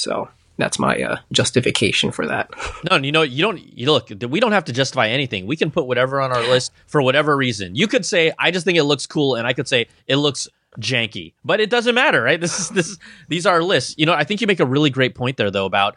So 0.00 0.28
that's 0.60 0.78
my 0.78 1.00
uh, 1.00 1.16
justification 1.32 2.10
for 2.10 2.26
that. 2.26 2.50
No, 2.90 2.96
you 2.96 3.12
know, 3.12 3.20
you 3.20 3.42
don't. 3.42 3.58
You 3.76 3.92
look, 3.92 4.08
we 4.30 4.40
don't 4.40 4.52
have 4.52 4.64
to 4.64 4.72
justify 4.72 5.08
anything. 5.08 5.46
We 5.46 5.54
can 5.54 5.70
put 5.70 5.86
whatever 5.86 6.18
on 6.22 6.32
our 6.32 6.40
list 6.40 6.72
for 6.86 7.02
whatever 7.02 7.36
reason. 7.36 7.74
You 7.74 7.86
could 7.86 8.06
say, 8.06 8.32
"I 8.38 8.50
just 8.50 8.64
think 8.64 8.78
it 8.78 8.84
looks 8.84 9.06
cool," 9.06 9.34
and 9.34 9.46
I 9.46 9.52
could 9.52 9.68
say, 9.68 9.86
"It 10.06 10.16
looks 10.16 10.48
janky," 10.78 11.34
but 11.44 11.60
it 11.60 11.68
doesn't 11.68 11.94
matter, 11.94 12.22
right? 12.22 12.40
This 12.44 12.58
is 12.58 12.68
this. 12.70 12.88
Is, 12.88 12.98
these 13.28 13.44
are 13.44 13.62
lists. 13.62 13.94
You 13.98 14.06
know, 14.06 14.14
I 14.14 14.24
think 14.24 14.40
you 14.40 14.46
make 14.46 14.60
a 14.60 14.66
really 14.66 14.88
great 14.88 15.14
point 15.14 15.36
there, 15.36 15.50
though, 15.50 15.66
about 15.66 15.96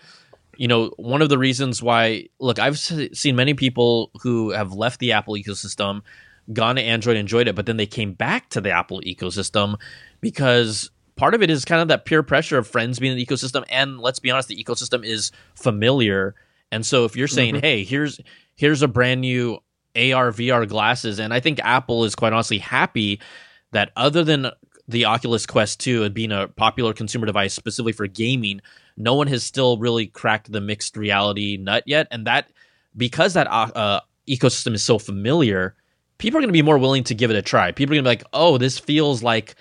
you 0.58 0.68
know 0.68 0.92
one 0.98 1.22
of 1.22 1.30
the 1.30 1.38
reasons 1.38 1.82
why. 1.82 2.28
Look, 2.40 2.60
I've 2.60 2.78
seen 2.78 3.36
many 3.38 3.54
people 3.54 4.12
who 4.22 4.52
have 4.52 4.74
left 4.74 5.00
the 5.00 5.14
Apple 5.14 5.36
ecosystem, 5.36 6.02
gone 6.52 6.76
to 6.76 6.82
Android, 6.82 7.16
enjoyed 7.16 7.48
it, 7.48 7.56
but 7.56 7.66
then 7.66 7.78
they 7.78 7.88
came 7.88 8.12
back 8.12 8.50
to 8.50 8.60
the 8.60 8.72
Apple 8.72 9.02
ecosystem 9.06 9.80
because 10.20 10.92
part 11.16 11.34
of 11.34 11.42
it 11.42 11.50
is 11.50 11.66
kind 11.66 11.82
of 11.82 11.88
that 11.90 12.06
peer 12.06 12.24
pressure 12.24 12.58
of 12.58 12.68
friends 12.68 13.00
being 13.00 13.12
in 13.12 13.18
the 13.18 13.26
ecosystem. 13.26 13.64
And 13.70 14.00
let's 14.00 14.20
be 14.20 14.32
honest 14.32 14.48
the 14.48 14.64
ecosystem 14.64 15.06
is 15.06 15.32
familiar. 15.56 16.36
And 16.72 16.86
so 16.86 17.06
if 17.06 17.16
you're 17.16 17.28
saying 17.28 17.56
mm-hmm. 17.56 17.66
hey 17.66 17.84
here's 17.84 18.20
here's 18.56 18.82
a 18.82 18.88
brand 18.88 19.22
new 19.22 19.60
AR 19.96 20.32
VR 20.32 20.68
glasses. 20.68 21.20
And 21.20 21.34
I 21.34 21.40
think 21.40 21.60
Apple 21.64 22.04
is 22.04 22.16
quite 22.16 22.34
honestly 22.34 22.58
happy 22.58 23.20
that 23.72 23.92
other 23.96 24.24
than 24.24 24.48
the 24.88 25.06
Oculus 25.06 25.46
Quest 25.46 25.80
2 25.80 26.10
being 26.10 26.32
a 26.32 26.48
popular 26.48 26.94
consumer 26.94 27.26
device 27.26 27.54
specifically 27.54 27.94
for 27.94 28.08
gaming 28.08 28.62
no 28.98 29.16
one 29.16 29.28
has 29.28 29.44
still 29.44 29.78
really 29.78 30.06
cracked 30.08 30.52
the 30.52 30.62
mixed 30.62 30.96
reality 30.98 31.58
nut 31.58 31.84
yet. 31.88 32.08
And 32.12 32.28
that 32.28 32.50
because 32.96 33.34
that 33.34 33.48
uh, 33.48 33.72
uh 33.76 34.00
ecosystem 34.28 34.74
is 34.74 34.84
so 34.84 34.98
familiar 34.98 35.76
people 36.18 36.38
are 36.38 36.42
going 36.42 36.48
to 36.48 36.54
be 36.54 36.62
more 36.62 36.78
willing 36.78 37.04
to 37.04 37.14
give 37.14 37.30
it 37.32 37.36
a 37.36 37.42
try. 37.42 37.72
People 37.72 37.94
are 37.94 38.02
going 38.02 38.06
to 38.06 38.10
be 38.10 38.16
like 38.18 38.24
oh 38.34 38.58
this 38.58 38.80
feels 38.80 39.24
like 39.24 39.56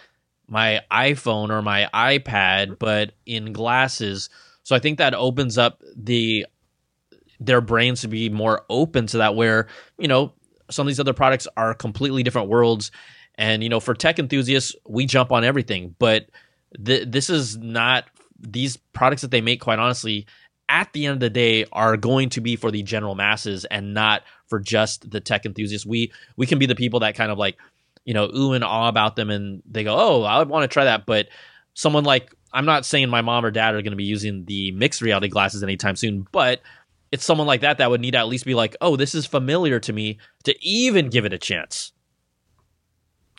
my 0.53 0.83
iPhone 0.93 1.49
or 1.49 1.62
my 1.62 1.88
iPad, 1.95 2.79
but 2.79 3.12
in 3.25 3.55
glasses. 3.55 4.29
So 4.65 4.77
I 4.77 4.81
think 4.81 4.99
that 4.99 5.15
opens 5.15 5.57
up 5.57 5.83
the 5.97 6.47
their 7.41 7.62
brains 7.62 8.03
to 8.03 8.09
be 8.09 8.29
more 8.29 8.62
open 8.69 9.07
to 9.09 9.19
that 9.19 9.35
where, 9.35 9.67
you 9.99 10.09
know, 10.09 10.35
some 10.71 10.87
of 10.87 10.88
these 10.88 11.01
other 11.01 11.15
products 11.15 11.49
are 11.57 11.73
completely 11.73 12.23
different 12.23 12.51
worlds. 12.51 12.93
And, 13.37 13.62
you 13.62 13.71
know, 13.71 13.81
for 13.81 13.95
tech 13.95 14.19
enthusiasts, 14.19 14.77
we 14.87 15.07
jump 15.07 15.33
on 15.33 15.43
everything. 15.43 15.97
But 15.99 16.27
th- 16.85 17.09
this 17.09 17.31
is 17.31 17.57
not 17.57 18.05
these 18.38 18.77
products 18.77 19.23
that 19.23 19.31
they 19.31 19.41
make, 19.41 19.62
quite 19.62 19.79
honestly, 19.79 20.27
at 20.69 20.93
the 20.93 21.07
end 21.07 21.15
of 21.15 21.21
the 21.21 21.31
day, 21.31 21.65
are 21.73 21.97
going 21.97 22.29
to 22.29 22.43
be 22.43 22.57
for 22.57 22.71
the 22.71 22.83
general 22.83 23.15
masses 23.15 23.65
and 23.65 23.95
not 23.95 24.23
for 24.49 24.61
just 24.61 25.11
the 25.11 25.21
tech 25.21 25.47
enthusiasts. 25.47 25.87
We 25.87 26.12
we 26.37 26.47
can 26.47 26.59
be 26.59 26.67
the 26.67 26.75
people 26.75 27.01
that 27.01 27.15
kind 27.15 27.33
of 27.33 27.38
like 27.38 27.57
you 28.05 28.15
know, 28.15 28.31
ooh 28.35 28.53
and 28.53 28.65
ah 28.65 28.88
about 28.88 29.17
them 29.17 29.31
and 29.31 29.62
they 29.71 29.85
go, 29.85 29.97
oh, 29.97 30.23
I 30.23 30.38
would 30.38 30.49
want 30.49 30.65
to 30.65 30.73
try 30.73 30.85
that. 30.85 31.07
But 31.07 31.29
someone 31.75 32.05
like, 32.05 32.35
I'm 32.53 32.67
not 32.67 32.85
saying 32.85 33.09
my 33.09 33.23
mom 33.23 33.45
or 33.45 33.51
dad 33.51 33.75
are 33.75 33.83
going 33.83 33.93
to 33.93 33.97
be 33.97 34.05
using 34.05 34.45
the 34.45 34.73
mixed 34.73 35.01
reality 35.01 35.29
glasses 35.29 35.62
anytime 35.62 35.97
soon, 35.97 36.27
but 36.33 36.61
it's 37.11 37.25
someone 37.25 37.47
like 37.47 37.61
that 37.61 37.79
that 37.79 37.91
would 37.91 38.01
need 38.01 38.12
to 38.12 38.19
at 38.19 38.29
least 38.29 38.45
be 38.45 38.55
like, 38.55 38.77
oh, 38.81 38.97
this 38.97 39.15
is 39.15 39.27
familiar 39.27 39.79
to 39.81 39.93
me 39.93 40.19
to 40.45 40.55
even 40.67 41.09
give 41.11 41.25
it 41.25 41.33
a 41.33 41.38
chance. 41.38 41.93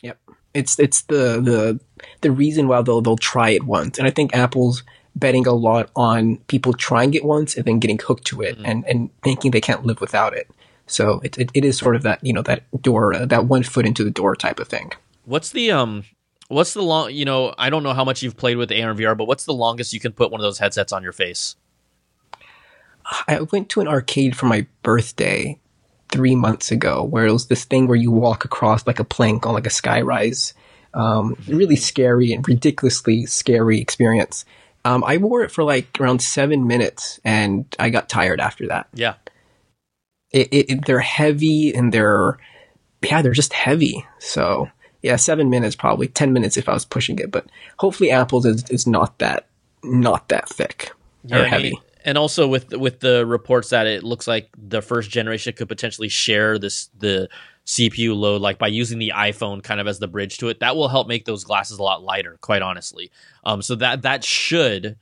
Yep. 0.02 0.18
It's 0.54 0.78
it's 0.78 1.02
the 1.02 1.40
the 1.40 1.80
the 2.20 2.30
reason 2.30 2.68
why 2.68 2.82
they'll 2.82 3.00
they'll 3.00 3.16
try 3.16 3.50
it 3.50 3.64
once. 3.64 3.98
And 3.98 4.06
I 4.06 4.10
think 4.10 4.34
Apple's 4.34 4.84
betting 5.16 5.46
a 5.46 5.52
lot 5.52 5.90
on 5.96 6.36
people 6.48 6.72
trying 6.72 7.14
it 7.14 7.24
once 7.24 7.56
and 7.56 7.64
then 7.64 7.78
getting 7.78 7.98
hooked 7.98 8.26
to 8.26 8.42
it 8.42 8.56
mm-hmm. 8.56 8.66
and, 8.66 8.84
and 8.86 9.10
thinking 9.22 9.50
they 9.50 9.60
can't 9.60 9.84
live 9.84 10.00
without 10.00 10.36
it. 10.36 10.48
So 10.86 11.20
it, 11.24 11.38
it, 11.38 11.50
it 11.54 11.64
is 11.64 11.78
sort 11.78 11.96
of 11.96 12.02
that, 12.02 12.24
you 12.24 12.32
know, 12.32 12.42
that 12.42 12.64
door, 12.82 13.14
uh, 13.14 13.26
that 13.26 13.46
one 13.46 13.62
foot 13.62 13.86
into 13.86 14.04
the 14.04 14.10
door 14.10 14.36
type 14.36 14.58
of 14.60 14.68
thing. 14.68 14.92
What's 15.24 15.50
the, 15.50 15.70
um, 15.70 16.04
what's 16.48 16.74
the 16.74 16.82
long, 16.82 17.10
you 17.10 17.24
know, 17.24 17.54
I 17.56 17.70
don't 17.70 17.82
know 17.82 17.94
how 17.94 18.04
much 18.04 18.22
you've 18.22 18.36
played 18.36 18.56
with 18.56 18.70
AR 18.70 18.90
and 18.90 18.98
VR, 18.98 19.16
but 19.16 19.26
what's 19.26 19.44
the 19.44 19.54
longest 19.54 19.92
you 19.92 20.00
can 20.00 20.12
put 20.12 20.30
one 20.30 20.40
of 20.40 20.44
those 20.44 20.58
headsets 20.58 20.92
on 20.92 21.02
your 21.02 21.12
face? 21.12 21.56
I 23.28 23.40
went 23.40 23.68
to 23.70 23.80
an 23.80 23.88
arcade 23.88 24.36
for 24.36 24.46
my 24.46 24.66
birthday 24.82 25.58
three 26.10 26.34
months 26.34 26.70
ago 26.70 27.02
where 27.02 27.26
it 27.26 27.32
was 27.32 27.48
this 27.48 27.64
thing 27.64 27.86
where 27.86 27.96
you 27.96 28.10
walk 28.10 28.44
across 28.44 28.86
like 28.86 29.00
a 29.00 29.04
plank 29.04 29.46
on 29.46 29.54
like 29.54 29.66
a 29.66 29.70
skyrise. 29.70 30.52
Um, 30.92 31.36
really 31.48 31.76
scary 31.76 32.32
and 32.32 32.46
ridiculously 32.46 33.26
scary 33.26 33.80
experience. 33.80 34.44
Um, 34.84 35.02
I 35.02 35.16
wore 35.16 35.42
it 35.42 35.50
for 35.50 35.64
like 35.64 35.98
around 36.00 36.22
seven 36.22 36.66
minutes 36.66 37.18
and 37.24 37.64
I 37.78 37.90
got 37.90 38.08
tired 38.08 38.38
after 38.40 38.68
that. 38.68 38.86
Yeah 38.94 39.14
it, 40.34 40.70
it, 40.70 40.86
they're 40.86 40.98
heavy 40.98 41.72
and 41.74 41.92
they're 41.92 42.38
yeah 43.02 43.22
they're 43.22 43.32
just 43.32 43.52
heavy. 43.52 44.04
So 44.18 44.68
yeah, 45.02 45.16
seven 45.16 45.48
minutes 45.48 45.76
probably 45.76 46.08
ten 46.08 46.32
minutes 46.32 46.56
if 46.56 46.68
I 46.68 46.72
was 46.72 46.84
pushing 46.84 47.18
it, 47.18 47.30
but 47.30 47.46
hopefully 47.78 48.10
Apple's 48.10 48.44
is, 48.44 48.68
is 48.70 48.86
not 48.86 49.18
that 49.20 49.46
not 49.84 50.28
that 50.28 50.48
thick 50.48 50.90
yeah, 51.24 51.38
or 51.38 51.44
heavy. 51.44 51.78
And 52.04 52.18
also 52.18 52.48
with 52.48 52.72
with 52.72 53.00
the 53.00 53.24
reports 53.24 53.70
that 53.70 53.86
it 53.86 54.02
looks 54.02 54.26
like 54.26 54.50
the 54.58 54.82
first 54.82 55.08
generation 55.08 55.52
could 55.52 55.68
potentially 55.68 56.08
share 56.08 56.58
this 56.58 56.88
the 56.98 57.28
CPU 57.64 58.14
load, 58.14 58.42
like 58.42 58.58
by 58.58 58.66
using 58.66 58.98
the 58.98 59.12
iPhone 59.14 59.62
kind 59.62 59.80
of 59.80 59.86
as 59.86 59.98
the 59.98 60.08
bridge 60.08 60.38
to 60.38 60.48
it, 60.48 60.60
that 60.60 60.76
will 60.76 60.88
help 60.88 61.08
make 61.08 61.24
those 61.24 61.44
glasses 61.44 61.78
a 61.78 61.82
lot 61.82 62.02
lighter, 62.02 62.38
quite 62.42 62.60
honestly. 62.60 63.10
Um, 63.44 63.62
so 63.62 63.76
that 63.76 64.02
that 64.02 64.24
should 64.24 64.96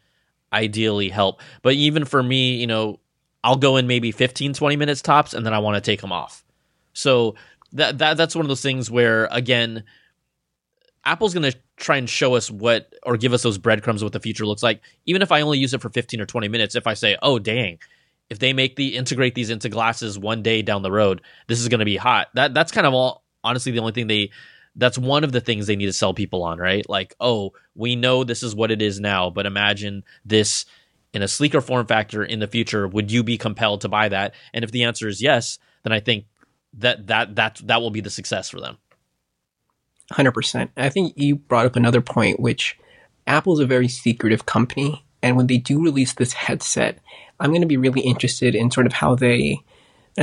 ideally 0.52 1.08
help. 1.08 1.40
But 1.62 1.74
even 1.74 2.04
for 2.04 2.22
me, 2.22 2.56
you 2.56 2.66
know, 2.66 3.00
I'll 3.44 3.56
go 3.56 3.76
in 3.76 3.86
maybe 3.86 4.12
15, 4.12 4.54
20 4.54 4.76
minutes 4.76 5.02
tops, 5.02 5.34
and 5.34 5.44
then 5.44 5.52
I 5.54 5.58
want 5.58 5.76
to 5.76 5.80
take 5.90 6.00
them 6.00 6.12
off. 6.12 6.44
So 6.92 7.34
that, 7.72 7.98
that 7.98 8.16
that's 8.16 8.34
one 8.34 8.44
of 8.44 8.48
those 8.48 8.62
things 8.62 8.90
where 8.90 9.26
again, 9.30 9.84
Apple's 11.04 11.34
going 11.34 11.50
to 11.50 11.58
try 11.76 11.96
and 11.96 12.08
show 12.08 12.34
us 12.34 12.50
what 12.50 12.92
or 13.02 13.16
give 13.16 13.32
us 13.32 13.42
those 13.42 13.58
breadcrumbs 13.58 14.02
of 14.02 14.06
what 14.06 14.12
the 14.12 14.20
future 14.20 14.46
looks 14.46 14.62
like. 14.62 14.82
Even 15.06 15.22
if 15.22 15.32
I 15.32 15.40
only 15.40 15.58
use 15.58 15.74
it 15.74 15.80
for 15.80 15.88
15 15.88 16.20
or 16.20 16.26
20 16.26 16.48
minutes, 16.48 16.76
if 16.76 16.86
I 16.86 16.94
say, 16.94 17.16
"Oh, 17.22 17.38
dang, 17.38 17.78
if 18.30 18.38
they 18.38 18.52
make 18.52 18.76
the 18.76 18.96
integrate 18.96 19.34
these 19.34 19.50
into 19.50 19.68
glasses 19.68 20.18
one 20.18 20.42
day 20.42 20.62
down 20.62 20.82
the 20.82 20.92
road, 20.92 21.22
this 21.48 21.60
is 21.60 21.68
going 21.68 21.80
to 21.80 21.84
be 21.84 21.96
hot." 21.96 22.28
That 22.34 22.54
that's 22.54 22.72
kind 22.72 22.86
of 22.86 22.94
all 22.94 23.24
honestly 23.42 23.72
the 23.72 23.80
only 23.80 23.92
thing 23.92 24.06
they 24.06 24.30
that's 24.76 24.96
one 24.96 25.24
of 25.24 25.32
the 25.32 25.40
things 25.40 25.66
they 25.66 25.76
need 25.76 25.86
to 25.86 25.92
sell 25.92 26.14
people 26.14 26.42
on, 26.42 26.58
right? 26.58 26.88
Like, 26.88 27.14
oh, 27.20 27.52
we 27.74 27.96
know 27.96 28.24
this 28.24 28.42
is 28.42 28.54
what 28.54 28.70
it 28.70 28.80
is 28.80 29.00
now, 29.00 29.28
but 29.28 29.44
imagine 29.44 30.02
this 30.24 30.64
in 31.12 31.22
a 31.22 31.28
sleeker 31.28 31.60
form 31.60 31.86
factor 31.86 32.24
in 32.24 32.40
the 32.40 32.46
future. 32.46 32.88
Would 32.88 33.10
you 33.10 33.22
be 33.22 33.38
compelled 33.38 33.82
to 33.82 33.88
buy 33.88 34.08
that? 34.08 34.34
And 34.52 34.64
if 34.64 34.70
the 34.70 34.84
answer 34.84 35.08
is 35.08 35.22
yes, 35.22 35.58
then 35.82 35.92
I 35.92 36.00
think 36.00 36.26
that 36.74 37.06
that 37.08 37.36
that 37.36 37.60
that 37.64 37.80
will 37.80 37.90
be 37.90 38.00
the 38.00 38.10
success 38.10 38.48
for 38.48 38.60
them. 38.60 38.78
Hundred 40.10 40.32
percent. 40.32 40.70
I 40.76 40.88
think 40.88 41.14
you 41.16 41.36
brought 41.36 41.66
up 41.66 41.76
another 41.76 42.00
point, 42.00 42.40
which 42.40 42.78
Apple's 43.26 43.60
a 43.60 43.66
very 43.66 43.88
secretive 43.88 44.46
company, 44.46 45.04
and 45.22 45.36
when 45.36 45.46
they 45.46 45.58
do 45.58 45.82
release 45.82 46.14
this 46.14 46.32
headset, 46.32 46.98
I'm 47.40 47.50
going 47.50 47.62
to 47.62 47.66
be 47.66 47.76
really 47.76 48.00
interested 48.00 48.54
in 48.54 48.70
sort 48.70 48.86
of 48.86 48.92
how 48.92 49.14
they. 49.14 49.60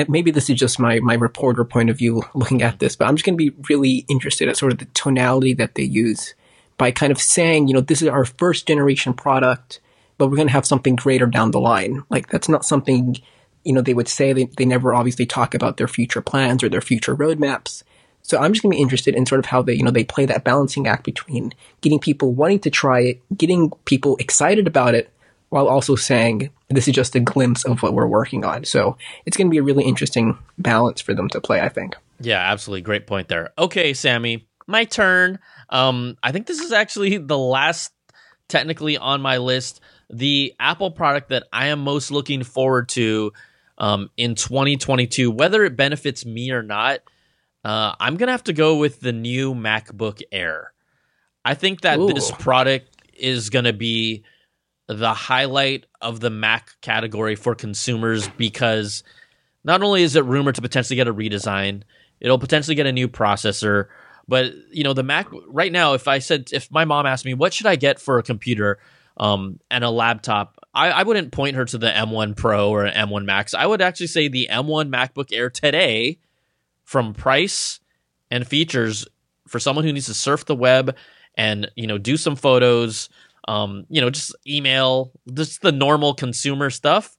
Maybe 0.07 0.29
this 0.29 0.51
is 0.51 0.59
just 0.59 0.79
my 0.79 0.99
my 0.99 1.15
reporter 1.15 1.65
point 1.65 1.89
of 1.89 1.97
view 1.97 2.23
looking 2.35 2.61
at 2.61 2.79
this, 2.79 2.95
but 2.95 3.07
I'm 3.07 3.15
just 3.15 3.25
going 3.25 3.37
to 3.37 3.51
be 3.51 3.55
really 3.69 4.05
interested 4.07 4.47
at 4.47 4.57
sort 4.57 4.71
of 4.71 4.77
the 4.79 4.85
tonality 4.93 5.53
that 5.55 5.75
they 5.75 5.83
use 5.83 6.35
by 6.77 6.91
kind 6.91 7.11
of 7.11 7.19
saying, 7.19 7.67
you 7.67 7.73
know, 7.73 7.81
this 7.81 8.01
is 8.01 8.07
our 8.07 8.25
first 8.25 8.67
generation 8.67 9.13
product, 9.13 9.81
but 10.19 10.27
we're 10.27 10.35
going 10.35 10.47
to 10.49 10.53
have 10.53 10.67
something 10.67 10.95
greater 10.95 11.25
down 11.25 11.49
the 11.49 11.59
line. 11.59 12.03
Like 12.11 12.29
that's 12.29 12.49
not 12.49 12.63
something, 12.63 13.15
you 13.63 13.73
know, 13.73 13.81
they 13.81 13.95
would 13.95 14.07
say. 14.07 14.33
They 14.33 14.43
they 14.57 14.65
never 14.65 14.93
obviously 14.93 15.25
talk 15.25 15.55
about 15.55 15.77
their 15.77 15.87
future 15.87 16.21
plans 16.21 16.63
or 16.63 16.69
their 16.69 16.81
future 16.81 17.15
roadmaps. 17.15 17.81
So 18.21 18.37
I'm 18.37 18.53
just 18.53 18.61
going 18.61 18.73
to 18.73 18.75
be 18.75 18.81
interested 18.81 19.15
in 19.15 19.25
sort 19.25 19.39
of 19.39 19.45
how 19.45 19.63
they, 19.63 19.73
you 19.73 19.81
know, 19.81 19.89
they 19.89 20.03
play 20.03 20.27
that 20.27 20.43
balancing 20.43 20.85
act 20.85 21.03
between 21.05 21.53
getting 21.81 21.99
people 21.99 22.33
wanting 22.33 22.59
to 22.59 22.69
try 22.69 22.99
it, 22.99 23.37
getting 23.37 23.71
people 23.85 24.17
excited 24.17 24.67
about 24.67 24.93
it, 24.93 25.11
while 25.49 25.67
also 25.67 25.95
saying 25.95 26.51
this 26.67 26.87
is 26.87 26.93
just 26.93 27.15
a 27.15 27.19
glimpse 27.19 27.63
of 27.65 27.81
what 27.81 27.93
we're 27.93 28.05
working 28.05 28.45
on. 28.45 28.65
So 28.65 28.97
it's 29.25 29.35
going 29.37 29.47
to 29.47 29.51
be 29.51 29.57
a 29.57 29.63
really 29.63 29.85
interesting 29.85 30.37
balance 30.59 31.01
for 31.01 31.13
them 31.13 31.29
to 31.29 31.41
play, 31.41 31.61
I 31.61 31.69
think. 31.69 31.95
Yeah, 32.19 32.39
absolutely. 32.39 32.81
Great 32.81 33.07
point 33.07 33.29
there. 33.29 33.51
Okay, 33.57 33.93
Sami, 33.93 34.47
my 34.67 34.83
turn. 34.83 35.39
Um, 35.69 36.17
I 36.21 36.31
think 36.31 36.45
this 36.45 36.59
is 36.59 36.71
actually 36.71 37.17
the 37.17 37.37
last 37.37 37.93
technically 38.49 38.97
on 38.97 39.21
my 39.21 39.37
list. 39.37 39.79
The 40.09 40.53
Apple 40.59 40.91
product 40.91 41.29
that 41.29 41.43
I 41.53 41.67
am 41.67 41.83
most 41.83 42.11
looking 42.11 42.43
forward 42.43 42.89
to 42.89 43.33
um, 43.77 44.09
in 44.17 44.35
2022, 44.35 45.31
whether 45.31 45.63
it 45.63 45.77
benefits 45.77 46.25
me 46.25 46.51
or 46.51 46.63
not 46.63 46.99
uh, 47.63 47.93
I'm 47.99 48.15
gonna 48.15 48.31
have 48.31 48.43
to 48.45 48.53
go 48.53 48.77
with 48.77 48.99
the 49.01 49.11
new 49.11 49.53
MacBook 49.53 50.21
Air. 50.31 50.73
I 51.43 51.53
think 51.53 51.81
that 51.81 51.99
Ooh. 51.99 52.13
this 52.13 52.31
product 52.31 52.95
is 53.13 53.49
gonna 53.49 53.73
be 53.73 54.23
the 54.87 55.13
highlight 55.13 55.85
of 56.01 56.19
the 56.19 56.29
Mac 56.29 56.71
category 56.81 57.35
for 57.35 57.53
consumers 57.55 58.27
because 58.29 59.03
not 59.63 59.83
only 59.83 60.03
is 60.03 60.15
it 60.15 60.25
rumored 60.25 60.55
to 60.55 60.61
potentially 60.61 60.95
get 60.95 61.07
a 61.07 61.13
redesign, 61.13 61.83
it'll 62.19 62.39
potentially 62.39 62.75
get 62.75 62.87
a 62.87 62.91
new 62.91 63.07
processor. 63.07 63.87
But 64.27 64.53
you 64.71 64.83
know, 64.83 64.93
the 64.93 65.03
Mac 65.03 65.27
right 65.47 65.71
now, 65.71 65.93
if 65.93 66.07
I 66.07 66.19
said 66.19 66.49
if 66.53 66.71
my 66.71 66.85
mom 66.85 67.05
asked 67.05 67.25
me 67.25 67.33
what 67.33 67.53
should 67.53 67.67
I 67.67 67.75
get 67.75 67.99
for 67.99 68.19
a 68.19 68.23
computer 68.23 68.79
um, 69.19 69.59
and 69.69 69.83
a 69.83 69.89
laptop, 69.89 70.57
I, 70.73 70.91
I 70.91 71.03
wouldn't 71.03 71.31
point 71.31 71.55
her 71.55 71.65
to 71.65 71.77
the 71.77 71.89
M1 71.89 72.37
Pro 72.37 72.69
or 72.69 72.89
M1 72.89 73.25
Max. 73.25 73.53
I 73.53 73.65
would 73.65 73.81
actually 73.81 74.07
say 74.07 74.27
the 74.27 74.47
M1 74.49 74.89
MacBook 74.89 75.33
Air 75.33 75.49
today 75.49 76.19
from 76.85 77.13
price 77.13 77.79
and 78.31 78.47
features 78.47 79.05
for 79.47 79.59
someone 79.59 79.83
who 79.83 79.93
needs 79.93 80.05
to 80.05 80.13
surf 80.13 80.45
the 80.45 80.55
web 80.55 80.95
and 81.35 81.69
you 81.75 81.87
know 81.87 81.97
do 81.97 82.17
some 82.17 82.35
photos 82.35 83.09
um, 83.47 83.85
you 83.89 84.01
know 84.01 84.09
just 84.09 84.35
email 84.47 85.11
just 85.33 85.61
the 85.61 85.71
normal 85.71 86.13
consumer 86.13 86.69
stuff 86.69 87.17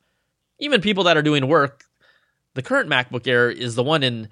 even 0.58 0.80
people 0.80 1.04
that 1.04 1.16
are 1.16 1.22
doing 1.22 1.46
work 1.46 1.84
the 2.54 2.62
current 2.62 2.90
macbook 2.90 3.26
air 3.26 3.50
is 3.50 3.74
the 3.74 3.82
one 3.82 4.02
in 4.02 4.28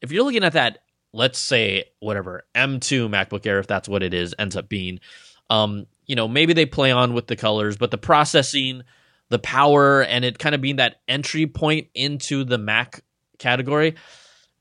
if 0.00 0.12
you're 0.12 0.24
looking 0.24 0.44
at 0.44 0.52
that 0.52 0.78
let's 1.12 1.38
say 1.38 1.84
whatever 2.00 2.44
m2 2.54 3.08
macbook 3.08 3.46
air 3.46 3.58
if 3.58 3.66
that's 3.66 3.88
what 3.88 4.02
it 4.02 4.14
is 4.14 4.34
ends 4.38 4.56
up 4.56 4.68
being 4.68 5.00
um, 5.50 5.86
you 6.06 6.16
know 6.16 6.28
maybe 6.28 6.52
they 6.52 6.66
play 6.66 6.90
on 6.90 7.14
with 7.14 7.26
the 7.26 7.36
colors 7.36 7.76
but 7.76 7.90
the 7.90 7.98
processing 7.98 8.82
the 9.28 9.38
power 9.38 10.02
and 10.02 10.24
it 10.24 10.38
kind 10.38 10.54
of 10.54 10.60
being 10.60 10.76
that 10.76 11.00
entry 11.08 11.46
point 11.46 11.88
into 11.94 12.44
the 12.44 12.58
mac 12.58 13.02
category 13.38 13.94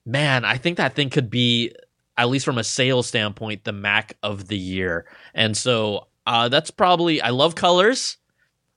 man, 0.10 0.46
I 0.46 0.58
think 0.58 0.78
that 0.78 0.96
thing 0.96 1.10
could 1.10 1.30
be, 1.30 1.74
at 2.18 2.30
least 2.30 2.46
from 2.46 2.58
a 2.58 2.64
sales 2.64 3.08
standpoint, 3.08 3.64
the 3.64 3.72
Mac 3.72 4.18
of 4.24 4.48
the 4.48 4.58
year. 4.58 5.06
And 5.34 5.56
so 5.56 6.08
uh, 6.26 6.50
that's 6.50 6.72
probably, 6.72 7.22
I 7.22 7.30
love 7.30 7.56
colors. 7.56 8.18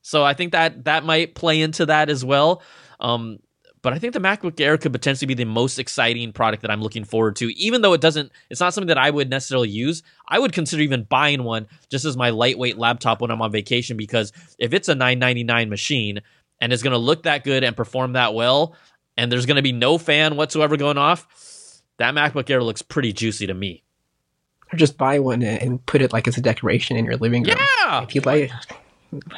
So 0.02 0.22
I 0.24 0.34
think 0.34 0.52
that 0.52 0.84
that 0.84 1.04
might 1.04 1.34
play 1.34 1.60
into 1.60 1.86
that 1.86 2.08
as 2.08 2.24
well. 2.24 2.62
Um, 3.00 3.38
but 3.82 3.92
I 3.92 3.98
think 3.98 4.12
the 4.12 4.20
MacBook 4.20 4.60
Air 4.60 4.78
could 4.78 4.92
potentially 4.92 5.26
be 5.26 5.34
the 5.34 5.44
most 5.44 5.78
exciting 5.78 6.32
product 6.32 6.62
that 6.62 6.70
I'm 6.70 6.80
looking 6.80 7.04
forward 7.04 7.36
to, 7.36 7.48
even 7.58 7.82
though 7.82 7.92
it 7.92 8.00
doesn't, 8.00 8.30
it's 8.48 8.60
not 8.60 8.72
something 8.72 8.88
that 8.88 8.98
I 8.98 9.10
would 9.10 9.28
necessarily 9.28 9.68
use. 9.68 10.04
I 10.26 10.38
would 10.38 10.52
consider 10.52 10.82
even 10.82 11.02
buying 11.02 11.42
one 11.42 11.66
just 11.90 12.04
as 12.04 12.16
my 12.16 12.30
lightweight 12.30 12.78
laptop 12.78 13.20
when 13.20 13.32
I'm 13.32 13.42
on 13.42 13.50
vacation 13.50 13.96
because 13.96 14.32
if 14.58 14.72
it's 14.72 14.88
a 14.88 14.94
999 14.94 15.68
machine 15.68 16.20
and 16.60 16.72
it's 16.72 16.84
going 16.84 16.92
to 16.92 16.98
look 16.98 17.24
that 17.24 17.42
good 17.42 17.64
and 17.64 17.76
perform 17.76 18.12
that 18.12 18.34
well, 18.34 18.76
and 19.16 19.30
there's 19.30 19.46
going 19.46 19.56
to 19.56 19.62
be 19.62 19.72
no 19.72 19.98
fan 19.98 20.36
whatsoever 20.36 20.76
going 20.76 20.96
off, 20.96 21.82
that 21.98 22.14
MacBook 22.14 22.48
Air 22.48 22.62
looks 22.62 22.82
pretty 22.82 23.12
juicy 23.12 23.48
to 23.48 23.54
me. 23.54 23.82
Or 24.72 24.76
just 24.76 24.96
buy 24.96 25.18
one 25.18 25.42
and 25.42 25.84
put 25.84 26.02
it 26.02 26.12
like 26.12 26.28
as 26.28 26.38
a 26.38 26.40
decoration 26.40 26.96
in 26.96 27.04
your 27.04 27.16
living 27.16 27.42
room. 27.42 27.56
Yeah, 27.58 28.02
if 28.04 28.14
you 28.14 28.20
like, 28.22 28.52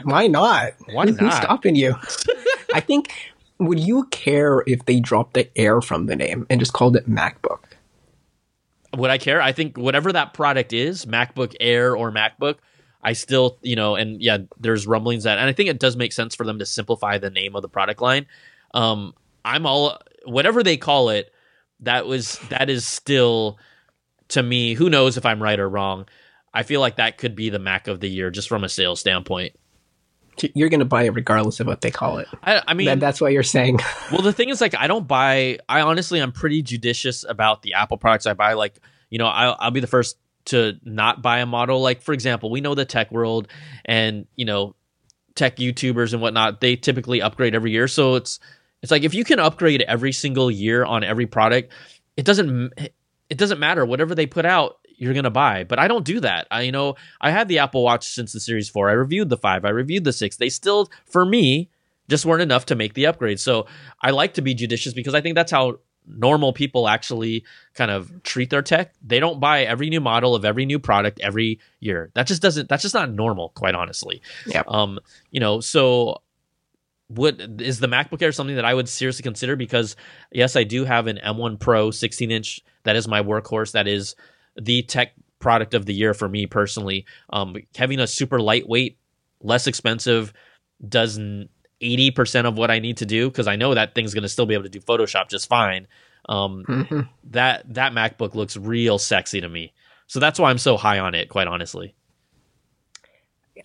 why 0.05 0.27
not? 0.27 0.75
Why 0.93 1.07
not? 1.07 1.19
Who's 1.19 1.35
stopping 1.35 1.75
you? 1.75 1.97
I 2.75 2.81
think. 2.81 3.13
Would 3.67 3.81
you 3.81 4.05
care 4.05 4.63
if 4.67 4.85
they 4.85 5.01
dropped 5.01 5.35
the 5.35 5.51
Air 5.59 5.81
from 5.81 6.07
the 6.07 6.17
name 6.17 6.47
and 6.51 6.61
just 6.61 6.73
called 6.73 6.97
it 6.97 7.09
MacBook? 7.09 7.61
Would 8.97 9.11
I 9.11 9.19
care? 9.19 9.43
I 9.43 9.53
think 9.53 9.77
whatever 9.77 10.13
that 10.13 10.35
product 10.35 10.73
is, 10.73 11.05
MacBook 11.07 11.55
Air 11.61 11.97
or 11.97 12.13
MacBook, 12.13 12.57
I 13.03 13.13
still, 13.13 13.59
you 13.63 13.77
know, 13.77 13.97
and 13.97 14.23
yeah, 14.23 14.39
there's 14.59 14.87
rumblings 14.87 15.25
that, 15.25 15.39
and 15.39 15.49
I 15.49 15.53
think 15.53 15.69
it 15.69 15.79
does 15.79 15.97
make 15.97 16.13
sense 16.13 16.35
for 16.35 16.45
them 16.45 16.59
to 16.61 16.67
simplify 16.67 17.19
the 17.19 17.31
name 17.31 17.55
of 17.55 17.63
the 17.63 17.69
product 17.69 18.01
line. 18.01 18.27
Um, 18.73 19.15
I'm 19.45 19.67
all 19.67 19.99
whatever 20.25 20.63
they 20.63 20.77
call 20.77 21.11
it. 21.11 21.33
That 21.81 22.07
was 22.07 22.39
that 22.49 22.71
is 22.71 22.87
still 22.87 23.59
to 24.29 24.43
me. 24.43 24.75
Who 24.75 24.89
knows 24.89 25.17
if 25.17 25.27
I'm 25.27 25.43
right 25.43 25.59
or 25.59 25.69
wrong? 25.69 26.07
I 26.55 26.63
feel 26.63 26.81
like 26.81 26.97
that 26.97 27.19
could 27.19 27.35
be 27.35 27.51
the 27.51 27.59
Mac 27.59 27.89
of 27.89 28.01
the 28.01 28.09
year 28.09 28.31
just 28.31 28.49
from 28.49 28.65
a 28.65 28.69
sales 28.69 29.01
standpoint. 29.01 29.55
You're 30.55 30.69
going 30.69 30.81
to 30.81 30.87
buy 30.87 31.05
it 31.05 31.11
regardless 31.11 31.61
of 31.61 31.67
what 31.67 31.81
they 31.81 31.91
call 31.91 32.19
it. 32.19 32.29
I, 32.43 32.63
I 32.67 32.75
mean, 32.75 32.87
that, 32.87 33.01
that's 33.01 33.21
what 33.21 33.33
you're 33.33 33.43
saying. 33.43 33.81
well, 34.13 34.23
the 34.23 34.33
thing 34.33 34.49
is, 34.49 34.61
like, 34.61 34.75
I 34.75 34.87
don't 34.87 35.07
buy. 35.07 35.59
I 35.69 35.83
honestly, 35.83 36.21
I'm 36.21 36.33
pretty 36.33 36.63
judicious 36.63 37.25
about 37.29 37.63
the 37.63 37.75
Apple 37.75 37.97
products 37.97 38.27
I 38.27 38.35
buy. 38.35 38.55
Like, 38.55 38.81
you 39.11 39.19
know, 39.19 39.27
I'll, 39.27 39.57
I'll 39.59 39.71
be 39.71 39.81
the 39.81 39.87
first 39.87 40.19
to 40.47 40.75
not 40.83 41.23
buy 41.23 41.39
a 41.39 41.47
model. 41.47 41.81
Like, 41.81 42.03
for 42.03 42.13
example, 42.13 42.51
we 42.51 42.61
know 42.61 42.75
the 42.75 42.85
tech 42.85 43.11
world 43.11 43.49
and 43.85 44.27
you 44.37 44.45
know, 44.45 44.75
tech 45.35 45.57
YouTubers 45.57 46.13
and 46.13 46.21
whatnot. 46.21 46.61
They 46.61 46.77
typically 46.77 47.23
upgrade 47.23 47.55
every 47.55 47.73
year, 47.73 47.89
so 47.89 48.17
it's 48.17 48.41
it's 48.83 48.91
like 48.91 49.03
if 49.03 49.15
you 49.15 49.25
can 49.25 49.39
upgrade 49.39 49.83
every 49.83 50.13
single 50.13 50.51
year 50.51 50.85
on 50.85 51.05
every 51.05 51.27
product, 51.27 51.73
it 52.17 52.25
doesn't 52.25 52.73
it 53.31 53.39
doesn't 53.39 53.59
matter 53.59 53.85
whatever 53.85 54.15
they 54.15 54.27
put 54.27 54.45
out 54.45 54.79
you're 54.97 55.15
gonna 55.15 55.31
buy. 55.31 55.65
But 55.65 55.79
I 55.79 55.89
don't 55.89 56.05
do 56.05 56.21
that. 56.21 56.47
I 56.51 56.63
you 56.63 56.73
know 56.73 56.97
I 57.21 57.31
had 57.31 57.49
the 57.49 57.59
Apple 57.59 57.83
Watch 57.83 58.07
since 58.07 58.33
the 58.33 58.41
Series 58.41 58.69
Four. 58.69 58.91
I 58.91 58.93
reviewed 58.93 59.29
the 59.29 59.37
five. 59.37 59.65
I 59.65 59.71
reviewed 59.71 60.05
the 60.05 60.13
six. 60.13 60.37
They 60.37 60.49
still 60.49 60.91
for 61.07 61.25
me 61.25 61.71
just 62.09 62.27
weren't 62.27 62.43
enough 62.43 62.67
to 62.67 62.75
make 62.75 62.95
the 62.95 63.07
upgrade. 63.07 63.41
So 63.41 63.67
I 64.01 64.11
like 64.11 64.35
to 64.35 64.43
be 64.43 64.55
judicious 64.55 64.93
because 64.93 65.15
I 65.15 65.21
think 65.21 65.35
that's 65.35 65.53
how 65.53 65.79
normal 66.07 66.53
people 66.53 66.87
actually 66.87 67.45
kind 67.75 67.91
of 67.91 68.23
treat 68.23 68.51
their 68.51 68.63
tech. 68.63 68.93
They 69.03 69.21
don't 69.21 69.41
buy 69.41 69.63
every 69.65 69.89
new 69.89 70.01
model 70.01 70.35
of 70.35 70.45
every 70.45 70.67
new 70.67 70.79
product 70.79 71.21
every 71.21 71.61
year. 71.81 72.11
That 72.15 72.27
just 72.27 72.43
doesn't 72.43 72.69
that's 72.69 72.83
just 72.83 72.95
not 72.95 73.11
normal, 73.11 73.51
quite 73.51 73.75
honestly. 73.75 74.23
Yeah. 74.47 74.63
Um, 74.67 74.99
you 75.31 75.41
know, 75.41 75.61
so 75.61 76.23
would 77.11 77.61
is 77.61 77.81
the 77.81 77.87
MacBook 77.87 78.23
Air 78.23 78.33
something 78.33 78.57
that 78.57 78.65
I 78.65 78.75
would 78.75 78.89
seriously 78.89 79.23
consider 79.23 79.57
because 79.57 79.97
yes, 80.33 80.57
I 80.57 80.65
do 80.65 80.85
have 80.85 81.07
an 81.07 81.19
M1 81.25 81.59
Pro 81.59 81.91
16 81.91 82.31
inch. 82.31 82.61
That 82.85 82.97
is 82.97 83.09
my 83.09 83.23
workhorse. 83.23 83.73
That 83.73 83.89
is 83.89 84.15
the 84.61 84.83
tech 84.83 85.13
product 85.39 85.75
of 85.75 85.87
the 85.87 85.95
year 85.95 86.15
for 86.15 86.29
me 86.29 86.47
personally. 86.47 87.07
Um, 87.31 87.57
having 87.77 88.01
a 88.01 88.07
super 88.07 88.41
lightweight, 88.41 88.99
less 89.41 89.67
expensive, 89.67 90.33
does 90.87 91.19
80% 91.19 92.47
of 92.47 92.57
what 92.57 92.71
I 92.71 92.79
need 92.79 92.99
to 92.99 93.07
do 93.07 93.29
because 93.31 93.47
I 93.47 93.57
know 93.57 93.75
that 93.75 93.95
thing's 93.95 94.15
going 94.15 94.23
to 94.23 94.29
still 94.29 94.47
be 94.47 94.55
able 94.55 94.65
to 94.65 94.71
do 94.71 94.81
Photoshop 94.81 95.29
just 95.29 95.49
fine. 95.49 95.87
Um, 96.29 96.65
mm-hmm. 96.67 97.01
That 97.31 97.75
that 97.75 97.93
MacBook 97.93 98.35
looks 98.35 98.57
real 98.57 98.99
sexy 98.99 99.43
to 99.43 99.49
me, 99.49 99.75
so 100.07 100.21
that's 100.21 100.39
why 100.39 100.49
I'm 100.49 100.57
so 100.57 100.79
high 100.79 100.99
on 100.99 101.15
it. 101.15 101.29
Quite 101.29 101.49
honestly. 101.49 101.95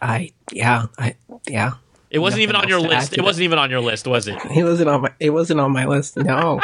I 0.01 0.33
yeah 0.51 0.87
I 0.97 1.15
yeah 1.47 1.75
it 2.09 2.19
wasn't 2.19 2.41
even 2.41 2.55
on 2.55 2.67
your 2.67 2.79
list. 2.79 3.13
It 3.13 3.21
wasn't 3.21 3.43
even 3.43 3.59
on 3.59 3.69
your 3.69 3.81
list, 3.81 4.07
was 4.07 4.27
it? 4.27 4.37
It 4.51 4.63
wasn't 4.63 4.89
on 4.89 5.01
my. 5.01 5.13
It 5.19 5.29
wasn't 5.29 5.59
on 5.59 5.71
my 5.71 5.85
list. 5.85 6.17
No. 6.17 6.59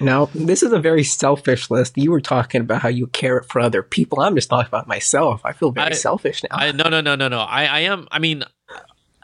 No, 0.00 0.30
this 0.34 0.62
is 0.62 0.72
a 0.72 0.78
very 0.78 1.04
selfish 1.04 1.70
list. 1.70 1.96
You 1.96 2.10
were 2.10 2.20
talking 2.20 2.60
about 2.60 2.82
how 2.82 2.88
you 2.88 3.06
care 3.08 3.42
for 3.42 3.60
other 3.60 3.82
people. 3.82 4.20
I'm 4.20 4.34
just 4.34 4.48
talking 4.48 4.68
about 4.68 4.86
myself. 4.86 5.42
I 5.44 5.52
feel 5.52 5.70
very 5.70 5.90
I, 5.90 5.94
selfish 5.94 6.42
now. 6.42 6.56
I, 6.56 6.72
no, 6.72 6.88
no, 6.88 7.00
no, 7.00 7.14
no, 7.14 7.28
no. 7.28 7.40
I, 7.40 7.64
I 7.64 7.78
am. 7.80 8.08
I 8.10 8.18
mean, 8.18 8.44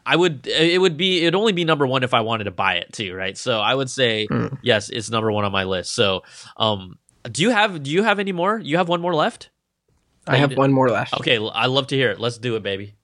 I 0.05 0.17
would. 0.17 0.47
It 0.47 0.81
would 0.81 0.97
be. 0.97 1.23
It'd 1.23 1.35
only 1.35 1.53
be 1.53 1.65
number 1.65 1.87
one 1.87 2.03
if 2.03 2.15
I 2.15 2.21
wanted 2.21 2.45
to 2.45 2.51
buy 2.51 2.77
it 2.77 2.93
too, 2.93 3.15
right? 3.15 3.37
So 3.37 3.61
I 3.61 3.75
would 3.75 3.91
say 3.91 4.27
mm. 4.31 4.57
yes, 4.63 4.91
it's 4.91 5.11
number 5.11 5.31
one 5.31 5.45
on 5.45 5.53
my 5.53 5.65
list. 5.65 5.95
So, 5.95 6.23
um, 6.57 6.99
Do 7.31 7.43
you 7.43 7.51
have 7.51 7.83
Do 7.83 7.91
you 7.91 8.03
have 8.03 8.19
any 8.19 8.33
more? 8.33 8.59
You 8.59 8.79
have 8.79 8.89
one 8.89 9.01
more 9.01 9.15
left? 9.15 9.51
I 10.27 10.37
have 10.37 10.57
one 10.57 10.73
more 10.73 10.89
left. 10.89 11.15
Okay, 11.15 11.39
I 11.53 11.67
love 11.67 11.89
to 11.89 11.97
hear 11.97 12.11
it. 12.11 12.21
Let's 12.21 12.39
do 12.39 12.55
it, 12.57 12.63
baby. 12.63 12.95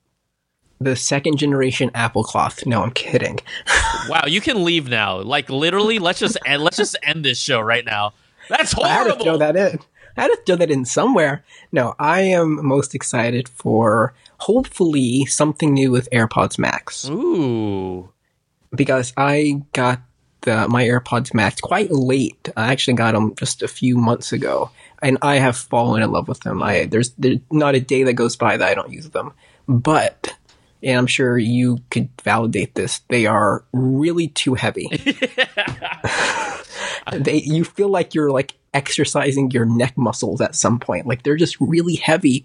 The 0.81 0.95
second 0.97 1.39
generation 1.39 1.91
Apple 1.95 2.23
cloth. 2.23 2.65
No, 2.67 2.83
I'm 2.83 2.93
kidding. 2.93 3.41
Wow, 4.09 4.25
you 4.27 4.41
can 4.41 4.65
leave 4.65 4.89
now. 4.89 5.21
Like 5.21 5.51
literally, 5.51 5.99
let's 5.99 6.19
just 6.19 6.39
end, 6.47 6.63
let's 6.63 6.79
just 6.79 6.97
end 7.03 7.27
this 7.27 7.39
show 7.39 7.61
right 7.61 7.85
now. 7.85 8.15
That's 8.49 8.73
horrible. 8.73 8.91
I 8.91 8.95
had 8.95 9.19
to 9.19 9.25
throw 9.25 9.37
that 9.37 9.57
in. 9.57 9.81
I 10.17 10.23
had 10.23 10.29
to 10.29 10.41
throw 10.47 10.57
that 10.57 10.71
in 10.71 10.85
somewhere. 10.85 11.45
No, 11.73 11.95
I 11.99 12.23
am 12.23 12.65
most 12.65 12.95
excited 12.95 13.49
for 13.49 14.15
hopefully 14.39 15.27
something 15.27 15.75
new 15.75 15.91
with 15.91 16.09
AirPods 16.11 16.59
Max 16.59 17.09
Ooh. 17.09 18.11
because 18.75 19.13
I 19.17 19.63
got 19.75 20.01
the, 20.43 20.69
my 20.69 20.85
AirPods 20.85 21.35
Max 21.35 21.61
quite 21.61 21.91
late. 21.91 22.49
I 22.57 22.73
actually 22.73 22.95
got 22.95 23.13
them 23.13 23.35
just 23.35 23.63
a 23.63 23.69
few 23.69 23.97
months 23.97 24.33
ago, 24.33 24.71
and 25.03 25.19
I 25.23 25.37
have 25.37 25.57
fallen 25.57 26.03
in 26.03 26.11
love 26.11 26.29
with 26.29 26.41
them. 26.41 26.63
I 26.63 26.87
there's 26.87 27.11
there's 27.11 27.39
not 27.51 27.75
a 27.75 27.81
day 27.81 28.05
that 28.05 28.15
goes 28.15 28.37
by 28.37 28.57
that 28.57 28.69
I 28.69 28.75
don't 28.75 28.93
use 28.93 29.11
them. 29.11 29.33
But 29.69 30.35
and 30.83 30.99
I'm 30.99 31.07
sure 31.07 31.37
you 31.39 31.79
could 31.91 32.09
validate 32.23 32.75
this. 32.75 33.01
They 33.09 33.27
are 33.27 33.65
really 33.73 34.29
too 34.29 34.55
heavy. 34.55 34.89
they 37.13 37.37
you 37.37 37.65
feel 37.65 37.89
like 37.89 38.15
you're 38.15 38.31
like 38.31 38.55
exercising 38.75 39.51
your 39.51 39.65
neck 39.65 39.97
muscles 39.97 40.41
at 40.41 40.55
some 40.55 40.79
point. 40.79 41.07
Like 41.07 41.23
they're 41.23 41.37
just 41.37 41.61
really 41.61 41.97
heavy 41.97 42.45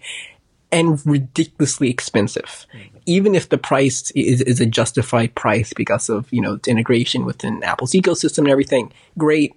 and 0.72 1.06
ridiculously 1.06 1.90
expensive. 1.90 2.66
Even 3.06 3.36
if 3.36 3.50
the 3.50 3.58
price 3.58 4.10
is, 4.12 4.42
is 4.42 4.60
a 4.60 4.66
justified 4.66 5.36
price 5.36 5.72
because 5.74 6.10
of, 6.10 6.32
you 6.34 6.42
know, 6.42 6.60
integration 6.66 7.26
within 7.26 7.62
Apple's 7.64 7.92
ecosystem 7.92 8.40
and 8.40 8.50
everything, 8.50 8.92
great, 9.18 9.54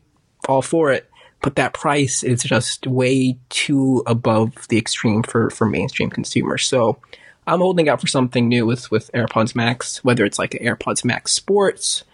all 0.49 0.63
for 0.63 0.93
it. 0.93 1.09
But 1.41 1.57
that 1.57 1.73
price 1.73 2.23
is 2.23 2.43
just 2.43 2.87
way 2.87 3.39
too 3.49 4.03
above 4.07 4.69
the 4.69 4.79
extreme 4.79 5.23
for, 5.23 5.49
for 5.51 5.67
mainstream 5.67 6.11
consumers. 6.11 6.67
So 6.67 6.99
I'm 7.47 7.61
holding 7.61 7.89
out 7.89 8.01
for 8.01 8.07
something 8.07 8.49
new 8.49 8.67
with, 8.67 8.91
with 8.91 9.11
AirPods 9.13 9.55
Max, 9.55 10.03
whether 10.03 10.25
it's 10.25 10.39
like 10.39 10.51
AirPods 10.53 11.05
Max 11.05 11.33
Sports, 11.33 12.05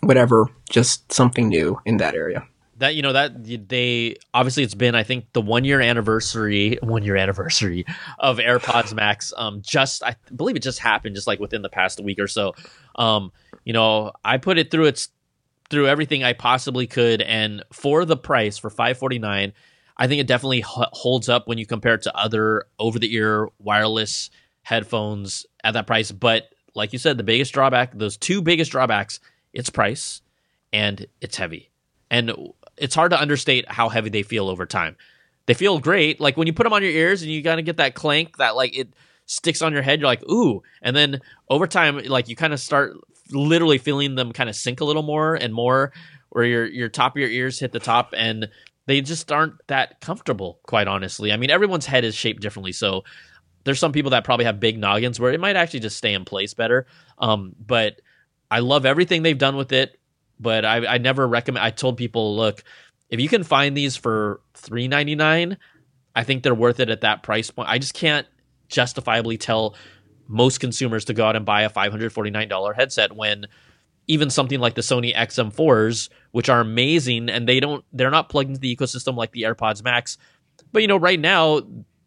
whatever, 0.00 0.48
just 0.70 1.12
something 1.12 1.48
new 1.48 1.80
in 1.84 1.96
that 1.96 2.14
area. 2.14 2.46
That 2.78 2.96
you 2.96 3.02
know 3.02 3.12
that 3.12 3.44
they 3.68 4.16
obviously 4.34 4.64
it's 4.64 4.74
been 4.74 4.96
I 4.96 5.04
think 5.04 5.32
the 5.34 5.40
one 5.40 5.62
year 5.62 5.80
anniversary 5.80 6.78
one 6.82 7.04
year 7.04 7.16
anniversary 7.16 7.86
of 8.18 8.38
AirPods 8.38 8.92
Max. 8.92 9.32
Um, 9.36 9.62
just 9.62 10.02
I 10.02 10.16
believe 10.34 10.56
it 10.56 10.62
just 10.64 10.80
happened 10.80 11.14
just 11.14 11.28
like 11.28 11.38
within 11.38 11.62
the 11.62 11.68
past 11.68 12.00
week 12.00 12.18
or 12.18 12.26
so. 12.26 12.54
Um, 12.96 13.30
you 13.64 13.72
know 13.72 14.12
I 14.24 14.38
put 14.38 14.58
it 14.58 14.72
through 14.72 14.86
its 14.86 15.10
through 15.70 15.86
everything 15.86 16.24
I 16.24 16.32
possibly 16.32 16.88
could, 16.88 17.22
and 17.22 17.62
for 17.72 18.04
the 18.04 18.16
price 18.16 18.58
for 18.58 18.68
five 18.68 18.98
forty 18.98 19.20
nine, 19.20 19.52
I 19.96 20.08
think 20.08 20.20
it 20.20 20.26
definitely 20.26 20.58
h- 20.58 20.88
holds 20.92 21.28
up 21.28 21.46
when 21.46 21.58
you 21.58 21.66
compare 21.66 21.94
it 21.94 22.02
to 22.02 22.16
other 22.16 22.64
over 22.80 22.98
the 22.98 23.14
ear 23.14 23.48
wireless 23.60 24.30
headphones 24.62 25.46
at 25.62 25.74
that 25.74 25.86
price. 25.86 26.12
But 26.12 26.48
like 26.74 26.92
you 26.92 26.98
said, 26.98 27.18
the 27.18 27.24
biggest 27.24 27.52
drawback, 27.52 27.92
those 27.96 28.16
two 28.16 28.42
biggest 28.42 28.72
drawbacks, 28.72 29.20
it's 29.52 29.70
price 29.70 30.22
and 30.72 31.06
it's 31.20 31.36
heavy. 31.36 31.70
And 32.10 32.32
it's 32.76 32.94
hard 32.94 33.12
to 33.12 33.20
understate 33.20 33.70
how 33.70 33.88
heavy 33.88 34.10
they 34.10 34.22
feel 34.22 34.48
over 34.48 34.66
time. 34.66 34.96
They 35.46 35.54
feel 35.54 35.78
great. 35.78 36.20
Like 36.20 36.36
when 36.36 36.46
you 36.46 36.52
put 36.52 36.64
them 36.64 36.72
on 36.72 36.82
your 36.82 36.92
ears 36.92 37.22
and 37.22 37.30
you 37.30 37.42
got 37.42 37.56
to 37.56 37.62
get 37.62 37.78
that 37.78 37.94
clank 37.94 38.36
that 38.38 38.56
like 38.56 38.76
it 38.76 38.94
sticks 39.26 39.62
on 39.62 39.72
your 39.72 39.82
head, 39.82 40.00
you're 40.00 40.08
like, 40.08 40.22
ooh. 40.30 40.62
And 40.82 40.94
then 40.94 41.20
over 41.48 41.66
time, 41.66 41.98
like 42.04 42.28
you 42.28 42.36
kind 42.36 42.52
of 42.52 42.60
start 42.60 42.96
literally 43.30 43.78
feeling 43.78 44.14
them 44.14 44.32
kind 44.32 44.48
of 44.48 44.56
sink 44.56 44.80
a 44.80 44.84
little 44.84 45.02
more 45.02 45.34
and 45.34 45.52
more, 45.52 45.92
where 46.30 46.44
your 46.44 46.66
your 46.66 46.88
top 46.88 47.14
of 47.14 47.20
your 47.20 47.30
ears 47.30 47.58
hit 47.58 47.72
the 47.72 47.80
top 47.80 48.14
and 48.16 48.48
they 48.86 49.00
just 49.00 49.30
aren't 49.30 49.54
that 49.68 50.00
comfortable, 50.00 50.58
quite 50.64 50.88
honestly. 50.88 51.32
I 51.32 51.36
mean, 51.36 51.50
everyone's 51.50 51.86
head 51.86 52.04
is 52.04 52.14
shaped 52.14 52.42
differently. 52.42 52.72
So 52.72 53.04
there's 53.64 53.78
some 53.78 53.92
people 53.92 54.10
that 54.10 54.24
probably 54.24 54.44
have 54.44 54.60
big 54.60 54.78
noggins 54.78 55.20
where 55.20 55.32
it 55.32 55.40
might 55.40 55.56
actually 55.56 55.80
just 55.80 55.96
stay 55.96 56.14
in 56.14 56.24
place 56.24 56.54
better. 56.54 56.86
Um, 57.18 57.54
but 57.58 58.00
I 58.50 58.60
love 58.60 58.84
everything 58.84 59.22
they've 59.22 59.38
done 59.38 59.56
with 59.56 59.72
it 59.72 59.98
but 60.42 60.64
I, 60.64 60.94
I 60.94 60.98
never 60.98 61.26
recommend. 61.26 61.64
I 61.64 61.70
told 61.70 61.96
people, 61.96 62.36
look, 62.36 62.64
if 63.08 63.20
you 63.20 63.28
can 63.28 63.44
find 63.44 63.76
these 63.76 63.96
for 63.96 64.40
three 64.54 64.88
ninety 64.88 65.14
nine, 65.14 65.56
I 66.14 66.24
think 66.24 66.42
they're 66.42 66.54
worth 66.54 66.80
it 66.80 66.90
at 66.90 67.02
that 67.02 67.22
price 67.22 67.50
point. 67.50 67.68
I 67.68 67.78
just 67.78 67.94
can't 67.94 68.26
justifiably 68.68 69.38
tell 69.38 69.76
most 70.26 70.58
consumers 70.58 71.04
to 71.06 71.14
go 71.14 71.24
out 71.24 71.36
and 71.36 71.46
buy 71.46 71.62
a 71.62 71.70
five 71.70 71.92
hundred 71.92 72.12
forty 72.12 72.30
nine 72.30 72.48
dollar 72.48 72.72
headset 72.74 73.14
when 73.14 73.46
even 74.08 74.30
something 74.30 74.58
like 74.58 74.74
the 74.74 74.80
Sony 74.80 75.14
XM4s, 75.14 76.08
which 76.32 76.48
are 76.48 76.60
amazing, 76.60 77.28
and 77.28 77.48
they 77.48 77.60
don't 77.60 77.84
they're 77.92 78.10
not 78.10 78.28
plugged 78.28 78.48
into 78.48 78.60
the 78.60 78.74
ecosystem 78.74 79.14
like 79.14 79.30
the 79.30 79.42
AirPods 79.42 79.84
Max. 79.84 80.18
But 80.72 80.82
you 80.82 80.88
know, 80.88 80.96
right 80.96 81.20
now 81.20 81.60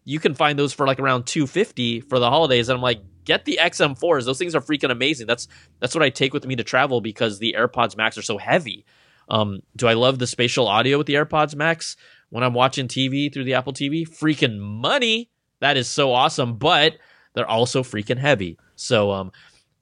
you 0.06 0.20
can 0.20 0.34
find 0.34 0.58
those 0.58 0.72
for 0.72 0.88
like 0.88 1.00
around 1.00 1.26
two 1.26 1.46
fifty 1.46 2.00
for 2.00 2.20
the 2.20 2.30
holidays, 2.30 2.70
and 2.70 2.78
I'm 2.78 2.82
like, 2.82 3.02
get 3.26 3.44
the 3.44 3.60
XM4s. 3.62 4.26
Those 4.26 4.38
things 4.38 4.56
are 4.56 4.62
freaking 4.62 4.92
amazing. 4.92 5.28
That's 5.28 5.48
that's 5.80 5.94
what 5.94 6.04
I 6.04 6.10
take 6.10 6.34
with 6.34 6.46
me 6.46 6.56
to 6.56 6.64
travel 6.64 7.02
because 7.02 7.40
the 7.40 7.56
AirPods 7.58 7.98
Max 7.98 8.18
are 8.18 8.22
so 8.22 8.38
heavy. 8.38 8.86
Um, 9.28 9.62
do 9.76 9.88
I 9.88 9.94
love 9.94 10.20
the 10.20 10.28
spatial 10.28 10.68
audio 10.68 10.98
with 11.00 11.08
the 11.08 11.16
AirPods 11.16 11.56
Max 11.56 11.98
when 12.30 12.44
I'm 12.44 12.54
watching 12.54 12.88
TV 12.88 13.34
through 13.34 13.44
the 13.44 13.56
Apple 13.56 13.74
TV? 13.74 14.08
Freaking 14.08 14.60
money. 14.60 15.30
That 15.60 15.78
is 15.78 15.88
so 15.88 16.14
awesome, 16.14 16.58
but 16.58 16.98
they're 17.34 17.50
also 17.50 17.82
freaking 17.82 18.20
heavy. 18.20 18.58
So 18.76 19.12
um, 19.12 19.32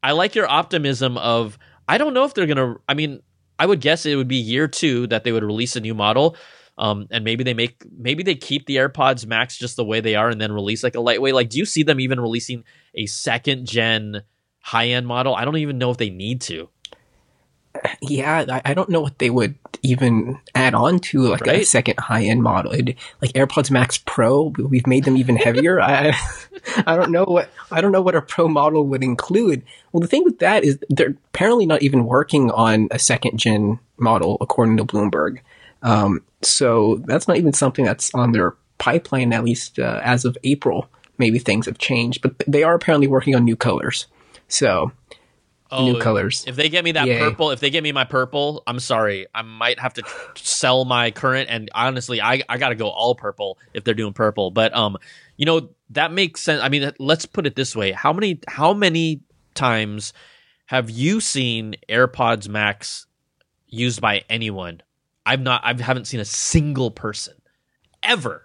I 0.02 0.14
like 0.14 0.36
your 0.36 0.50
optimism 0.50 1.18
of 1.18 1.60
I 1.88 1.98
don't 1.98 2.14
know 2.14 2.24
if 2.24 2.34
they're 2.34 2.48
gonna. 2.48 2.76
I 2.88 2.94
mean, 2.94 3.22
I 3.60 3.66
would 3.66 3.82
guess 3.82 4.06
it 4.06 4.16
would 4.16 4.28
be 4.28 4.38
year 4.38 4.68
two 4.68 5.08
that 5.08 5.24
they 5.24 5.32
would 5.32 5.44
release 5.44 5.76
a 5.76 5.82
new 5.82 5.94
model. 5.94 6.38
Um, 6.78 7.08
and 7.12 7.24
maybe 7.24 7.44
they 7.44 7.54
make 7.54 7.84
maybe 7.98 8.24
they 8.24 8.36
keep 8.36 8.66
the 8.66 8.78
AirPods 8.78 9.26
Max 9.26 9.58
just 9.58 9.76
the 9.76 9.86
way 9.86 10.02
they 10.02 10.16
are 10.16 10.30
and 10.30 10.42
then 10.42 10.52
release 10.52 10.84
like 10.84 10.96
a 10.96 11.00
lightweight. 11.00 11.36
Like, 11.36 11.50
do 11.50 11.60
you 11.60 11.66
see 11.66 11.84
them 11.84 12.00
even 12.00 12.20
releasing 12.20 12.64
a 12.96 13.06
second 13.06 13.68
gen 13.68 14.24
high 14.60 14.88
end 14.88 15.06
model? 15.06 15.36
I 15.36 15.46
don't 15.46 15.58
even 15.58 15.78
know 15.78 15.92
if 15.92 15.98
they 15.98 16.10
need 16.10 16.42
to. 16.42 16.70
Yeah, 18.02 18.60
I, 18.64 18.74
don't 18.76 18.90
know 18.90 19.02
what 19.02 19.18
they 19.18 19.32
would 19.32 19.56
even 19.82 20.40
add 20.54 20.76
on 20.76 21.00
to 21.00 21.24
like 21.24 21.48
a 21.48 21.64
second 21.64 22.00
high 22.00 22.24
end 22.24 22.44
model. 22.44 22.72
It, 22.72 22.96
like 23.22 23.34
AirPods 23.34 23.72
Max 23.72 23.98
Pro, 23.98 24.54
we've 24.58 24.86
made 24.86 25.06
them 25.06 25.18
even 25.18 25.36
heavier. 25.36 25.82
I 25.82 26.16
I 26.86 26.96
don't 26.96 27.12
know 27.12 27.24
what 27.24 27.50
I 27.72 27.82
don't 27.82 27.92
know 27.92 28.02
what 28.02 28.16
a 28.16 28.22
Pro 28.22 28.48
model 28.48 28.86
would 28.88 29.04
include. 29.04 29.64
Well, 29.92 30.02
the 30.02 30.08
thing 30.08 30.24
with 30.24 30.40
that 30.40 30.64
is 30.64 30.78
they're 30.90 31.16
apparently 31.34 31.66
not 31.66 31.82
even 31.82 32.06
working 32.06 32.52
on 32.52 32.90
a 32.92 33.00
second 33.00 33.40
gen 33.40 33.80
model, 33.98 34.38
according 34.40 34.78
to 34.78 34.86
Bloomberg. 34.86 35.40
Um, 35.82 36.22
so 36.46 37.02
that's 37.06 37.28
not 37.28 37.38
even 37.38 37.54
something 37.54 37.86
that's 37.86 38.14
on 38.14 38.32
their 38.32 38.56
pipeline, 38.78 39.34
at 39.34 39.44
least 39.44 39.80
uh, 39.80 40.02
as 40.04 40.26
of 40.26 40.38
April. 40.44 40.89
Maybe 41.18 41.39
things 41.39 41.68
have 41.68 41.78
changed, 41.78 42.22
but 42.22 42.36
they 42.48 42.64
are 42.64 42.74
apparently 42.74 43.08
working 43.08 43.36
on 43.36 43.46
new 43.46 43.56
colors. 43.56 44.08
So 44.48 44.91
new 45.82 46.00
colors. 46.00 46.44
Oh, 46.46 46.50
If 46.50 46.56
they 46.56 46.70
get 46.70 46.84
me 46.84 46.91
that 46.94 47.08
Yay. 47.08 47.20
purple, 47.20 47.52
if 47.52 47.60
they 47.60 47.70
get 47.70 47.84
me 47.84 47.91
my 47.91 48.04
purple, 48.04 48.64
I'm 48.68 48.80
sorry. 48.80 49.28
I 49.34 49.41
might 49.41 49.80
have 49.80 49.94
to 49.96 50.04
sell 50.36 50.86
my 50.86 51.12
current 51.12 51.50
and 51.50 51.70
honestly, 51.74 52.22
I 52.22 52.44
I 52.48 52.58
got 52.58 52.70
to 52.70 52.76
go 52.76 52.89
all 52.89 53.16
purple 53.16 53.58
if 53.74 53.84
they're 53.84 53.94
doing 53.94 54.14
purple. 54.14 54.52
But 54.52 54.76
um, 54.76 54.98
you 55.38 55.46
know, 55.46 55.70
that 55.91 56.12
makes 56.12 56.41
sense. 56.41 56.62
I 56.62 56.70
mean, 56.70 56.91
let's 57.00 57.26
put 57.26 57.46
it 57.46 57.56
this 57.56 57.76
way. 57.76 57.91
How 57.91 58.14
many 58.14 58.39
how 58.48 58.74
many 58.74 59.22
times 59.54 60.14
have 60.66 60.89
you 60.89 61.20
seen 61.20 61.76
AirPods 61.89 62.48
Max 62.48 63.08
used 63.68 64.02
by 64.02 64.24
anyone? 64.30 64.82
I've 65.26 65.42
not 65.42 65.62
I 65.64 65.74
haven't 65.82 66.06
seen 66.06 66.20
a 66.20 66.26
single 66.26 66.92
person 66.92 67.36
ever. 68.02 68.44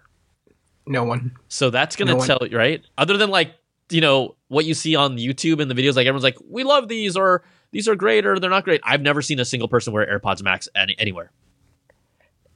no 0.87 1.03
one. 1.03 1.35
So 1.49 1.69
that's 1.69 1.95
gonna 1.95 2.15
No 2.15 2.25
tell 2.25 2.39
you, 2.49 2.57
right? 2.57 2.81
Other 2.97 3.17
than 3.17 3.29
like, 3.29 3.53
you 3.89 4.01
know, 4.01 4.35
what 4.47 4.65
you 4.65 4.73
see 4.73 4.95
on 4.95 5.17
YouTube 5.17 5.61
and 5.61 5.69
the 5.69 5.75
videos, 5.75 5.95
like 5.95 6.07
everyone's 6.07 6.23
like, 6.23 6.37
we 6.49 6.63
love 6.63 6.87
these 6.87 7.15
or 7.17 7.43
these 7.71 7.87
are 7.87 7.95
great 7.95 8.25
or 8.25 8.39
they're 8.39 8.49
not 8.49 8.63
great. 8.63 8.81
I've 8.83 9.01
never 9.01 9.21
seen 9.21 9.39
a 9.39 9.45
single 9.45 9.67
person 9.67 9.93
wear 9.93 10.05
AirPods 10.19 10.41
Max 10.41 10.67
any- 10.75 10.95
anywhere. 10.97 11.31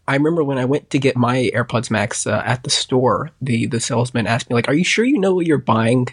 I 0.07 0.15
remember 0.15 0.43
when 0.43 0.57
I 0.57 0.65
went 0.65 0.89
to 0.89 0.99
get 0.99 1.15
my 1.15 1.49
AirPods 1.53 1.89
Max 1.89 2.27
uh, 2.27 2.41
at 2.45 2.63
the 2.63 2.69
store, 2.69 3.31
the 3.41 3.67
the 3.67 3.79
salesman 3.79 4.27
asked 4.27 4.49
me 4.49 4.53
like, 4.55 4.67
"Are 4.67 4.73
you 4.73 4.83
sure 4.83 5.05
you 5.05 5.17
know 5.17 5.33
what 5.35 5.45
you're 5.45 5.57
buying?" 5.57 6.07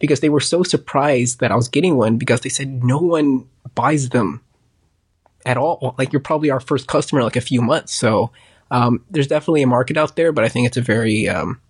Because 0.00 0.20
they 0.20 0.28
were 0.28 0.40
so 0.40 0.62
surprised 0.62 1.38
that 1.40 1.52
I 1.52 1.56
was 1.56 1.68
getting 1.68 1.96
one 1.96 2.16
because 2.18 2.40
they 2.40 2.48
said 2.48 2.82
no 2.84 2.98
one 2.98 3.46
buys 3.74 4.08
them 4.10 4.40
at 5.48 5.56
all. 5.56 5.94
Like 5.98 6.12
you're 6.12 6.20
probably 6.20 6.50
our 6.50 6.60
first 6.60 6.86
customer 6.86 7.22
like 7.22 7.36
a 7.36 7.40
few 7.40 7.62
months. 7.62 7.94
So 7.94 8.30
um, 8.70 9.02
there's 9.10 9.26
definitely 9.26 9.62
a 9.62 9.66
market 9.66 9.96
out 9.96 10.14
there, 10.14 10.30
but 10.30 10.44
I 10.44 10.48
think 10.48 10.66
it's 10.66 10.76
a 10.76 10.82
very 10.82 11.26
um, 11.28 11.60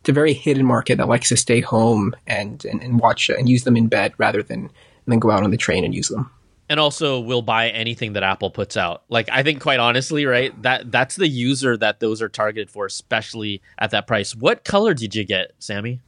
it's 0.00 0.08
a 0.08 0.12
very 0.12 0.32
hidden 0.32 0.64
market 0.64 0.96
that 0.96 1.08
likes 1.08 1.28
to 1.28 1.36
stay 1.36 1.60
home 1.60 2.14
and, 2.26 2.64
and, 2.64 2.82
and 2.82 2.98
watch 2.98 3.28
and 3.28 3.48
use 3.48 3.64
them 3.64 3.76
in 3.76 3.88
bed 3.88 4.14
rather 4.16 4.42
than 4.42 4.70
than 5.06 5.18
go 5.18 5.30
out 5.30 5.42
on 5.42 5.50
the 5.50 5.56
train 5.56 5.84
and 5.84 5.94
use 5.94 6.08
them. 6.08 6.30
And 6.70 6.78
also 6.78 7.18
will 7.20 7.40
buy 7.40 7.70
anything 7.70 8.12
that 8.12 8.22
Apple 8.22 8.50
puts 8.50 8.76
out. 8.76 9.02
Like 9.08 9.28
I 9.30 9.42
think 9.42 9.60
quite 9.60 9.80
honestly, 9.80 10.24
right? 10.24 10.60
That 10.62 10.90
that's 10.90 11.16
the 11.16 11.28
user 11.28 11.76
that 11.76 12.00
those 12.00 12.22
are 12.22 12.28
targeted 12.30 12.70
for, 12.70 12.86
especially 12.86 13.60
at 13.78 13.90
that 13.90 14.06
price. 14.06 14.34
What 14.34 14.64
color 14.64 14.94
did 14.94 15.14
you 15.14 15.24
get, 15.24 15.52
Sami? 15.58 16.00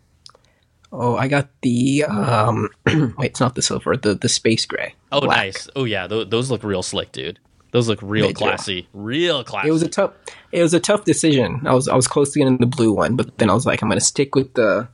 Oh, 0.93 1.15
I 1.17 1.29
got 1.29 1.49
the 1.63 2.05
um, 2.05 2.69
wait, 3.17 3.31
it's 3.31 3.41
not 3.41 3.55
the 3.55 3.63
silver, 3.63 3.97
the 3.97 4.15
the 4.15 4.29
space 4.29 4.67
gray. 4.67 4.95
Oh, 5.13 5.21
Black. 5.21 5.37
nice. 5.37 5.69
Oh 5.77 5.85
yeah, 5.85 6.07
th- 6.09 6.31
those 6.31 6.51
look 6.51 6.65
real 6.65 6.83
slick, 6.83 7.13
dude. 7.13 7.39
Those 7.73 7.89
look 7.89 8.01
real 8.03 8.27
They 8.27 8.33
do. 8.33 8.39
classy. 8.39 8.89
Real 8.93 9.45
classy. 9.45 9.69
It 9.69 9.73
was 9.73 9.83
a 9.83 9.89
tough. 9.89 10.13
It 10.51 10.63
was 10.63 10.75
a 10.75 10.81
tough 10.81 11.05
decision. 11.05 11.63
I 11.67 11.75
was 11.75 11.87
I 11.87 11.95
was 11.95 12.09
close 12.09 12.33
to 12.33 12.41
getting 12.41 12.57
the 12.57 12.67
blue 12.67 12.93
one, 12.93 13.15
but 13.15 13.39
then 13.39 13.49
I 13.49 13.55
was 13.55 13.65
like, 13.67 13.83
I'm 13.83 13.89
gonna 13.89 14.01
stick 14.01 14.35
with 14.35 14.55
the 14.55 14.89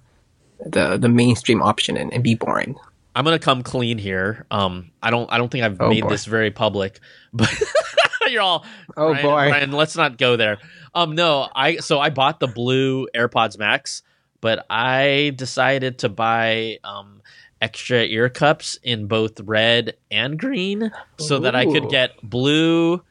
the 0.64 0.98
the 0.98 1.08
mainstream 1.08 1.62
option 1.62 1.96
and, 1.96 2.12
and 2.12 2.22
be 2.22 2.34
boring. 2.34 2.76
I'm 3.14 3.24
gonna 3.24 3.38
come 3.38 3.62
clean 3.62 3.96
here. 3.96 4.44
Um, 4.50 4.90
I 5.02 5.08
don't. 5.10 5.32
I 5.32 5.38
don't 5.38 5.50
think 5.50 5.64
I've 5.64 5.80
Oh, 5.80 5.88
made 5.88 6.02
boy. 6.02 6.10
this 6.10 6.26
very 6.26 6.50
public, 6.50 7.00
but 7.32 7.50
you're 8.28 8.42
all. 8.42 8.66
Oh, 8.94 9.12
Brian, 9.14 9.22
boy. 9.22 9.48
Brian, 9.48 9.72
let's 9.72 9.96
not 9.96 10.18
go 10.18 10.36
there. 10.36 10.58
Um, 10.94 11.14
no, 11.14 11.48
I. 11.54 11.76
So 11.76 11.98
I 11.98 12.10
bought 12.10 12.40
the 12.40 12.46
blue 12.48 13.08
AirPods 13.14 13.58
Max, 13.58 14.02
but 14.40 14.64
I 14.70 15.32
decided 15.36 15.98
to 16.00 16.08
buy 16.08 16.78
um 16.84 17.22
extra 17.60 18.02
ear 18.04 18.28
cups 18.28 18.78
in 18.82 19.06
both 19.06 19.40
red 19.40 19.96
and 20.10 20.38
green, 20.38 20.90
so 21.18 21.38
that 21.40 21.54
I 21.56 21.64
could 21.72 21.88
get 21.90 22.10
blue, 22.22 23.02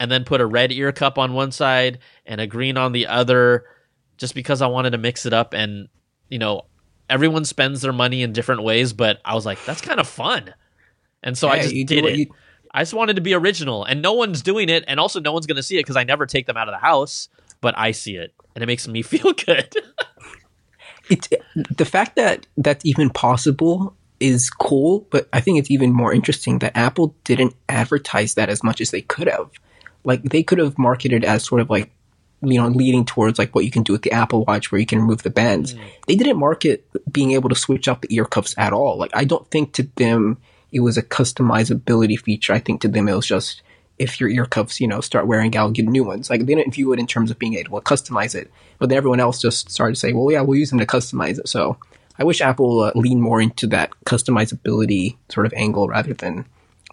and 0.00 0.10
then 0.10 0.24
put 0.24 0.40
a 0.40 0.46
red 0.46 0.72
ear 0.72 0.90
cup 0.92 1.18
on 1.18 1.32
one 1.34 1.52
side 1.52 1.98
and 2.26 2.40
a 2.40 2.46
green 2.46 2.76
on 2.76 2.92
the 2.92 3.06
other, 3.06 3.64
just 4.16 4.34
because 4.34 4.60
I 4.62 4.66
wanted 4.66 4.90
to 4.90 4.98
mix 4.98 5.26
it 5.26 5.32
up 5.32 5.54
and 5.54 5.88
you 6.28 6.38
know 6.38 6.62
everyone 7.08 7.44
spends 7.44 7.82
their 7.82 7.92
money 7.92 8.22
in 8.22 8.32
different 8.32 8.62
ways, 8.62 8.92
but 8.94 9.20
I 9.24 9.34
was 9.34 9.44
like, 9.44 9.62
that's 9.66 9.80
kind 9.82 10.00
of 10.00 10.08
fun. 10.08 10.54
And 11.22 11.36
so 11.36 11.48
I 11.48 11.56
just 11.62 11.74
did 11.84 12.04
it. 12.04 12.16
you- 12.18 12.34
I 12.76 12.80
just 12.80 12.94
wanted 12.94 13.14
to 13.16 13.22
be 13.22 13.34
original, 13.34 13.84
and 13.84 14.02
no 14.02 14.14
one's 14.14 14.42
doing 14.42 14.68
it, 14.68 14.82
and 14.88 14.98
also 14.98 15.20
no 15.20 15.32
one's 15.32 15.46
going 15.46 15.56
to 15.56 15.62
see 15.62 15.76
it 15.76 15.80
because 15.80 15.94
I 15.96 16.02
never 16.02 16.26
take 16.26 16.46
them 16.46 16.56
out 16.56 16.66
of 16.68 16.72
the 16.74 16.78
house, 16.78 17.28
but 17.60 17.72
I 17.78 17.92
see 17.92 18.16
it, 18.16 18.34
and 18.56 18.64
it 18.64 18.66
makes 18.66 18.88
me 18.88 19.00
feel 19.12 19.32
good. 19.32 19.72
It's 21.10 21.28
the 21.54 21.84
fact 21.84 22.16
that 22.16 22.46
that's 22.56 22.84
even 22.84 23.10
possible 23.10 23.94
is 24.20 24.50
cool, 24.50 25.06
but 25.10 25.28
I 25.32 25.40
think 25.40 25.58
it's 25.58 25.70
even 25.70 25.92
more 25.92 26.12
interesting 26.12 26.60
that 26.60 26.76
Apple 26.76 27.14
didn't 27.24 27.54
advertise 27.68 28.34
that 28.34 28.48
as 28.48 28.62
much 28.62 28.80
as 28.80 28.90
they 28.90 29.02
could 29.02 29.28
have. 29.28 29.50
Like 30.04 30.22
they 30.22 30.42
could 30.42 30.58
have 30.58 30.78
marketed 30.78 31.24
as 31.24 31.44
sort 31.44 31.60
of 31.60 31.70
like 31.70 31.90
you 32.42 32.60
know 32.60 32.68
leading 32.68 33.04
towards 33.04 33.38
like 33.38 33.54
what 33.54 33.64
you 33.64 33.70
can 33.70 33.82
do 33.82 33.92
with 33.92 34.02
the 34.02 34.12
Apple 34.12 34.44
Watch 34.44 34.70
where 34.70 34.80
you 34.80 34.86
can 34.86 35.00
remove 35.00 35.22
the 35.22 35.30
bands. 35.30 35.74
Mm. 35.74 35.80
They 36.06 36.16
didn't 36.16 36.38
market 36.38 36.86
being 37.10 37.32
able 37.32 37.48
to 37.48 37.54
switch 37.54 37.88
out 37.88 38.02
the 38.02 38.14
ear 38.14 38.24
cuffs 38.24 38.54
at 38.56 38.72
all. 38.72 38.98
Like 38.98 39.12
I 39.14 39.24
don't 39.24 39.50
think 39.50 39.72
to 39.74 39.88
them 39.96 40.38
it 40.72 40.80
was 40.80 40.96
a 40.96 41.02
customizability 41.02 42.18
feature. 42.18 42.52
I 42.52 42.58
think 42.58 42.80
to 42.82 42.88
them 42.88 43.08
it 43.08 43.14
was 43.14 43.26
just 43.26 43.62
if 43.98 44.20
your 44.20 44.28
ear 44.28 44.44
cuffs, 44.46 44.80
you 44.80 44.88
know, 44.88 45.00
start 45.00 45.26
wearing 45.26 45.56
out, 45.56 45.72
get 45.72 45.86
new 45.86 46.04
ones. 46.04 46.30
Like 46.30 46.46
they 46.46 46.54
didn't 46.54 46.74
view 46.74 46.92
it 46.92 46.98
in 46.98 47.06
terms 47.06 47.30
of 47.30 47.38
being 47.38 47.54
able 47.54 47.80
to 47.80 47.84
customize 47.84 48.34
it, 48.34 48.50
but 48.78 48.88
then 48.88 48.98
everyone 48.98 49.20
else 49.20 49.40
just 49.40 49.70
started 49.70 49.94
to 49.94 50.00
say, 50.00 50.12
"Well, 50.12 50.32
yeah, 50.32 50.40
we'll 50.40 50.58
use 50.58 50.70
them 50.70 50.78
to 50.80 50.86
customize 50.86 51.38
it." 51.38 51.48
So 51.48 51.78
I 52.18 52.24
wish 52.24 52.40
Apple 52.40 52.80
uh, 52.80 52.92
leaned 52.94 53.22
more 53.22 53.40
into 53.40 53.66
that 53.68 53.90
customizability 54.06 55.16
sort 55.28 55.46
of 55.46 55.52
angle 55.54 55.88
rather 55.88 56.14
than 56.14 56.46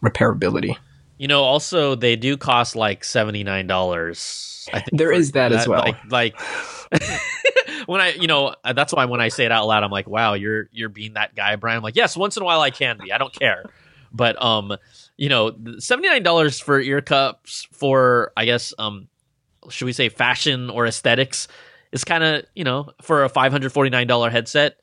repairability. 0.04 0.78
you 1.18 1.28
know, 1.28 1.44
also 1.44 1.96
they 1.96 2.16
do 2.16 2.38
cost 2.38 2.76
like 2.76 3.04
seventy 3.04 3.44
nine 3.44 3.68
dollars. 3.68 4.68
There 4.72 4.80
is 4.80 4.84
think 4.84 4.98
There 4.98 5.08
for 5.10 5.14
is 5.14 5.32
that 5.34 5.52
as 5.52 5.68
well. 5.68 5.84
Like, 6.10 6.12
like 6.12 6.42
when 7.86 8.02
I, 8.02 8.14
you 8.14 8.28
know, 8.28 8.56
that's 8.64 8.94
why 8.94 9.06
when 9.06 9.22
I 9.22 9.30
say 9.30 9.46
it 9.46 9.52
out 9.52 9.68
loud, 9.68 9.84
I'm 9.84 9.92
like, 9.92 10.08
wow, 10.08 10.34
you're 10.34 10.70
you're 10.72 10.90
being 10.90 11.14
that 11.14 11.36
guy, 11.36 11.56
Brian. 11.56 11.78
I'm 11.78 11.84
like, 11.84 11.96
yes, 11.96 12.16
once 12.18 12.38
in 12.38 12.44
a 12.44 12.46
while 12.46 12.62
I 12.62 12.70
can 12.70 12.98
be. 13.04 13.12
I 13.12 13.18
don't 13.18 13.34
care, 13.34 13.66
but 14.12 14.42
um, 14.42 14.76
you 15.22 15.30
know, 15.30 15.56
seventy 15.78 16.10
nine 16.10 16.24
dollars 16.24 16.60
for 16.60 16.82
ear 16.82 17.00
cups 17.00 17.68
for 17.72 18.34
I 18.36 18.46
guess 18.46 18.74
um, 18.80 19.08
should 19.70 19.86
we 19.86 19.94
say 19.94 20.10
fashion 20.10 20.72
or 20.72 20.88
aesthetics 20.88 21.48
is 21.92 22.04
kind 22.04 22.24
of 22.24 22.46
you 22.56 22.64
know 22.64 22.90
for 23.04 23.24
a 23.24 23.30
five 23.30 23.52
hundred 23.52 23.72
forty 23.72 23.92
nine 23.92 24.08
dollar 24.08 24.32
headset. 24.32 24.78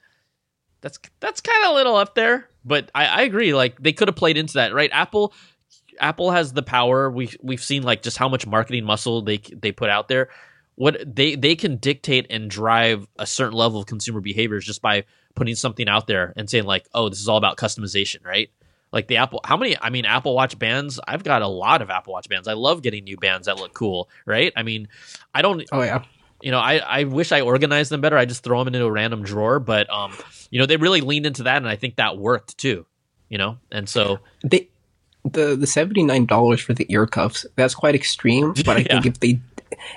That's 0.81 1.01
that's 1.19 1.41
kind 1.41 1.65
of 1.65 1.73
a 1.73 1.75
little 1.75 1.97
up 1.97 2.15
there, 2.15 2.49
but 2.65 2.89
I, 2.95 3.07
I 3.07 3.23
agree. 3.23 3.53
Like 3.53 3.83
they 3.83 3.93
could 3.93 4.07
have 4.07 4.15
played 4.15 4.37
into 4.37 4.55
that, 4.55 4.73
right? 4.73 4.91
Apple 4.93 5.35
Apple 5.99 6.31
has 6.31 6.53
the 6.53 6.63
power. 6.63 7.11
We 7.11 7.33
we've 7.43 7.63
seen 7.63 7.83
like 7.83 8.03
just 8.03 8.17
how 8.17 8.29
much 8.29 8.47
marketing 8.47 8.85
muscle 8.85 9.23
they 9.23 9.39
they 9.39 9.73
put 9.73 9.91
out 9.91 10.07
there. 10.07 10.29
What 10.77 11.03
they 11.17 11.35
they 11.35 11.57
can 11.57 11.79
dictate 11.79 12.29
and 12.31 12.49
drive 12.49 13.09
a 13.19 13.27
certain 13.27 13.59
level 13.59 13.81
of 13.81 13.87
consumer 13.87 14.21
behaviors 14.21 14.65
just 14.65 14.83
by 14.83 15.05
putting 15.35 15.57
something 15.57 15.89
out 15.89 16.07
there 16.07 16.33
and 16.37 16.49
saying 16.49 16.63
like, 16.63 16.87
"Oh, 16.95 17.09
this 17.09 17.19
is 17.19 17.27
all 17.29 17.39
about 17.39 17.57
customization," 17.57 18.25
right? 18.25 18.51
Like 18.93 19.07
the 19.07 19.19
Apple 19.19 19.41
how 19.45 19.57
many 19.57 19.77
I 19.81 19.91
mean 19.91 20.05
Apple 20.05 20.35
Watch 20.35 20.59
bands, 20.59 20.99
I've 21.07 21.25
got 21.25 21.43
a 21.43 21.49
lot 21.49 21.83
of 21.83 21.91
Apple 21.91 22.15
Watch 22.15 22.29
bands. 22.29 22.49
I 22.49 22.55
love 22.55 22.83
getting 22.83 23.05
new 23.05 23.17
bands 23.17 23.47
that 23.47 23.59
look 23.59 23.75
cool, 23.75 24.09
right? 24.25 24.53
I 24.57 24.63
mean, 24.63 24.89
I 25.35 25.43
don't 25.43 25.65
Oh 25.73 25.83
yeah, 25.83 26.05
you 26.43 26.51
know, 26.51 26.59
I, 26.59 26.77
I 26.77 27.05
wish 27.05 27.33
I 27.33 27.41
organized 27.41 27.91
them 27.91 28.01
better. 28.01 28.17
I 28.17 28.25
just 28.25 28.43
throw 28.43 28.63
them 28.63 28.73
into 28.73 28.87
a 28.87 28.91
random 28.91 29.23
drawer, 29.23 29.59
but 29.59 29.91
um, 29.91 30.13
you 30.51 30.59
know, 30.59 30.67
they 30.67 30.77
really 30.77 31.01
leaned 31.01 31.27
into 31.27 31.45
that, 31.45 31.57
and 31.57 31.69
I 31.69 31.77
think 31.77 31.97
that 31.97 32.17
worked 32.17 32.59
too. 32.59 32.87
You 33.29 33.39
know, 33.39 33.59
and 33.71 33.89
so 33.89 34.21
they 34.43 34.69
the 35.25 35.57
the 35.57 35.67
seventy 35.67 36.03
nine 36.03 36.27
dollars 36.27 36.61
for 36.61 36.75
the 36.75 36.87
ear 36.89 37.07
cuffs 37.07 37.45
that's 37.57 37.75
quite 37.75 37.95
extreme. 37.95 38.53
But 38.53 38.77
I 38.77 38.83
think 38.85 39.07
if 39.07 39.21
they 39.21 39.41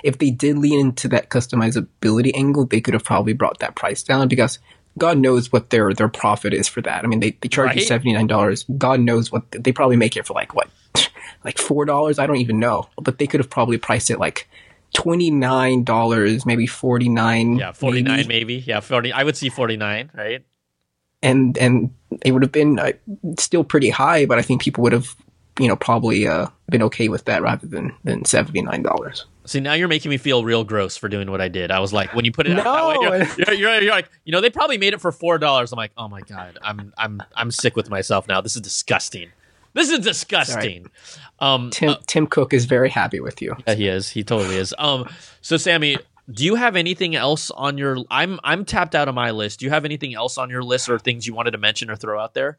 if 0.02 0.18
they 0.18 0.30
did 0.30 0.58
lean 0.58 0.80
into 0.80 1.08
that 1.08 1.30
customizability 1.30 2.32
angle, 2.34 2.66
they 2.66 2.80
could 2.80 2.94
have 2.94 3.04
probably 3.04 3.32
brought 3.32 3.60
that 3.60 3.76
price 3.76 4.02
down 4.02 4.28
because 4.28 4.58
God 4.98 5.18
knows 5.18 5.52
what 5.52 5.70
their 5.70 5.92
their 5.94 6.08
profit 6.08 6.52
is 6.52 6.68
for 6.68 6.82
that. 6.82 7.04
I 7.04 7.06
mean, 7.06 7.20
they, 7.20 7.36
they 7.40 7.48
charge 7.48 7.74
you 7.74 7.82
seventy 7.82 8.12
nine 8.12 8.26
dollars. 8.26 8.64
God 8.78 9.00
knows 9.00 9.32
what 9.32 9.50
they 9.50 9.72
probably 9.72 9.96
make 9.96 10.16
it 10.16 10.26
for 10.26 10.34
like 10.34 10.54
what 10.54 10.68
like 11.44 11.58
four 11.58 11.84
dollars. 11.84 12.18
I 12.18 12.26
don't 12.26 12.36
even 12.36 12.58
know, 12.58 12.88
but 13.00 13.18
they 13.18 13.26
could 13.26 13.40
have 13.40 13.50
probably 13.50 13.78
priced 13.78 14.10
it 14.10 14.18
like 14.18 14.48
twenty 14.94 15.30
nine 15.30 15.84
dollars, 15.84 16.44
maybe 16.44 16.66
forty 16.66 17.08
nine. 17.08 17.56
yeah, 17.56 17.72
forty 17.72 18.02
nine 18.02 18.26
maybe. 18.28 18.56
Yeah, 18.56 18.80
forty. 18.80 19.12
I 19.12 19.22
would 19.24 19.36
see 19.36 19.48
forty 19.48 19.76
nine, 19.76 20.10
right? 20.14 20.44
and 21.22 21.56
and 21.58 21.94
it 22.24 22.32
would 22.32 22.42
have 22.42 22.52
been 22.52 22.78
uh, 22.78 22.92
still 23.38 23.64
pretty 23.64 23.90
high, 23.90 24.26
but 24.26 24.38
I 24.38 24.42
think 24.42 24.60
people 24.60 24.82
would 24.82 24.92
have, 24.92 25.14
you 25.58 25.68
know, 25.68 25.76
probably 25.76 26.26
uh, 26.26 26.48
been 26.68 26.82
okay 26.82 27.08
with 27.08 27.24
that 27.26 27.42
rather 27.42 27.66
than 27.66 27.94
than 28.04 28.24
seventy 28.24 28.60
nine 28.60 28.82
dollars. 28.82 29.24
See, 29.44 29.60
now 29.60 29.72
you're 29.72 29.88
making 29.88 30.10
me 30.10 30.18
feel 30.18 30.44
real 30.44 30.62
gross 30.62 30.96
for 30.96 31.08
doing 31.08 31.30
what 31.30 31.40
I 31.40 31.48
did. 31.48 31.70
I 31.70 31.80
was 31.80 31.92
like, 31.92 32.14
when 32.14 32.24
you 32.24 32.30
put 32.30 32.46
it 32.46 32.58
out 32.58 32.64
No. 32.64 33.10
way, 33.10 33.26
you're, 33.36 33.52
you're, 33.54 33.80
you're, 33.82 33.92
like, 33.92 34.08
you 34.24 34.30
know, 34.30 34.40
they 34.40 34.50
probably 34.50 34.78
made 34.78 34.94
it 34.94 35.00
for 35.00 35.10
four 35.10 35.38
dollars. 35.38 35.72
I'm 35.72 35.76
like, 35.76 35.92
oh 35.96 36.08
my 36.08 36.20
god, 36.20 36.58
I'm 36.62 36.92
I'm 36.96 37.22
I'm 37.34 37.50
sick 37.50 37.74
with 37.74 37.90
myself 37.90 38.28
now. 38.28 38.40
This 38.40 38.54
is 38.54 38.62
disgusting. 38.62 39.30
This 39.74 39.90
is 39.90 40.00
disgusting. 40.00 40.86
Um, 41.40 41.70
Tim 41.70 41.96
Tim 42.06 42.26
Cook 42.26 42.52
is 42.52 42.66
very 42.66 42.90
happy 42.90 43.20
with 43.20 43.42
you. 43.42 43.56
Yeah, 43.66 43.74
he 43.74 43.88
is. 43.88 44.08
He 44.08 44.22
totally 44.22 44.56
is. 44.56 44.74
Um, 44.78 45.08
so 45.40 45.56
Sami, 45.56 45.96
do 46.30 46.44
you 46.44 46.54
have 46.54 46.76
anything 46.76 47.16
else 47.16 47.50
on 47.50 47.78
your? 47.78 47.96
I'm 48.10 48.38
I'm 48.44 48.64
tapped 48.64 48.94
out 48.94 49.08
of 49.08 49.14
my 49.14 49.32
list. 49.32 49.60
Do 49.60 49.64
you 49.66 49.70
have 49.70 49.84
anything 49.84 50.14
else 50.14 50.38
on 50.38 50.50
your 50.50 50.62
list 50.62 50.88
or 50.88 50.98
things 50.98 51.26
you 51.26 51.34
wanted 51.34 51.52
to 51.52 51.58
mention 51.58 51.90
or 51.90 51.96
throw 51.96 52.20
out 52.20 52.34
there? 52.34 52.58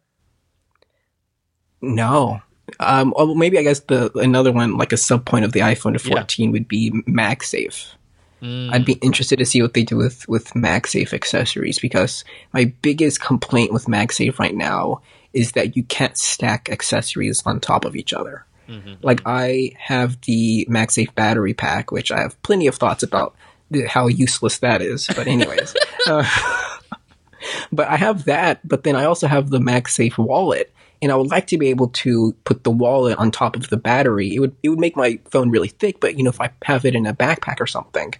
No. 1.82 2.42
Um, 2.80 3.14
well, 3.16 3.36
maybe 3.36 3.58
I 3.58 3.64
guess 3.64 3.82
the 3.82 4.12
another 4.18 4.52
one, 4.52 4.78
like 4.78 4.94
a 4.94 4.98
sub 4.98 5.26
point 5.26 5.46
of 5.46 5.52
the 5.52 5.62
iPhone 5.62 6.00
14, 6.00 6.52
would 6.52 6.68
be 6.68 6.92
MagSafe. 7.08 7.94
Mm, 8.42 8.74
I'd 8.74 8.86
be 8.86 8.94
interested 8.94 9.40
to 9.40 9.46
see 9.46 9.62
what 9.62 9.74
they 9.74 9.84
do 9.84 9.96
with 9.98 10.28
with 10.28 10.50
MagSafe 10.54 11.14
accessories 11.14 11.80
because 11.80 12.26
my 12.54 12.66
biggest 12.82 13.22
complaint 13.22 13.72
with 13.72 13.86
MagSafe 13.86 14.38
right 14.40 14.56
now 14.56 15.02
is 15.34 15.54
that 15.54 15.76
you 15.76 15.84
can't 15.84 16.18
stack 16.18 16.70
accessories 16.70 17.42
on 17.46 17.60
top 17.60 17.86
of 17.86 17.96
each 17.96 18.14
other. 18.14 18.46
mhm. 18.70 18.98
Like 19.02 19.22
I 19.26 19.74
have 19.78 20.20
the 20.22 20.68
MagSafe 20.70 21.16
battery 21.16 21.54
pack, 21.54 21.92
which 21.92 22.12
I 22.12 22.20
have 22.20 22.42
plenty 22.44 22.68
of 22.68 22.76
thoughts 22.76 23.04
about 23.04 23.36
the, 23.72 23.88
how 23.88 24.08
useless 24.08 24.60
that 24.60 24.82
is. 24.82 25.08
But 25.08 25.28
anyways, 25.28 25.74
uh, 26.08 26.24
but 27.72 27.88
I 27.88 27.98
have 27.98 28.26
that. 28.26 28.66
But 28.68 28.84
then 28.84 28.96
I 28.96 29.06
also 29.06 29.28
have 29.28 29.50
the 29.50 29.60
MagSafe 29.60 30.18
wallet, 30.18 30.74
and 31.04 31.12
I 31.12 31.16
would 31.16 31.30
like 31.30 31.48
to 31.48 31.58
be 31.58 31.70
able 31.70 31.90
to 31.90 32.34
put 32.46 32.64
the 32.64 32.72
wallet 32.72 33.18
on 33.18 33.30
top 33.30 33.56
of 33.56 33.70
the 33.70 33.78
battery. 33.78 34.34
It 34.34 34.40
would 34.40 34.56
it 34.64 34.70
would 34.70 34.80
make 34.80 34.96
my 34.96 35.20
phone 35.30 35.50
really 35.50 35.68
thick, 35.68 36.00
but 36.00 36.18
you 36.18 36.24
know 36.24 36.30
if 36.30 36.42
I 36.42 36.50
have 36.64 36.86
it 36.86 36.96
in 36.96 37.06
a 37.06 37.14
backpack 37.14 37.60
or 37.60 37.68
something. 37.68 38.14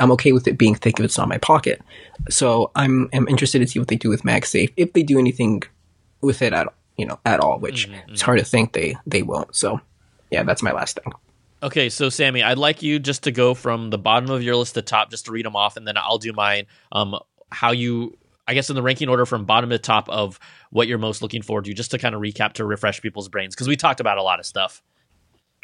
I'm 0.00 0.10
okay 0.12 0.32
with 0.32 0.48
it 0.48 0.58
being 0.58 0.74
thick 0.74 0.98
if 0.98 1.04
it's 1.04 1.16
not 1.16 1.24
in 1.24 1.28
my 1.28 1.38
pocket. 1.38 1.80
So 2.28 2.70
I'm 2.74 3.08
I'm 3.12 3.28
interested 3.28 3.58
to 3.60 3.66
see 3.66 3.78
what 3.78 3.88
they 3.88 3.96
do 3.96 4.08
with 4.08 4.22
MagSafe 4.22 4.72
if 4.76 4.92
they 4.92 5.02
do 5.02 5.18
anything 5.18 5.62
with 6.20 6.42
it 6.42 6.52
at 6.52 6.68
you 6.96 7.06
know 7.06 7.18
at 7.26 7.40
all, 7.40 7.58
which 7.58 7.88
it's 8.08 8.22
hard 8.22 8.38
to 8.38 8.44
think 8.44 8.72
they 8.72 8.96
they 9.06 9.22
won't. 9.22 9.54
So 9.54 9.80
yeah, 10.30 10.42
that's 10.42 10.62
my 10.62 10.72
last 10.72 10.98
thing. 11.02 11.12
Okay, 11.62 11.88
so 11.88 12.10
Sami, 12.10 12.42
I'd 12.42 12.58
like 12.58 12.82
you 12.82 12.98
just 12.98 13.22
to 13.22 13.32
go 13.32 13.54
from 13.54 13.88
the 13.88 13.96
bottom 13.96 14.30
of 14.30 14.42
your 14.42 14.54
list 14.54 14.74
to 14.74 14.82
top, 14.82 15.10
just 15.10 15.26
to 15.26 15.32
read 15.32 15.46
them 15.46 15.56
off, 15.56 15.76
and 15.78 15.88
then 15.88 15.96
I'll 15.96 16.18
do 16.18 16.32
mine. 16.32 16.66
Um, 16.92 17.18
how 17.50 17.70
you, 17.70 18.18
I 18.46 18.54
guess, 18.54 18.68
in 18.68 18.76
the 18.76 18.82
ranking 18.82 19.08
order 19.08 19.24
from 19.26 19.44
bottom 19.44 19.70
to 19.70 19.78
top 19.78 20.08
of 20.08 20.38
what 20.70 20.86
you're 20.88 20.98
most 20.98 21.22
looking 21.22 21.42
forward 21.42 21.64
to, 21.64 21.72
just 21.72 21.90
to 21.92 21.98
kind 21.98 22.14
of 22.14 22.20
recap 22.20 22.54
to 22.54 22.64
refresh 22.64 23.00
people's 23.00 23.28
brains 23.28 23.54
because 23.54 23.68
we 23.68 23.76
talked 23.76 24.00
about 24.00 24.18
a 24.18 24.22
lot 24.22 24.38
of 24.38 24.46
stuff. 24.46 24.82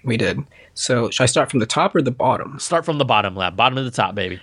We 0.05 0.17
did. 0.17 0.41
So 0.75 1.11
should 1.11 1.25
I 1.25 1.27
start 1.27 1.51
from 1.51 1.61
the 1.61 1.67
top 1.67 1.95
or 1.95 2.03
the 2.03 2.11
bottom? 2.11 2.59
Start 2.59 2.85
from 2.85 2.99
the 2.99 3.05
bottom, 3.05 3.37
lab, 3.37 3.57
bottom 3.57 3.77
of 3.77 3.85
the 3.85 3.91
top, 3.91 4.15
baby. 4.15 4.41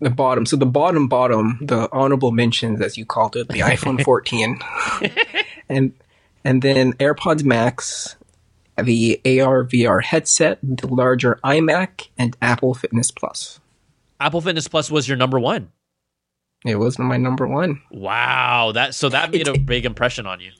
The 0.00 0.10
bottom. 0.10 0.46
So 0.46 0.56
the 0.56 0.66
bottom 0.66 1.08
bottom, 1.08 1.58
the 1.62 1.88
honorable 1.92 2.30
mentions 2.30 2.80
as 2.80 2.96
you 2.98 3.04
called 3.04 3.36
it, 3.36 3.48
the 3.48 3.60
iPhone 3.60 4.02
14, 4.02 4.58
and 5.68 5.92
and 6.44 6.62
then 6.62 6.94
AirPods 6.94 7.44
Max, 7.44 8.16
the 8.82 9.20
AR 9.24 9.64
VR 9.64 10.02
headset, 10.02 10.58
the 10.62 10.88
larger 10.88 11.38
iMac, 11.44 12.08
and 12.16 12.36
Apple 12.40 12.74
Fitness 12.74 13.10
Plus. 13.10 13.60
Apple 14.18 14.40
Fitness 14.40 14.68
Plus 14.68 14.90
was 14.90 15.06
your 15.08 15.16
number 15.16 15.38
one. 15.38 15.70
It 16.64 16.76
wasn't 16.76 17.08
my 17.08 17.16
number 17.16 17.46
one. 17.46 17.80
Wow, 17.90 18.72
that 18.72 18.94
so 18.94 19.08
that 19.08 19.30
made 19.30 19.48
a 19.48 19.58
big 19.58 19.86
impression 19.86 20.26
on 20.26 20.40
you. 20.40 20.52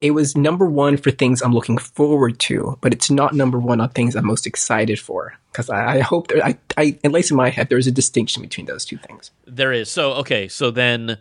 it 0.00 0.10
was 0.10 0.36
number 0.36 0.66
one 0.66 0.96
for 0.98 1.10
things 1.10 1.40
I'm 1.40 1.54
looking 1.54 1.78
forward 1.78 2.38
to, 2.40 2.76
but 2.82 2.92
it's 2.92 3.10
not 3.10 3.34
number 3.34 3.58
one 3.58 3.80
on 3.80 3.88
things 3.90 4.14
I'm 4.14 4.26
most 4.26 4.46
excited 4.46 5.00
for. 5.00 5.34
Because 5.50 5.70
I, 5.70 5.96
I, 5.96 6.00
hope 6.00 6.28
there, 6.28 6.44
I, 6.44 6.58
I, 6.76 6.98
at 7.04 7.12
least 7.12 7.30
in 7.30 7.36
my 7.36 7.48
head, 7.48 7.68
there's 7.70 7.86
a 7.86 7.92
distinction 7.92 8.42
between 8.42 8.66
those 8.66 8.84
two 8.84 8.98
things. 8.98 9.30
There 9.46 9.72
is. 9.72 9.90
So 9.90 10.12
okay, 10.14 10.48
so 10.48 10.70
then 10.70 11.16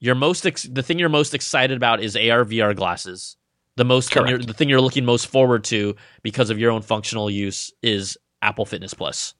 your 0.00 0.14
most 0.14 0.46
ex- 0.46 0.62
the 0.62 0.82
thing 0.82 0.98
you're 0.98 1.08
most 1.10 1.34
excited 1.34 1.76
about 1.76 2.02
is 2.02 2.16
AR 2.16 2.44
VR 2.44 2.74
glasses. 2.74 3.36
The 3.76 3.84
most 3.84 4.12
thing 4.12 4.24
the 4.24 4.54
thing 4.54 4.68
you're 4.68 4.80
looking 4.80 5.04
most 5.04 5.26
forward 5.26 5.64
to 5.64 5.96
because 6.22 6.48
of 6.50 6.58
your 6.58 6.70
own 6.70 6.82
functional 6.82 7.28
use 7.30 7.72
is 7.82 8.16
Apple 8.40 8.64
Fitness 8.64 8.94
Plus. 8.94 9.34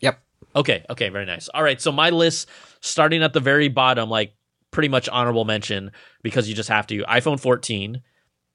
Yep. 0.00 0.18
Okay. 0.56 0.84
Okay. 0.90 1.08
Very 1.08 1.26
nice. 1.26 1.48
All 1.48 1.62
right. 1.62 1.80
So 1.80 1.92
my 1.92 2.10
list, 2.10 2.48
starting 2.80 3.22
at 3.22 3.32
the 3.32 3.40
very 3.40 3.68
bottom, 3.68 4.08
like 4.08 4.34
pretty 4.70 4.88
much 4.88 5.08
honorable 5.08 5.44
mention 5.44 5.92
because 6.22 6.48
you 6.48 6.54
just 6.54 6.68
have 6.68 6.86
to. 6.88 6.98
iPhone 7.04 7.40
14. 7.40 8.02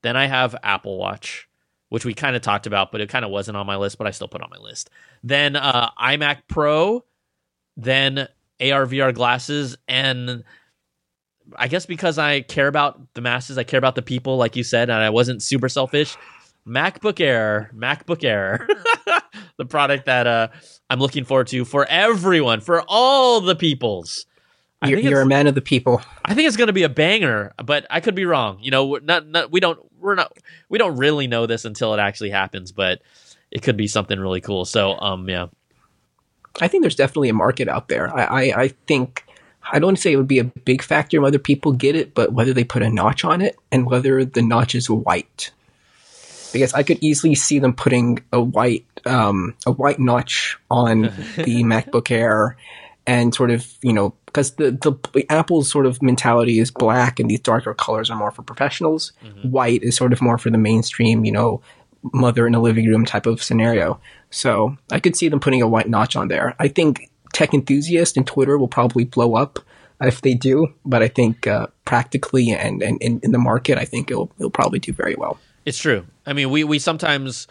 Then 0.02 0.18
I 0.18 0.28
have 0.28 0.56
Apple 0.64 0.98
Watch, 0.98 1.48
which 1.90 2.06
we 2.06 2.14
kind 2.14 2.36
of 2.36 2.42
talked 2.42 2.68
about, 2.68 2.92
but 2.92 3.02
it 3.02 3.10
kind 3.10 3.26
of 3.26 3.32
wasn't 3.32 3.58
on 3.58 3.66
my 3.66 3.78
list, 3.78 3.98
but 3.98 4.08
I 4.08 4.12
still 4.12 4.28
put 4.28 4.42
on 4.42 4.50
my 4.50 4.58
list. 4.58 4.90
Then 5.24 5.56
uh, 5.56 5.90
iMac 6.00 6.44
Pro. 6.48 7.04
Then 7.76 8.28
AR 8.62 8.86
VR 8.86 9.14
glasses 9.14 9.78
and 9.88 10.44
I 11.58 11.68
guess 11.68 11.86
because 11.86 12.18
I 12.18 12.42
care 12.42 12.68
about 12.68 13.14
the 13.16 13.22
masses, 13.22 13.58
I 13.58 13.64
care 13.64 13.78
about 13.78 13.96
the 13.96 14.02
people, 14.02 14.38
like 14.38 14.56
you 14.56 14.64
said, 14.64 14.90
and 14.90 15.00
I 15.00 15.10
wasn't 15.10 15.42
super 15.42 15.70
selfish. 15.70 16.16
MacBook 16.68 17.20
Air, 17.20 17.72
MacBook 17.76 18.24
Air, 18.24 18.68
the 19.57 19.66
product 19.66 20.05
that 20.05 20.28
uh, 20.28 20.47
I'm 20.89 20.99
looking 20.99 21.26
forward 21.26 21.47
to 21.47 21.66
for 21.66 21.86
everyone, 21.86 22.61
for 22.61 22.84
all 22.88 23.41
the 23.41 23.55
peoples. 23.55 24.26
I 24.82 24.89
you're, 24.89 24.99
you're 24.99 25.22
a 25.22 25.26
man 25.26 25.47
of 25.47 25.55
the 25.55 25.61
people. 25.61 26.01
I 26.26 26.34
think 26.34 26.47
it's 26.47 26.57
going 26.57 26.68
to 26.68 26.74
be 26.74 26.84
a 26.84 26.89
banger, 26.89 27.53
but 27.64 27.88
I 27.89 28.01
could 28.01 28.16
be 28.16 28.26
wrong. 28.26 28.59
You 28.61 28.72
know, 28.72 28.99
not, 29.01 29.28
not 29.28 29.51
we 29.51 29.59
don't 29.59 29.80
we're 29.99 30.16
not 30.16 30.38
we 30.70 30.78
don't 30.78 30.97
really 30.97 31.28
know 31.28 31.45
this 31.45 31.64
until 31.64 31.93
it 31.93 31.99
actually 31.99 32.32
happens, 32.32 32.72
but 32.72 33.01
it 33.49 33.61
could 33.61 33.78
be 33.78 33.88
something 33.88 34.20
really 34.20 34.41
cool. 34.41 34.66
So, 34.66 34.99
um, 34.99 35.30
yeah. 35.30 35.47
I 36.61 36.68
think 36.68 36.84
there's 36.84 36.95
definitely 36.95 37.30
a 37.30 37.34
market 37.34 37.68
out 37.68 37.88
there. 37.88 38.16
I, 38.16 38.24
I, 38.24 38.61
I 38.64 38.68
think 38.88 39.26
I 39.72 39.80
don't 39.80 39.88
want 39.88 39.97
to 39.97 40.01
say 40.01 40.11
it 40.11 40.18
would 40.18 40.28
be 40.28 40.39
a 40.39 40.43
big 40.43 40.82
factor 40.82 41.22
whether 41.22 41.39
people 41.39 41.72
get 41.72 41.95
it, 41.95 42.14
but 42.14 42.34
whether 42.34 42.53
they 42.53 42.64
put 42.64 42.84
a 42.84 42.89
notch 42.89 43.24
on 43.24 43.41
it 43.41 43.55
and 43.72 43.86
whether 43.86 44.26
the 44.26 44.41
notch 44.41 44.76
is 44.76 44.89
white. 44.89 45.51
Because 46.54 46.74
I 46.74 46.84
could 46.84 46.99
easily 47.01 47.36
see 47.36 47.60
them 47.60 47.74
putting 47.74 48.20
a 48.32 48.41
white 48.41 48.86
um, 49.06 49.56
a 49.66 49.72
white 49.72 49.99
notch 49.99 50.58
on 50.72 51.01
the 51.01 51.10
MacBook 51.64 52.10
Air 52.12 52.56
and 53.06 53.36
sort 53.36 53.51
of 53.51 53.68
you 53.82 53.91
know 53.91 54.16
because 54.26 54.51
the, 54.56 54.72
the 54.72 55.26
Apple's 55.30 55.70
sort 55.70 55.86
of 55.86 56.01
mentality 56.01 56.60
is 56.60 56.72
black 56.72 57.20
and 57.20 57.30
these 57.30 57.39
darker 57.39 57.74
colors 57.74 58.10
are 58.10 58.18
more 58.18 58.32
for 58.32 58.41
professionals. 58.41 59.12
Mm-hmm. 59.24 59.51
White 59.51 59.84
is 59.84 59.95
sort 59.95 60.12
of 60.12 60.22
more 60.22 60.39
for 60.39 60.49
the 60.49 60.58
mainstream, 60.58 61.24
you 61.24 61.32
know, 61.32 61.62
mother 62.14 62.47
in 62.47 62.56
a 62.56 62.62
living 62.62 62.88
room 62.88 63.06
type 63.06 63.28
of 63.28 63.43
scenario. 63.43 63.99
So 64.32 64.76
I 64.91 64.99
could 64.99 65.16
see 65.16 65.30
them 65.30 65.39
putting 65.39 65.62
a 65.62 65.68
white 65.68 65.88
notch 65.88 66.16
on 66.16 66.30
there. 66.30 66.56
I 66.58 66.68
think 66.68 67.12
tech 67.34 67.54
enthusiasts 67.54 68.18
and 68.18 68.26
Twitter 68.26 68.58
will 68.58 68.68
probably 68.68 69.06
blow 69.06 69.36
up 69.36 69.60
if 70.01 70.22
they 70.22 70.34
do, 70.34 70.74
but 70.84 71.04
I 71.04 71.08
think 71.08 71.45
uh, 71.45 71.68
practically 71.86 72.51
and, 72.51 72.82
and, 72.82 73.01
and 73.01 73.24
in 73.24 73.32
the 73.32 73.38
market, 73.38 73.78
I 73.78 73.86
think 73.86 74.10
it'll 74.10 74.32
it'll 74.38 74.49
probably 74.49 74.80
do 74.80 74.93
very 74.93 75.16
well. 75.16 75.39
It's 75.66 75.78
true. 75.78 76.05
I 76.26 76.34
mean, 76.34 76.49
we 76.49 76.64
we 76.64 76.80
sometimes, 76.80 77.47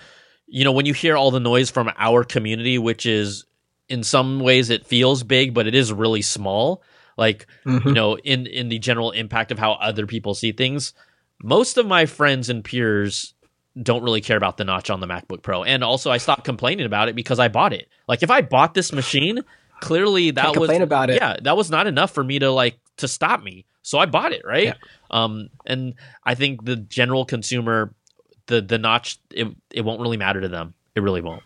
you 0.47 0.65
know, 0.65 0.73
when 0.73 0.87
you 0.87 0.95
hear 0.95 1.17
all 1.17 1.31
the 1.31 1.41
noise 1.41 1.71
from 1.71 1.91
our 1.97 2.25
community, 2.25 2.79
which 2.79 3.07
is 3.07 3.45
in 3.89 4.03
some 4.03 4.41
ways 4.41 4.71
it 4.71 4.87
feels 4.87 5.23
big, 5.23 5.55
but 5.55 5.67
it 5.67 5.75
is 5.75 5.93
really 5.93 6.23
small. 6.23 6.83
Like 7.17 7.47
mm-hmm. 7.65 7.89
you 7.89 7.95
know, 7.95 8.17
in 8.19 8.47
in 8.47 8.69
the 8.69 8.79
general 8.79 9.11
impact 9.11 9.53
of 9.53 9.59
how 9.59 9.73
other 9.73 10.07
people 10.07 10.35
see 10.35 10.53
things, 10.53 10.95
most 11.43 11.77
of 11.77 11.87
my 11.87 12.07
friends 12.07 12.49
and 12.49 12.65
peers 12.65 13.35
don't 13.81 14.03
really 14.03 14.21
care 14.21 14.37
about 14.37 14.57
the 14.59 14.65
notch 14.65 14.91
on 14.91 15.01
the 15.01 15.07
MacBook 15.07 15.43
Pro. 15.43 15.65
And 15.65 15.83
also 15.83 16.11
I 16.11 16.19
stopped 16.19 16.45
complaining 16.45 16.87
about 16.87 17.09
it 17.09 17.17
because 17.17 17.39
I 17.39 17.49
bought 17.49 17.73
it. 17.73 17.89
Like 18.07 18.23
if 18.23 18.31
I 18.31 18.43
bought 18.43 18.75
this 18.75 18.93
machine, 18.93 19.43
clearly 19.81 20.31
that 20.33 20.45
Can't 20.45 20.59
was 20.59 20.71
about 20.71 21.11
it. 21.11 21.17
Yeah, 21.17 21.37
that 21.43 21.57
was 21.57 21.71
not 21.71 21.87
enough 21.87 22.13
for 22.13 22.23
me 22.23 22.39
to 22.39 22.51
like 22.51 22.79
to 22.99 23.09
stop 23.09 23.43
me. 23.43 23.67
So 23.83 23.99
I 23.99 24.07
bought 24.07 24.33
it, 24.33 24.43
right? 24.45 24.67
Yeah. 24.67 24.75
Um, 25.11 25.49
and 25.67 25.95
I 26.25 26.35
think 26.35 26.65
the 26.65 26.77
general 26.77 27.25
consumer, 27.25 27.95
the 28.53 28.61
the 28.61 28.79
notch, 28.79 29.19
it 29.31 29.49
it 29.71 29.81
won't 29.83 30.01
really 30.01 30.19
matter 30.19 30.41
to 30.41 30.49
them. 30.49 30.75
It 30.95 31.01
really 31.01 31.23
won't. 31.23 31.43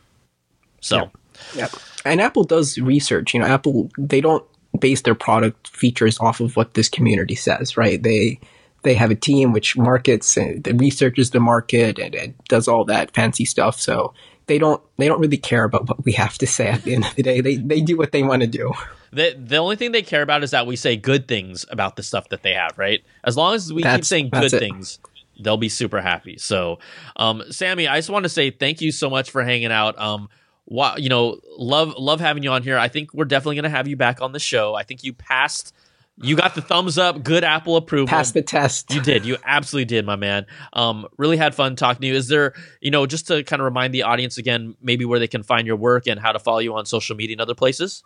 So, 0.81 0.97
yeah. 0.97 1.09
yeah. 1.55 1.69
And 2.05 2.21
Apple 2.21 2.45
does 2.45 2.79
research. 2.79 3.33
You 3.33 3.41
know, 3.41 3.47
Apple 3.47 3.91
they 3.97 4.21
don't 4.21 4.45
base 4.79 5.03
their 5.03 5.15
product 5.15 5.69
features 5.69 6.19
off 6.21 6.41
of 6.41 6.57
what 6.57 6.75
this 6.75 6.89
community 6.89 7.37
says, 7.37 7.77
right? 7.77 8.03
They 8.03 8.41
they 8.83 8.95
have 8.95 9.11
a 9.11 9.15
team 9.15 9.53
which 9.53 9.77
markets 9.77 10.37
and 10.37 10.81
researches 10.81 11.31
the 11.31 11.41
market 11.41 11.99
and, 11.99 12.15
and 12.15 12.35
does 12.49 12.69
all 12.69 12.85
that 12.85 13.15
fancy 13.15 13.45
stuff. 13.45 13.81
So 13.81 14.13
they 14.47 14.59
don't 14.59 14.83
they 14.97 15.07
don't 15.07 15.21
really 15.21 15.39
care 15.39 15.65
about 15.65 15.89
what 15.89 16.05
we 16.05 16.13
have 16.13 16.39
to 16.39 16.47
say 16.47 16.69
at 16.69 16.83
the 16.83 16.95
end 16.95 17.05
of 17.05 17.15
the 17.15 17.23
day. 17.23 17.41
They 17.41 17.57
they 17.57 17.81
do 17.81 17.97
what 17.97 18.11
they 18.11 18.25
want 18.25 18.43
to 18.43 18.49
do. 18.49 18.73
The 19.13 19.37
the 19.39 19.59
only 19.59 19.77
thing 19.77 19.93
they 19.93 20.03
care 20.03 20.23
about 20.23 20.43
is 20.43 20.51
that 20.51 20.67
we 20.67 20.75
say 20.75 20.97
good 20.97 21.29
things 21.29 21.65
about 21.71 21.95
the 21.95 22.03
stuff 22.03 22.29
that 22.31 22.43
they 22.43 22.55
have, 22.55 22.77
right? 22.77 23.05
As 23.23 23.37
long 23.37 23.55
as 23.55 23.73
we 23.73 23.83
that's, 23.83 23.97
keep 23.97 24.05
saying 24.05 24.31
good 24.31 24.51
things, 24.51 24.99
they'll 25.41 25.57
be 25.57 25.69
super 25.69 26.01
happy. 26.01 26.39
So, 26.39 26.79
um, 27.17 27.43
Sami, 27.51 27.89
I 27.89 27.99
just 27.99 28.11
want 28.11 28.25
to 28.25 28.29
say 28.29 28.51
thank 28.51 28.81
you 28.81 28.93
so 28.93 29.11
much 29.11 29.31
for 29.31 29.43
hanging 29.43 29.73
out. 29.73 29.99
Um, 29.99 30.29
wow, 30.67 30.97
you 30.97 31.09
know, 31.09 31.41
love 31.57 31.95
love 31.99 32.21
having 32.21 32.43
you 32.43 32.51
on 32.51 32.63
here. 32.63 32.79
I 32.79 32.89
think 32.89 33.13
we're 33.15 33.25
definitely 33.25 33.57
going 33.57 33.65
to 33.65 33.71
have 33.71 33.89
you 33.89 33.97
back 33.97 34.21
on 34.21 34.33
the 34.33 34.39
show. 34.39 34.75
I 34.75 34.83
think 34.83 35.05
you 35.05 35.13
passed 35.13 35.73
you 36.19 36.35
got 36.35 36.55
the 36.55 36.63
thumbs 36.63 36.97
up, 36.97 37.23
good 37.23 37.45
Apple 37.45 37.77
approval. 37.77 38.07
Passed 38.07 38.33
the 38.35 38.43
test. 38.43 38.93
You 38.93 39.03
did. 39.03 39.27
You 39.27 39.37
absolutely 39.45 39.85
did, 39.85 40.07
my 40.07 40.17
man. 40.17 40.47
Um, 40.73 41.07
really 41.19 41.37
had 41.37 41.55
fun 41.55 41.77
talking 41.77 42.01
to 42.01 42.07
you. 42.07 42.15
Is 42.15 42.29
there, 42.29 42.55
you 42.81 42.91
know, 42.91 43.07
just 43.07 43.27
to 43.29 43.45
kind 43.45 43.61
of 43.61 43.65
remind 43.65 43.93
the 43.93 44.03
audience 44.03 44.39
again, 44.39 44.77
maybe 44.81 45.05
where 45.05 45.19
they 45.19 45.29
can 45.29 45.43
find 45.43 45.67
your 45.67 45.77
work 45.77 46.07
and 46.07 46.19
how 46.19 46.33
to 46.33 46.39
follow 46.39 46.61
you 46.61 46.75
on 46.75 46.87
social 46.87 47.17
media 47.17 47.35
and 47.35 47.41
other 47.41 47.55
places? 47.55 48.03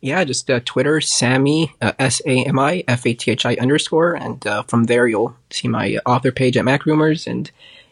Yeah, 0.00 0.24
just 0.24 0.50
uh, 0.50 0.60
Twitter, 0.64 1.00
Sami, 1.00 1.74
uh, 1.80 1.92
S 1.98 2.20
A 2.26 2.44
M 2.44 2.58
I 2.58 2.84
F 2.86 3.06
A 3.06 3.14
T 3.14 3.30
H 3.30 3.46
I 3.46 3.54
underscore. 3.56 4.14
And 4.14 4.46
uh, 4.46 4.62
from 4.64 4.84
there, 4.84 5.06
you'll 5.06 5.36
see 5.50 5.68
my 5.68 5.98
author 6.04 6.30
page 6.30 6.56
at 6.56 6.64
MacRumors. 6.64 7.26
And 7.26 7.50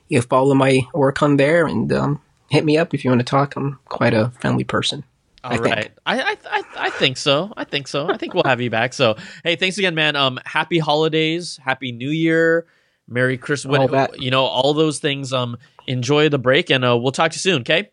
you 0.08 0.20
follow 0.20 0.54
my 0.54 0.82
work 0.92 1.22
on 1.22 1.38
there 1.38 1.66
and 1.66 1.90
um, 1.92 2.20
hit 2.50 2.64
me 2.64 2.76
up 2.76 2.92
if 2.92 3.04
you 3.04 3.10
want 3.10 3.20
to 3.20 3.24
talk. 3.24 3.56
I'm 3.56 3.78
quite 3.86 4.12
a 4.14 4.30
friendly 4.40 4.64
person. 4.64 5.04
All 5.44 5.54
I 5.54 5.56
right, 5.56 5.92
I, 6.06 6.36
I 6.48 6.62
I 6.76 6.90
think 6.90 7.16
so. 7.16 7.52
I 7.56 7.64
think 7.64 7.88
so. 7.88 8.08
I 8.08 8.16
think 8.16 8.32
we'll 8.32 8.44
have 8.44 8.60
you 8.60 8.70
back. 8.70 8.92
So, 8.92 9.16
hey, 9.42 9.56
thanks 9.56 9.76
again, 9.76 9.96
man. 9.96 10.14
Um, 10.14 10.38
happy 10.44 10.78
holidays, 10.78 11.58
happy 11.64 11.90
New 11.90 12.10
Year, 12.10 12.66
Merry 13.08 13.38
Christmas. 13.38 13.76
All 13.76 13.88
that. 13.88 14.22
You 14.22 14.30
know, 14.30 14.44
all 14.44 14.72
those 14.72 15.00
things. 15.00 15.32
Um, 15.32 15.56
enjoy 15.88 16.28
the 16.28 16.38
break, 16.38 16.70
and 16.70 16.84
uh, 16.84 16.96
we'll 16.96 17.10
talk 17.10 17.32
to 17.32 17.34
you 17.34 17.40
soon. 17.40 17.62
Okay. 17.62 17.90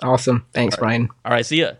Awesome. 0.00 0.46
Thanks, 0.52 0.76
all 0.76 0.82
right. 0.82 0.90
Ryan. 0.90 1.08
All 1.24 1.32
right. 1.32 1.44
See 1.44 1.60
ya. 1.60 1.72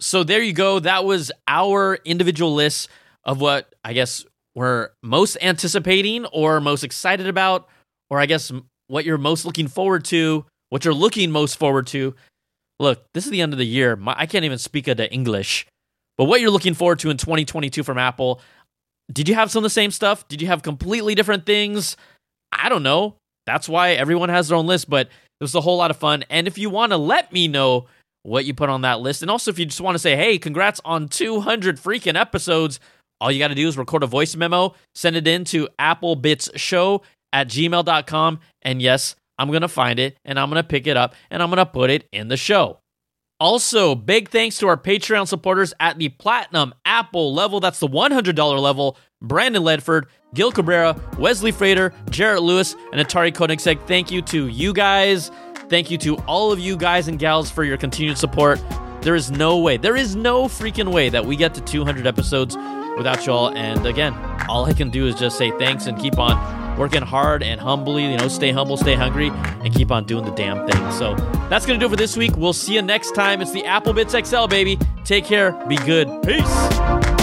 So 0.00 0.24
there 0.24 0.42
you 0.42 0.52
go. 0.52 0.78
That 0.78 1.04
was 1.04 1.32
our 1.48 1.98
individual 2.04 2.54
list 2.54 2.88
of 3.24 3.40
what 3.40 3.74
I 3.84 3.92
guess 3.92 4.24
we're 4.54 4.90
most 5.02 5.36
anticipating 5.40 6.26
or 6.26 6.60
most 6.60 6.84
excited 6.84 7.26
about, 7.26 7.68
or 8.10 8.20
I 8.20 8.26
guess 8.26 8.52
what 8.88 9.04
you're 9.04 9.18
most 9.18 9.44
looking 9.44 9.68
forward 9.68 10.04
to, 10.06 10.44
what 10.70 10.84
you're 10.84 10.94
looking 10.94 11.30
most 11.30 11.58
forward 11.58 11.86
to 11.88 12.14
look, 12.78 13.04
this 13.14 13.24
is 13.24 13.30
the 13.30 13.40
end 13.40 13.52
of 13.52 13.58
the 13.58 13.66
year. 13.66 13.96
My, 13.96 14.14
I 14.16 14.26
can't 14.26 14.44
even 14.44 14.58
speak 14.58 14.88
of 14.88 14.96
the 14.96 15.12
English. 15.12 15.66
But 16.18 16.24
what 16.24 16.40
you're 16.40 16.50
looking 16.50 16.74
forward 16.74 16.98
to 17.00 17.10
in 17.10 17.16
2022 17.16 17.82
from 17.82 17.98
Apple, 17.98 18.40
did 19.12 19.28
you 19.28 19.34
have 19.34 19.50
some 19.50 19.60
of 19.60 19.64
the 19.64 19.70
same 19.70 19.90
stuff? 19.90 20.26
Did 20.28 20.40
you 20.40 20.48
have 20.48 20.62
completely 20.62 21.14
different 21.14 21.46
things? 21.46 21.96
I 22.52 22.68
don't 22.68 22.82
know. 22.82 23.16
That's 23.44 23.68
why 23.68 23.92
everyone 23.92 24.28
has 24.28 24.48
their 24.48 24.58
own 24.58 24.66
list, 24.66 24.88
but 24.90 25.06
it 25.06 25.44
was 25.44 25.54
a 25.54 25.60
whole 25.60 25.76
lot 25.76 25.90
of 25.90 25.96
fun. 25.96 26.24
And 26.30 26.46
if 26.46 26.58
you 26.58 26.70
want 26.70 26.92
to 26.92 26.96
let 26.96 27.32
me 27.32 27.48
know 27.48 27.86
what 28.26 28.44
you 28.44 28.54
put 28.54 28.68
on 28.68 28.82
that 28.82 29.00
list, 29.00 29.22
and 29.22 29.30
also 29.30 29.50
if 29.50 29.58
you 29.58 29.66
just 29.66 29.80
want 29.80 29.94
to 29.94 29.98
say, 29.98 30.16
hey, 30.16 30.38
congrats 30.38 30.80
on 30.84 31.08
200 31.08 31.76
freaking 31.76 32.18
episodes, 32.18 32.80
all 33.20 33.30
you 33.30 33.38
got 33.38 33.48
to 33.48 33.54
do 33.54 33.66
is 33.66 33.78
record 33.78 34.02
a 34.02 34.06
voice 34.06 34.36
memo, 34.36 34.74
send 34.94 35.16
it 35.16 35.26
in 35.26 35.44
to 35.44 35.68
applebitsshow 35.78 37.02
at 37.32 37.48
gmail.com. 37.48 38.40
And 38.62 38.82
yes, 38.82 39.16
I'm 39.38 39.48
going 39.48 39.62
to 39.62 39.68
find 39.68 39.98
it 39.98 40.18
and 40.24 40.38
I'm 40.38 40.50
going 40.50 40.62
to 40.62 40.68
pick 40.68 40.86
it 40.86 40.96
up 40.96 41.14
and 41.30 41.42
I'm 41.42 41.48
going 41.50 41.58
to 41.58 41.66
put 41.66 41.90
it 41.90 42.08
in 42.12 42.28
the 42.28 42.36
show. 42.36 42.80
Also, 43.38 43.94
big 43.94 44.30
thanks 44.30 44.56
to 44.58 44.68
our 44.68 44.78
Patreon 44.78 45.28
supporters 45.28 45.74
at 45.78 45.98
the 45.98 46.08
Platinum 46.08 46.74
Apple 46.86 47.34
level. 47.34 47.60
That's 47.60 47.80
the 47.80 47.88
$100 47.88 48.60
level. 48.60 48.96
Brandon 49.20 49.62
Ledford, 49.62 50.06
Gil 50.34 50.52
Cabrera, 50.52 50.98
Wesley 51.18 51.52
Frater, 51.52 51.92
Jarrett 52.10 52.42
Lewis, 52.42 52.74
and 52.92 53.06
Atari 53.06 53.32
Koenigsegg. 53.32 53.86
Thank 53.86 54.10
you 54.10 54.22
to 54.22 54.48
you 54.48 54.72
guys. 54.72 55.30
Thank 55.68 55.90
you 55.90 55.98
to 55.98 56.16
all 56.26 56.52
of 56.52 56.58
you 56.58 56.76
guys 56.76 57.08
and 57.08 57.18
gals 57.18 57.50
for 57.50 57.64
your 57.64 57.76
continued 57.76 58.18
support. 58.18 58.62
There 59.00 59.14
is 59.14 59.30
no 59.30 59.58
way, 59.58 59.76
there 59.76 59.96
is 59.96 60.16
no 60.16 60.44
freaking 60.44 60.92
way 60.92 61.08
that 61.08 61.24
we 61.24 61.36
get 61.36 61.54
to 61.54 61.60
200 61.60 62.06
episodes 62.06 62.56
without 62.96 63.24
y'all. 63.26 63.50
And 63.56 63.86
again, 63.86 64.14
all 64.48 64.64
I 64.64 64.72
can 64.72 64.90
do 64.90 65.06
is 65.06 65.14
just 65.14 65.38
say 65.38 65.50
thanks 65.58 65.86
and 65.86 65.98
keep 65.98 66.18
on 66.18 66.78
working 66.78 67.02
hard 67.02 67.42
and 67.42 67.60
humbly, 67.60 68.04
you 68.04 68.16
know, 68.16 68.28
stay 68.28 68.50
humble, 68.52 68.76
stay 68.76 68.94
hungry, 68.94 69.30
and 69.30 69.74
keep 69.74 69.90
on 69.90 70.04
doing 70.04 70.24
the 70.24 70.32
damn 70.32 70.66
thing. 70.66 70.92
So 70.92 71.14
that's 71.48 71.66
going 71.66 71.78
to 71.78 71.84
do 71.84 71.86
it 71.86 71.90
for 71.90 71.96
this 71.96 72.16
week. 72.16 72.36
We'll 72.36 72.52
see 72.52 72.74
you 72.74 72.82
next 72.82 73.14
time. 73.14 73.40
It's 73.40 73.52
the 73.52 73.64
Apple 73.64 73.92
Bits 73.92 74.14
XL, 74.14 74.46
baby. 74.46 74.78
Take 75.04 75.24
care. 75.24 75.52
Be 75.66 75.76
good. 75.76 76.08
Peace. 76.22 77.15